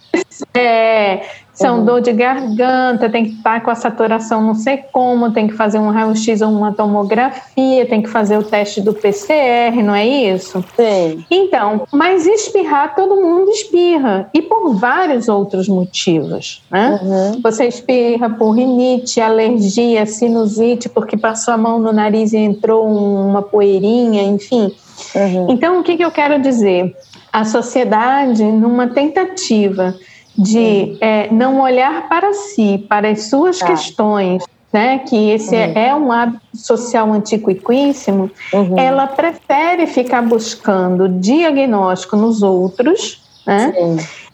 é, 0.53 1.23
são 1.53 1.79
uhum. 1.79 1.85
dor 1.85 2.01
de 2.01 2.11
garganta, 2.11 3.09
tem 3.09 3.25
que 3.25 3.33
estar 3.33 3.61
com 3.61 3.69
a 3.69 3.75
saturação 3.75 4.41
não 4.41 4.55
sei 4.55 4.77
como, 4.91 5.31
tem 5.31 5.47
que 5.47 5.53
fazer 5.53 5.77
um 5.77 5.89
raio-x 5.89 6.41
ou 6.41 6.49
uma 6.49 6.73
tomografia, 6.73 7.85
tem 7.85 8.01
que 8.01 8.09
fazer 8.09 8.37
o 8.37 8.43
teste 8.43 8.81
do 8.81 8.93
PCR, 8.93 9.81
não 9.83 9.93
é 9.93 10.05
isso? 10.05 10.63
Sim. 10.75 11.23
Então, 11.29 11.87
mas 11.91 12.25
espirrar, 12.25 12.95
todo 12.95 13.15
mundo 13.15 13.51
espirra. 13.51 14.29
E 14.33 14.41
por 14.41 14.75
vários 14.75 15.29
outros 15.29 15.67
motivos, 15.67 16.63
né? 16.71 16.99
Uhum. 17.01 17.41
Você 17.41 17.65
espirra 17.65 18.29
por 18.31 18.51
rinite, 18.51 19.21
alergia, 19.21 20.05
sinusite, 20.05 20.89
porque 20.89 21.15
passou 21.15 21.53
a 21.53 21.57
mão 21.57 21.79
no 21.79 21.93
nariz 21.93 22.33
e 22.33 22.37
entrou 22.37 22.87
uma 22.87 23.41
poeirinha, 23.41 24.23
enfim. 24.23 24.73
Uhum. 25.15 25.47
Então, 25.49 25.79
o 25.79 25.83
que, 25.83 25.97
que 25.97 26.03
eu 26.03 26.11
quero 26.11 26.41
dizer? 26.41 26.95
A 27.31 27.45
sociedade, 27.45 28.43
numa 28.43 28.87
tentativa 28.87 29.95
de 30.37 30.97
é, 30.99 31.31
não 31.31 31.61
olhar 31.61 32.07
para 32.09 32.33
si, 32.33 32.85
para 32.89 33.09
as 33.09 33.29
suas 33.29 33.59
tá. 33.59 33.67
questões, 33.67 34.43
né, 34.71 34.99
que 34.99 35.29
esse 35.29 35.55
uhum. 35.55 35.73
é 35.75 35.95
um 35.95 36.11
hábito 36.11 36.41
social 36.55 37.11
antiquíssimo, 37.13 38.31
uhum. 38.51 38.77
ela 38.77 39.05
prefere 39.05 39.85
ficar 39.85 40.23
buscando 40.23 41.07
diagnóstico 41.07 42.17
nos 42.17 42.41
outros, 42.41 43.21
né, 43.45 43.71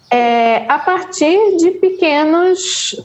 é, 0.09 0.65
a 0.67 0.79
partir 0.79 1.57
de 1.57 1.71
pequenos, 1.71 2.95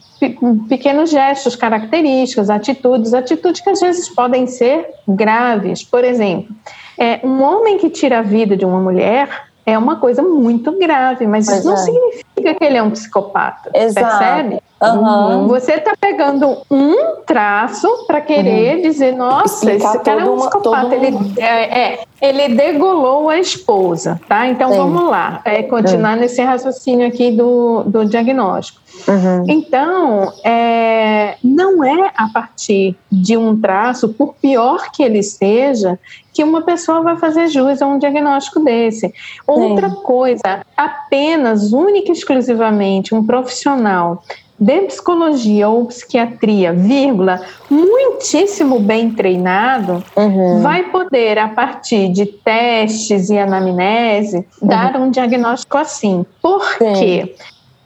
pequenos 0.69 1.11
gestos, 1.11 1.55
características, 1.55 2.49
atitudes, 2.49 3.13
atitudes 3.13 3.61
que 3.61 3.69
às 3.69 3.81
vezes 3.81 4.09
podem 4.09 4.47
ser 4.47 4.87
graves. 5.07 5.83
Por 5.83 6.03
exemplo, 6.03 6.55
é, 6.99 7.21
um 7.23 7.43
homem 7.43 7.77
que 7.77 7.91
tira 7.91 8.21
a 8.21 8.23
vida 8.23 8.57
de 8.57 8.65
uma 8.65 8.81
mulher 8.81 9.29
é 9.67 9.79
uma 9.79 9.97
coisa 9.97 10.23
muito 10.23 10.73
grave, 10.79 11.27
mas 11.27 11.47
pois 11.47 11.59
isso 11.59 11.67
não 11.67 11.75
é. 11.75 11.79
significa 11.79 12.55
que 12.55 12.65
ele 12.65 12.77
é 12.77 12.83
um 12.83 12.91
psicopata. 12.91 13.71
Exato. 13.73 14.19
Percebe? 14.19 14.63
Uhum. 14.83 15.49
Você 15.49 15.73
está 15.75 15.95
pegando 15.99 16.59
um 16.71 17.23
traço 17.25 17.89
para 18.07 18.21
querer 18.21 18.77
uhum. 18.77 18.83
dizer, 18.83 19.13
nossa, 19.13 19.55
Explicar 19.55 19.95
esse 19.95 20.05
cara 20.05 20.21
é 20.23 20.25
um 20.29 20.37
psicopata. 20.37 20.95
Ele, 20.95 21.17
é, 21.39 21.79
é, 21.81 22.05
ele 22.21 22.55
degolou 22.55 23.31
a 23.31 23.39
esposa, 23.39 24.21
tá? 24.29 24.47
Então 24.47 24.71
Sim. 24.71 24.77
vamos 24.77 25.11
lá, 25.11 25.41
é, 25.45 25.63
continuar 25.63 26.17
nesse 26.17 26.43
raciocínio 26.43 27.07
aqui 27.07 27.31
do, 27.31 27.85
do 27.85 28.05
diagnóstico. 28.05 28.83
Uhum. 29.09 29.45
Então, 29.49 30.33
é, 30.45 31.37
não 31.43 31.83
é 31.83 32.13
a 32.17 32.29
partir 32.29 32.97
de 33.11 33.37
um 33.37 33.59
traço, 33.59 34.11
por 34.11 34.35
pior 34.35 34.91
que 34.93 35.03
ele 35.03 35.23
seja, 35.23 35.99
que 36.35 36.43
uma 36.43 36.63
pessoa 36.63 37.01
vai 37.01 37.17
fazer 37.17 37.47
jus 37.47 37.81
a 37.81 37.87
um 37.87 37.99
diagnóstico 37.99 38.61
desse. 38.61 39.15
Outra 39.47 39.89
Sim. 39.89 39.97
coisa, 40.03 40.67
apenas, 40.77 41.73
única 41.73 42.11
e 42.11 42.13
exclusivamente, 42.13 43.15
um 43.15 43.25
profissional 43.25 44.23
de 44.59 44.83
psicologia 44.83 45.69
ou 45.69 45.87
psiquiatria, 45.87 46.73
vírgula, 46.73 47.41
muitíssimo 47.69 48.79
bem 48.79 49.11
treinado, 49.11 50.03
uhum. 50.17 50.63
vai 50.63 50.85
poder, 50.85 51.39
a 51.39 51.49
partir 51.49 52.09
de 52.09 52.27
testes 52.27 53.31
e 53.31 53.39
anamnese, 53.39 54.47
uhum. 54.61 54.69
dar 54.69 54.97
um 54.97 55.11
diagnóstico 55.11 55.77
assim. 55.77 56.25
Por 56.41 56.65
Sim. 56.79 56.93
quê? 56.95 57.35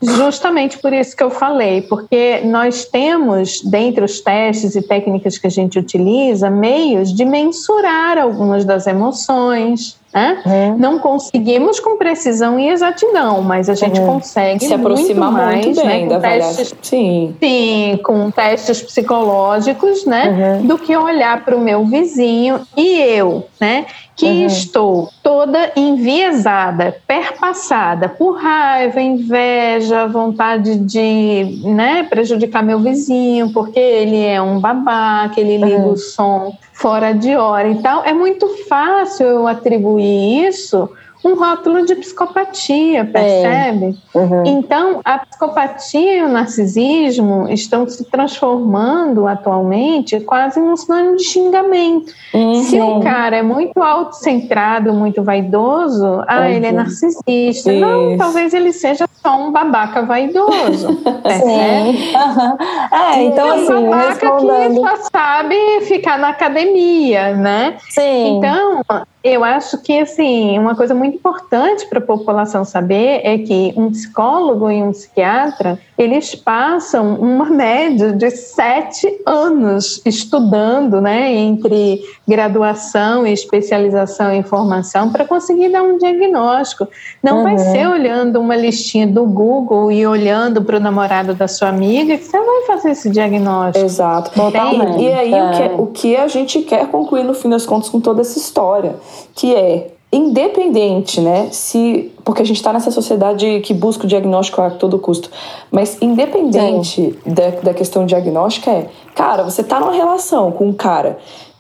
Justamente 0.01 0.79
por 0.79 0.93
isso 0.93 1.17
que 1.17 1.23
eu 1.23 1.31
falei, 1.31 1.83
porque 1.83 2.41
nós 2.45 2.85
temos, 2.85 3.61
dentre 3.63 4.05
os 4.05 4.21
testes 4.21 4.77
e 4.77 4.83
técnicas 4.83 5.39
que 5.39 5.47
a 5.47 5.51
gente 5.51 5.79
utiliza, 5.79 6.49
meios 6.49 7.13
de 7.13 7.25
mensurar 7.25 8.17
algumas 8.17 8.65
das 8.65 8.87
emoções, 8.87 9.99
né? 10.13 10.75
Não 10.79 10.99
conseguimos 10.99 11.79
com 11.81 11.99
precisão 11.99 12.59
e 12.59 12.69
exatidão, 12.69 13.43
mas 13.43 13.69
a 13.69 13.75
gente 13.75 14.01
uhum. 14.01 14.07
consegue 14.07 14.65
se 14.65 14.73
aproximar 14.73 15.31
muito, 15.31 15.45
mais, 15.45 15.67
muito 15.67 15.87
bem 15.87 16.07
né, 16.07 16.09
da 16.09 16.21
testes, 16.21 16.75
sim. 16.81 17.37
sim, 17.39 18.01
com 18.03 18.31
testes 18.31 18.83
psicológicos, 18.83 20.07
né, 20.07 20.59
uhum. 20.61 20.67
do 20.67 20.79
que 20.79 20.97
olhar 20.97 21.45
para 21.45 21.55
o 21.55 21.61
meu 21.61 21.85
vizinho 21.85 22.61
e 22.77 23.01
eu, 23.01 23.47
né, 23.61 23.87
que 24.17 24.27
uhum. 24.27 24.47
estou 24.47 25.11
toda 25.23 25.73
enviesada, 25.77 26.97
perpassada 27.07 28.09
por 28.09 28.33
raiva, 28.33 29.01
inveja, 29.01 30.07
vontade 30.07 30.77
de, 30.77 31.61
né, 31.65 32.03
prejudicar 32.09 32.63
meu 32.63 32.81
vizinho, 32.81 33.53
porque 33.53 33.79
ele 33.79 34.25
é 34.25 34.41
um 34.41 34.59
babaca, 34.59 35.41
ele 35.41 35.59
liga 35.59 35.83
uhum. 35.83 35.93
o 35.93 35.97
som 35.97 36.53
fora 36.73 37.13
de 37.13 37.37
hora. 37.37 37.69
Então, 37.69 38.05
é 38.05 38.13
muito 38.13 38.49
fácil 38.69 39.27
eu 39.27 39.49
atribuir 39.49 39.98
isso 40.01 40.91
um 41.25 41.35
rótulo 41.35 41.85
de 41.85 41.97
psicopatia, 41.97 43.05
percebe? 43.05 43.97
Uhum. 44.15 44.45
Então, 44.47 45.01
a 45.05 45.19
psicopatia 45.19 46.19
e 46.19 46.23
o 46.23 46.29
narcisismo 46.29 47.49
estão 47.49 47.89
se 47.89 48.05
transformando 48.05 49.27
atualmente 49.27 50.21
quase 50.21 50.61
num 50.61 50.77
sinônimo 50.77 51.17
de 51.17 51.25
xingamento. 51.25 52.13
Uhum. 52.33 52.63
Se 52.63 52.81
o 52.81 53.01
cara 53.01 53.37
é 53.37 53.43
muito 53.43 53.83
autocentrado, 53.83 54.93
muito 54.93 55.23
vaidoso, 55.23 56.23
ah, 56.27 56.41
uhum. 56.41 56.47
ele 56.47 56.67
é 56.67 56.73
narcisista. 56.73 57.23
Isso. 57.27 57.73
Não, 57.73 58.17
talvez 58.17 58.55
ele 58.55 58.73
seja 58.73 59.08
só 59.23 59.37
um 59.37 59.53
babaca 59.53 60.03
vaidoso. 60.03 60.89
Sim. 61.43 62.15
É, 62.91 63.23
então 63.23 63.51
assim, 63.51 63.73
um 63.73 63.91
babaca 63.91 64.09
respondendo... 64.09 64.83
que 64.83 64.89
só 64.89 65.09
sabe 65.13 65.81
ficar 65.83 66.19
na 66.19 66.29
academia, 66.29 67.35
né? 67.35 67.77
Sim. 67.91 68.39
Então, 68.39 68.83
eu 69.23 69.43
acho 69.43 69.79
que 69.79 69.99
assim, 69.99 70.57
uma 70.59 70.77
coisa 70.77 70.95
muito 70.95 71.17
importante 71.17 71.87
para 71.87 71.99
a 71.99 72.03
população 72.03 72.65
saber 72.65 73.21
é 73.25 73.39
que 73.39 73.75
um 73.77 73.91
psicólogo 73.91 74.71
e 74.71 74.81
um 74.81 74.93
psiquiatra, 74.93 75.79
eles 75.99 76.37
passam 76.37 77.17
uma 77.17 77.47
média 77.47 78.13
de 78.13 78.31
sete 78.31 79.21
anos 79.27 80.01
estudando, 80.07 81.01
né, 81.01 81.35
entre 81.35 82.01
graduação 82.27 83.27
e 83.27 83.33
especialização 83.33 84.33
em 84.33 84.45
formação 84.45 85.11
para 85.11 85.25
conseguir 85.25 85.71
dar 85.71 85.83
um 85.83 85.99
diagnóstico. 85.99 86.87
Não 87.23 87.39
uhum. 87.39 87.43
vai 87.43 87.59
ser 87.59 87.89
olhando 87.89 88.41
uma 88.41 88.55
listinha 88.55 89.07
do 89.09 89.25
Google 89.25 89.91
e 89.91 90.07
olhando 90.07 90.63
para 90.63 90.77
o 90.77 90.81
namorado 90.81 91.35
da 91.35 91.49
sua 91.49 91.69
amiga 91.69 92.17
que 92.17 92.25
você 92.25 92.39
vai 92.39 92.63
fazer 92.67 92.91
esse 92.91 93.11
diagnóstico. 93.11 93.85
Exato. 93.85 94.31
Totalmente. 94.31 95.03
E 95.03 95.13
aí 95.13 95.33
o, 95.33 95.51
que, 95.53 95.63
é. 95.63 95.75
o 95.79 95.87
que 95.87 96.17
a 96.17 96.29
gente 96.29 96.61
quer 96.61 96.87
concluir 96.89 97.25
no 97.25 97.35
fim 97.35 97.49
das 97.49 97.67
contas 97.67 97.89
com 97.89 98.01
toda 98.01 98.21
essa 98.21 98.39
história? 98.39 98.97
que 99.35 99.55
é 99.55 99.93
independente, 100.13 101.21
né? 101.21 101.49
Se 101.53 102.11
porque 102.25 102.43
a 102.43 102.45
gente 102.45 102.57
está 102.57 102.73
nessa 102.73 102.91
sociedade 102.91 103.61
que 103.61 103.73
busca 103.75 104.05
o 104.05 104.07
diagnóstico 104.07 104.61
a 104.61 104.71
todo 104.71 104.99
custo, 104.99 105.31
mas 105.71 106.01
independente 106.01 107.19
da, 107.25 107.51
da, 107.63 107.75
questão 107.75 108.05
diagnóstica 108.05 108.71
é, 108.71 108.89
cara, 109.15 109.43
você 109.43 109.63
tá 109.63 109.79
numa 109.79 109.93
relação 109.93 110.51
com 110.51 110.67
um 110.69 110.73
cara 110.73 111.19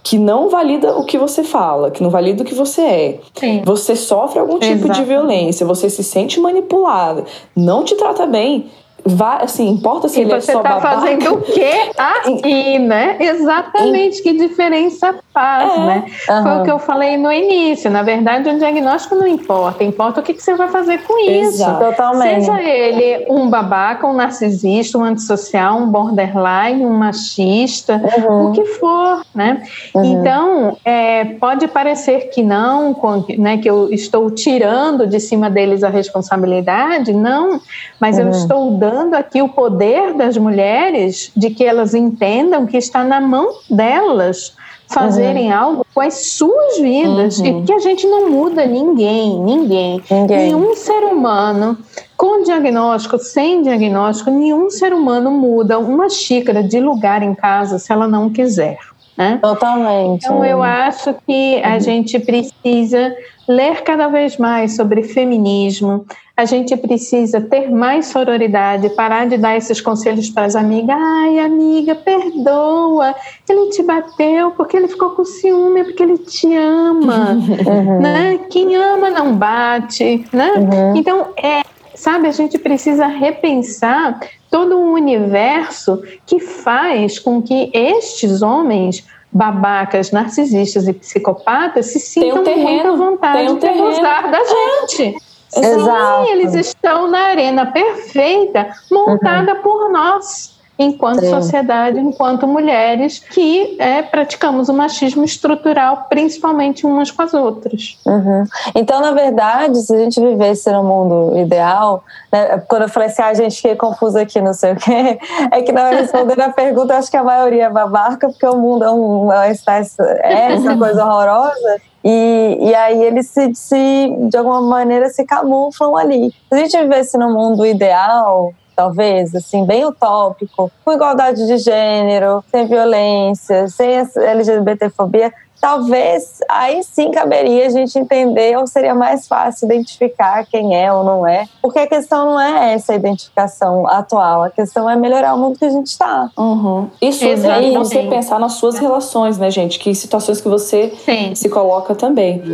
que 0.08 0.18
não 0.18 0.48
valida 0.48 0.96
o 0.96 1.04
que 1.04 1.18
você 1.18 1.44
fala, 1.44 1.90
que 1.90 2.02
não 2.02 2.08
valida 2.08 2.42
o 2.42 2.46
que 2.46 2.54
você 2.54 2.80
é. 2.80 3.20
Sim. 3.34 3.60
Você 3.62 3.94
sofre 3.94 4.38
algum 4.38 4.58
tipo 4.58 4.86
Exato. 4.86 4.92
de 4.94 5.04
violência, 5.04 5.66
você 5.66 5.90
se 5.90 6.02
sente 6.02 6.40
manipulada, 6.40 7.26
não 7.54 7.84
te 7.84 7.94
trata 7.94 8.26
bem 8.26 8.70
vai, 9.04 9.42
assim, 9.42 9.68
importa 9.68 10.08
se 10.08 10.20
e 10.20 10.22
ele 10.22 10.34
é 10.34 10.40
só 10.40 10.60
tá 10.60 10.74
babaca. 10.74 11.00
fazendo 11.00 11.34
o 11.34 11.40
quê 11.40 11.90
aqui, 11.96 12.78
né? 12.78 13.16
Exatamente, 13.18 14.22
que 14.22 14.32
diferença 14.32 15.14
faz, 15.32 15.72
é. 15.72 15.78
né? 15.78 16.04
Uhum. 16.28 16.42
Foi 16.42 16.52
o 16.58 16.64
que 16.64 16.70
eu 16.70 16.78
falei 16.78 17.16
no 17.16 17.32
início. 17.32 17.90
Na 17.90 18.02
verdade, 18.02 18.48
o 18.48 18.58
diagnóstico 18.58 19.14
não 19.14 19.26
importa, 19.26 19.82
importa 19.82 20.20
o 20.20 20.22
que, 20.22 20.34
que 20.34 20.42
você 20.42 20.54
vai 20.54 20.68
fazer 20.68 20.98
com 21.04 21.18
isso. 21.18 21.62
Exato. 21.62 21.84
Totalmente. 21.84 22.44
Seja 22.44 22.60
ele 22.60 23.26
um 23.30 23.48
babaca, 23.48 24.06
um 24.06 24.12
narcisista, 24.12 24.98
um 24.98 25.04
antissocial, 25.04 25.78
um 25.78 25.86
borderline, 25.86 26.84
um 26.84 26.94
machista, 26.94 28.00
uhum. 28.18 28.48
o 28.50 28.52
que 28.52 28.64
for, 28.64 29.24
né? 29.34 29.62
Uhum. 29.94 30.04
Então, 30.04 30.76
é, 30.84 31.24
pode 31.24 31.66
parecer 31.68 32.30
que 32.30 32.42
não, 32.42 32.96
né, 33.38 33.58
que 33.58 33.68
eu 33.68 33.92
estou 33.92 34.30
tirando 34.30 35.06
de 35.06 35.20
cima 35.20 35.48
deles 35.48 35.82
a 35.82 35.88
responsabilidade, 35.88 37.12
não, 37.12 37.60
mas 38.00 38.18
eu 38.18 38.26
uhum. 38.26 38.30
estou 38.30 38.70
dando 38.72 38.97
dando 38.98 39.14
aqui 39.14 39.40
o 39.40 39.48
poder 39.48 40.12
das 40.14 40.36
mulheres 40.36 41.30
de 41.36 41.50
que 41.50 41.64
elas 41.64 41.94
entendam 41.94 42.66
que 42.66 42.76
está 42.76 43.04
na 43.04 43.20
mão 43.20 43.48
delas 43.70 44.56
fazerem 44.88 45.52
uhum. 45.52 45.58
algo 45.58 45.86
com 45.94 46.00
as 46.00 46.28
suas 46.28 46.78
vidas 46.78 47.38
uhum. 47.38 47.46
e 47.46 47.62
que 47.62 47.72
a 47.72 47.78
gente 47.78 48.06
não 48.06 48.30
muda 48.30 48.66
ninguém, 48.66 49.38
ninguém, 49.38 50.02
ninguém, 50.10 50.38
nenhum 50.38 50.74
ser 50.74 51.04
humano 51.04 51.78
com 52.16 52.42
diagnóstico, 52.42 53.18
sem 53.18 53.62
diagnóstico, 53.62 54.30
nenhum 54.30 54.70
ser 54.70 54.92
humano 54.92 55.30
muda 55.30 55.78
uma 55.78 56.08
xícara 56.08 56.62
de 56.62 56.80
lugar 56.80 57.22
em 57.22 57.34
casa 57.34 57.78
se 57.78 57.92
ela 57.92 58.08
não 58.08 58.30
quiser. 58.30 58.78
Né? 59.16 59.38
Totalmente. 59.42 60.24
Então 60.24 60.44
eu 60.44 60.62
acho 60.62 61.14
que 61.26 61.62
a 61.62 61.74
uhum. 61.74 61.80
gente 61.80 62.18
precisa 62.18 63.14
ler 63.48 63.82
cada 63.82 64.08
vez 64.08 64.36
mais 64.36 64.74
sobre 64.74 65.02
feminismo, 65.02 66.04
a 66.38 66.44
gente 66.44 66.76
precisa 66.76 67.40
ter 67.40 67.68
mais 67.68 68.06
sororidade, 68.06 68.90
parar 68.90 69.26
de 69.26 69.36
dar 69.36 69.56
esses 69.56 69.80
conselhos 69.80 70.30
para 70.30 70.44
as 70.44 70.54
amigas. 70.54 70.96
Ai, 70.96 71.40
amiga, 71.40 71.96
perdoa. 71.96 73.12
Ele 73.48 73.70
te 73.70 73.82
bateu 73.82 74.52
porque 74.52 74.76
ele 74.76 74.86
ficou 74.86 75.10
com 75.10 75.24
ciúme, 75.24 75.82
porque 75.82 76.00
ele 76.00 76.16
te 76.18 76.54
ama. 76.54 77.36
Uhum. 77.68 78.00
Né? 78.00 78.38
Quem 78.50 78.76
ama 78.76 79.10
não 79.10 79.34
bate. 79.34 80.24
Né? 80.32 80.52
Uhum. 80.52 80.96
Então, 80.96 81.28
é, 81.36 81.62
sabe, 81.94 82.28
a 82.28 82.32
gente 82.32 82.56
precisa 82.56 83.06
repensar 83.06 84.20
todo 84.50 84.78
um 84.78 84.92
universo 84.92 86.02
que 86.24 86.38
faz 86.38 87.18
com 87.18 87.42
que 87.42 87.70
estes 87.74 88.42
homens 88.42 89.04
babacas, 89.30 90.12
narcisistas 90.12 90.86
e 90.86 90.92
psicopatas 90.92 91.86
se 91.86 91.98
sintam 91.98 92.40
um 92.40 92.44
terreno, 92.44 92.96
muito 92.96 93.02
à 93.02 93.10
vontade 93.10 93.52
um 93.52 93.58
de 93.58 93.68
gostar 93.72 94.30
da 94.30 94.40
gente. 94.44 95.16
Sim, 95.48 96.30
eles 96.30 96.54
estão 96.54 97.08
na 97.08 97.20
arena 97.20 97.66
perfeita, 97.66 98.68
montada 98.90 99.54
uhum. 99.54 99.62
por 99.62 99.90
nós 99.90 100.58
enquanto 100.78 101.20
Sim. 101.20 101.30
sociedade, 101.30 101.98
enquanto 101.98 102.46
mulheres 102.46 103.18
que 103.18 103.76
é, 103.80 104.00
praticamos 104.00 104.68
o 104.68 104.74
machismo 104.74 105.24
estrutural, 105.24 106.06
principalmente 106.08 106.86
umas 106.86 107.10
com 107.10 107.22
as 107.22 107.34
outras. 107.34 107.98
Uhum. 108.06 108.44
Então, 108.74 109.00
na 109.00 109.10
verdade, 109.10 109.76
se 109.80 109.92
a 109.92 109.98
gente 109.98 110.20
vivesse 110.20 110.70
no 110.70 110.84
mundo 110.84 111.36
ideal, 111.36 112.04
né, 112.32 112.62
quando 112.68 112.82
eu 112.82 112.88
falei 112.88 113.08
assim, 113.08 113.22
ah, 113.22 113.28
a 113.28 113.34
gente 113.34 113.56
fiquei 113.56 113.74
confusa 113.74 114.22
aqui, 114.22 114.40
não 114.40 114.54
sei 114.54 114.72
o 114.74 114.76
quê, 114.76 115.18
é 115.50 115.62
que 115.62 115.72
na 115.72 115.90
respondendo 115.90 116.40
a 116.40 116.50
pergunta, 116.50 116.96
acho 116.96 117.10
que 117.10 117.16
a 117.16 117.24
maioria 117.24 117.64
é 117.64 117.70
babaca, 117.70 118.28
porque 118.28 118.46
o 118.46 118.56
mundo 118.56 118.84
é, 118.84 118.90
um, 118.90 119.32
é, 119.32 119.50
é 119.50 120.52
essa 120.52 120.76
coisa 120.78 121.04
horrorosa. 121.04 121.80
E, 122.04 122.58
e 122.60 122.74
aí 122.74 123.02
eles 123.02 123.28
se, 123.28 123.54
se, 123.54 124.16
de 124.28 124.36
alguma 124.36 124.60
maneira, 124.60 125.08
se 125.08 125.24
camuflam 125.24 125.96
ali. 125.96 126.32
Se 126.48 126.54
a 126.54 126.58
gente 126.58 126.78
vivesse 126.78 127.18
no 127.18 127.32
mundo 127.32 127.66
ideal, 127.66 128.52
talvez, 128.78 129.34
assim, 129.34 129.66
bem 129.66 129.84
utópico, 129.84 130.70
com 130.84 130.92
igualdade 130.92 131.44
de 131.48 131.58
gênero, 131.58 132.44
sem 132.48 132.64
violência, 132.64 133.66
sem 133.66 134.06
LGBTfobia, 134.14 135.32
talvez 135.60 136.38
aí 136.48 136.80
sim 136.84 137.10
caberia 137.10 137.66
a 137.66 137.70
gente 137.70 137.98
entender 137.98 138.56
ou 138.56 138.68
seria 138.68 138.94
mais 138.94 139.26
fácil 139.26 139.66
identificar 139.66 140.46
quem 140.46 140.80
é 140.80 140.92
ou 140.92 141.02
não 141.02 141.26
é. 141.26 141.46
Porque 141.60 141.80
a 141.80 141.88
questão 141.88 142.26
não 142.26 142.40
é 142.40 142.74
essa 142.74 142.94
identificação 142.94 143.84
atual, 143.88 144.44
a 144.44 144.50
questão 144.50 144.88
é 144.88 144.94
melhorar 144.94 145.34
o 145.34 145.38
mundo 145.38 145.58
que 145.58 145.64
a 145.64 145.70
gente 145.70 145.88
está. 145.88 146.30
Uhum. 146.38 146.88
Isso 147.02 147.24
é 147.24 147.34
você 147.72 148.04
pensar 148.04 148.38
nas 148.38 148.52
suas 148.52 148.78
relações, 148.78 149.38
né, 149.38 149.50
gente? 149.50 149.80
Que 149.80 149.92
situações 149.92 150.40
que 150.40 150.48
você 150.48 150.92
sim. 151.04 151.34
se 151.34 151.48
coloca 151.48 151.96
também. 151.96 152.44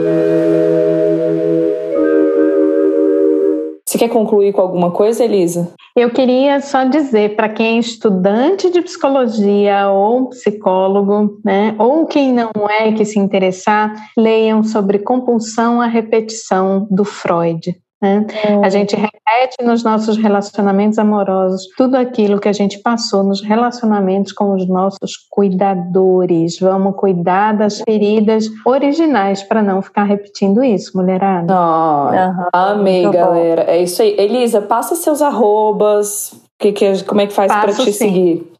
Você 3.94 3.98
quer 3.98 4.08
concluir 4.08 4.52
com 4.52 4.60
alguma 4.60 4.90
coisa, 4.90 5.22
Elisa? 5.22 5.72
Eu 5.94 6.10
queria 6.10 6.60
só 6.60 6.82
dizer 6.82 7.36
para 7.36 7.48
quem 7.48 7.76
é 7.76 7.78
estudante 7.78 8.68
de 8.68 8.82
psicologia 8.82 9.88
ou 9.88 10.30
psicólogo, 10.30 11.40
né, 11.44 11.76
ou 11.78 12.04
quem 12.04 12.32
não 12.32 12.50
é 12.68 12.90
que 12.90 13.04
se 13.04 13.20
interessar, 13.20 13.94
leiam 14.18 14.64
sobre 14.64 14.98
compulsão 14.98 15.80
à 15.80 15.86
repetição 15.86 16.88
do 16.90 17.04
Freud. 17.04 17.72
Né? 18.04 18.26
A 18.62 18.68
gente 18.68 18.94
repete 18.94 19.64
nos 19.64 19.82
nossos 19.82 20.18
relacionamentos 20.18 20.98
amorosos 20.98 21.66
tudo 21.74 21.96
aquilo 21.96 22.38
que 22.38 22.48
a 22.50 22.52
gente 22.52 22.78
passou 22.80 23.24
nos 23.24 23.40
relacionamentos 23.40 24.30
com 24.32 24.52
os 24.52 24.68
nossos 24.68 25.16
cuidadores. 25.30 26.58
Vamos 26.60 26.96
cuidar 26.96 27.56
das 27.56 27.80
feridas 27.80 28.44
originais 28.66 29.42
para 29.42 29.62
não 29.62 29.80
ficar 29.80 30.04
repetindo 30.04 30.62
isso, 30.62 30.94
mulherada. 30.94 31.54
Oh, 31.54 32.10
uhum. 32.10 32.48
Amei, 32.52 33.08
galera. 33.10 33.62
É 33.62 33.82
isso 33.82 34.02
aí. 34.02 34.14
Elisa, 34.18 34.60
passa 34.60 34.94
seus 34.94 35.22
arrobas. 35.22 36.38
Que, 36.58 36.72
que, 36.72 37.02
como 37.04 37.22
é 37.22 37.26
que 37.26 37.32
faz 37.32 37.50
para 37.50 37.72
te 37.72 37.84
sim. 37.84 37.92
seguir? 37.92 38.52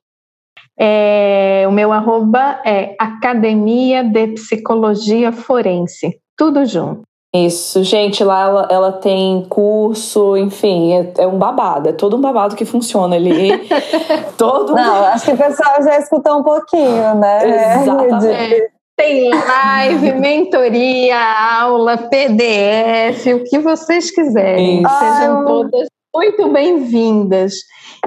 É, 0.79 1.67
o 1.69 1.73
meu 1.73 1.93
arroba 1.93 2.61
é 2.65 2.97
Academia 2.99 4.03
de 4.03 4.29
Psicologia 4.29 5.33
Forense. 5.33 6.19
Tudo 6.37 6.65
junto. 6.65 7.03
Isso, 7.35 7.83
gente, 7.83 8.23
lá 8.23 8.43
ela, 8.43 8.69
ela 8.71 8.93
tem 8.93 9.45
curso, 9.49 10.37
enfim, 10.37 10.93
é, 10.93 11.13
é, 11.25 11.27
um 11.27 11.37
babado, 11.37 11.89
é 11.89 11.93
todo 11.93 12.17
um 12.17 12.21
babado 12.21 12.55
que 12.55 12.65
funciona 12.65 13.17
ali. 13.17 13.51
todo 14.39 14.73
Não, 14.73 15.05
acho 15.07 15.25
que 15.25 15.33
o 15.33 15.37
pessoal 15.37 15.83
já 15.83 15.99
escutou 15.99 16.39
um 16.39 16.43
pouquinho, 16.45 17.15
né? 17.17 17.41
Exatamente. 17.83 18.27
É, 18.29 18.69
tem 18.97 19.31
live, 19.31 20.13
mentoria, 20.21 21.19
aula, 21.19 21.99
PDF, 21.99 23.27
o 23.35 23.43
que 23.43 23.59
vocês 23.59 24.13
quiserem. 24.13 24.83
Isso. 24.83 24.99
Sejam 24.99 25.45
todas 25.45 25.89
muito 26.15 26.49
bem-vindas. 26.53 27.55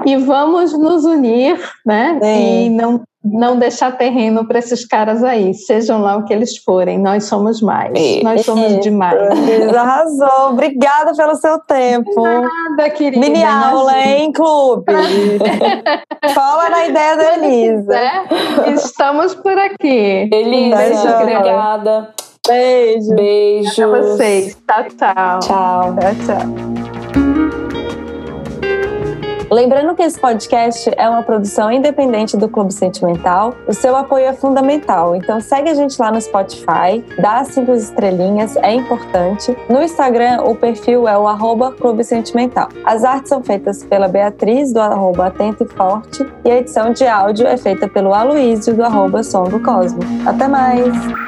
E 0.06 0.16
vamos 0.16 0.72
nos 0.72 1.04
unir, 1.04 1.60
né? 1.84 2.18
Sim. 2.22 2.66
E 2.66 2.70
não 2.70 3.02
não 3.32 3.58
deixar 3.58 3.96
terreno 3.96 4.46
para 4.46 4.58
esses 4.58 4.86
caras 4.86 5.22
aí, 5.22 5.54
sejam 5.54 6.00
lá 6.00 6.16
o 6.16 6.24
que 6.24 6.32
eles 6.32 6.56
forem, 6.56 6.98
nós 6.98 7.24
somos 7.24 7.60
mais, 7.60 7.92
é. 7.94 8.22
nós 8.22 8.44
somos 8.44 8.72
é. 8.72 8.78
demais. 8.78 9.18
Arrasou, 9.74 10.50
obrigada 10.50 11.14
pelo 11.14 11.34
seu 11.36 11.58
tempo. 11.60 12.22
Nada, 12.22 12.90
querida. 12.90 13.20
Mini 13.20 13.44
aula, 13.44 13.98
hein, 13.98 14.32
clube? 14.32 14.84
Fala 16.34 16.68
na 16.70 16.86
ideia 16.86 17.16
da 17.16 17.34
Elisa. 17.36 17.96
É, 17.96 18.70
estamos 18.72 19.34
por 19.34 19.56
aqui. 19.58 20.28
Elisa, 20.32 21.20
obrigada. 21.20 22.14
Beijo. 22.46 23.14
Beijo. 23.14 23.74
Pra 23.74 23.86
vocês. 23.86 24.56
Tchau, 24.66 24.84
tchau. 24.96 25.40
Tchau. 25.40 25.96
Tchau, 25.96 26.14
tchau. 26.26 26.77
Lembrando 29.50 29.94
que 29.94 30.02
esse 30.02 30.20
podcast 30.20 30.90
é 30.94 31.08
uma 31.08 31.22
produção 31.22 31.72
independente 31.72 32.36
do 32.36 32.48
Clube 32.50 32.72
Sentimental, 32.72 33.54
o 33.66 33.72
seu 33.72 33.96
apoio 33.96 34.26
é 34.26 34.32
fundamental. 34.34 35.16
Então 35.16 35.40
segue 35.40 35.70
a 35.70 35.74
gente 35.74 35.98
lá 35.98 36.12
no 36.12 36.20
Spotify, 36.20 37.02
dá 37.18 37.42
cinco 37.44 37.72
estrelinhas, 37.72 38.56
é 38.56 38.74
importante. 38.74 39.56
No 39.68 39.82
Instagram, 39.82 40.42
o 40.42 40.54
perfil 40.54 41.08
é 41.08 41.16
o 41.16 41.26
arroba 41.26 41.72
Clube 41.72 42.04
Sentimental. 42.04 42.68
As 42.84 43.04
artes 43.04 43.30
são 43.30 43.42
feitas 43.42 43.82
pela 43.82 44.06
Beatriz, 44.06 44.72
do 44.72 44.80
arroba 44.80 45.32
e 45.38 45.68
Forte, 45.74 46.26
e 46.44 46.50
a 46.50 46.58
edição 46.58 46.92
de 46.92 47.06
áudio 47.06 47.46
é 47.46 47.56
feita 47.56 47.88
pelo 47.88 48.12
Aloísio, 48.12 48.74
do 48.74 48.84
arroba 48.84 49.22
Som 49.22 49.44
do 49.44 49.60
Cosmo. 49.60 50.00
Até 50.26 50.46
mais! 50.46 51.27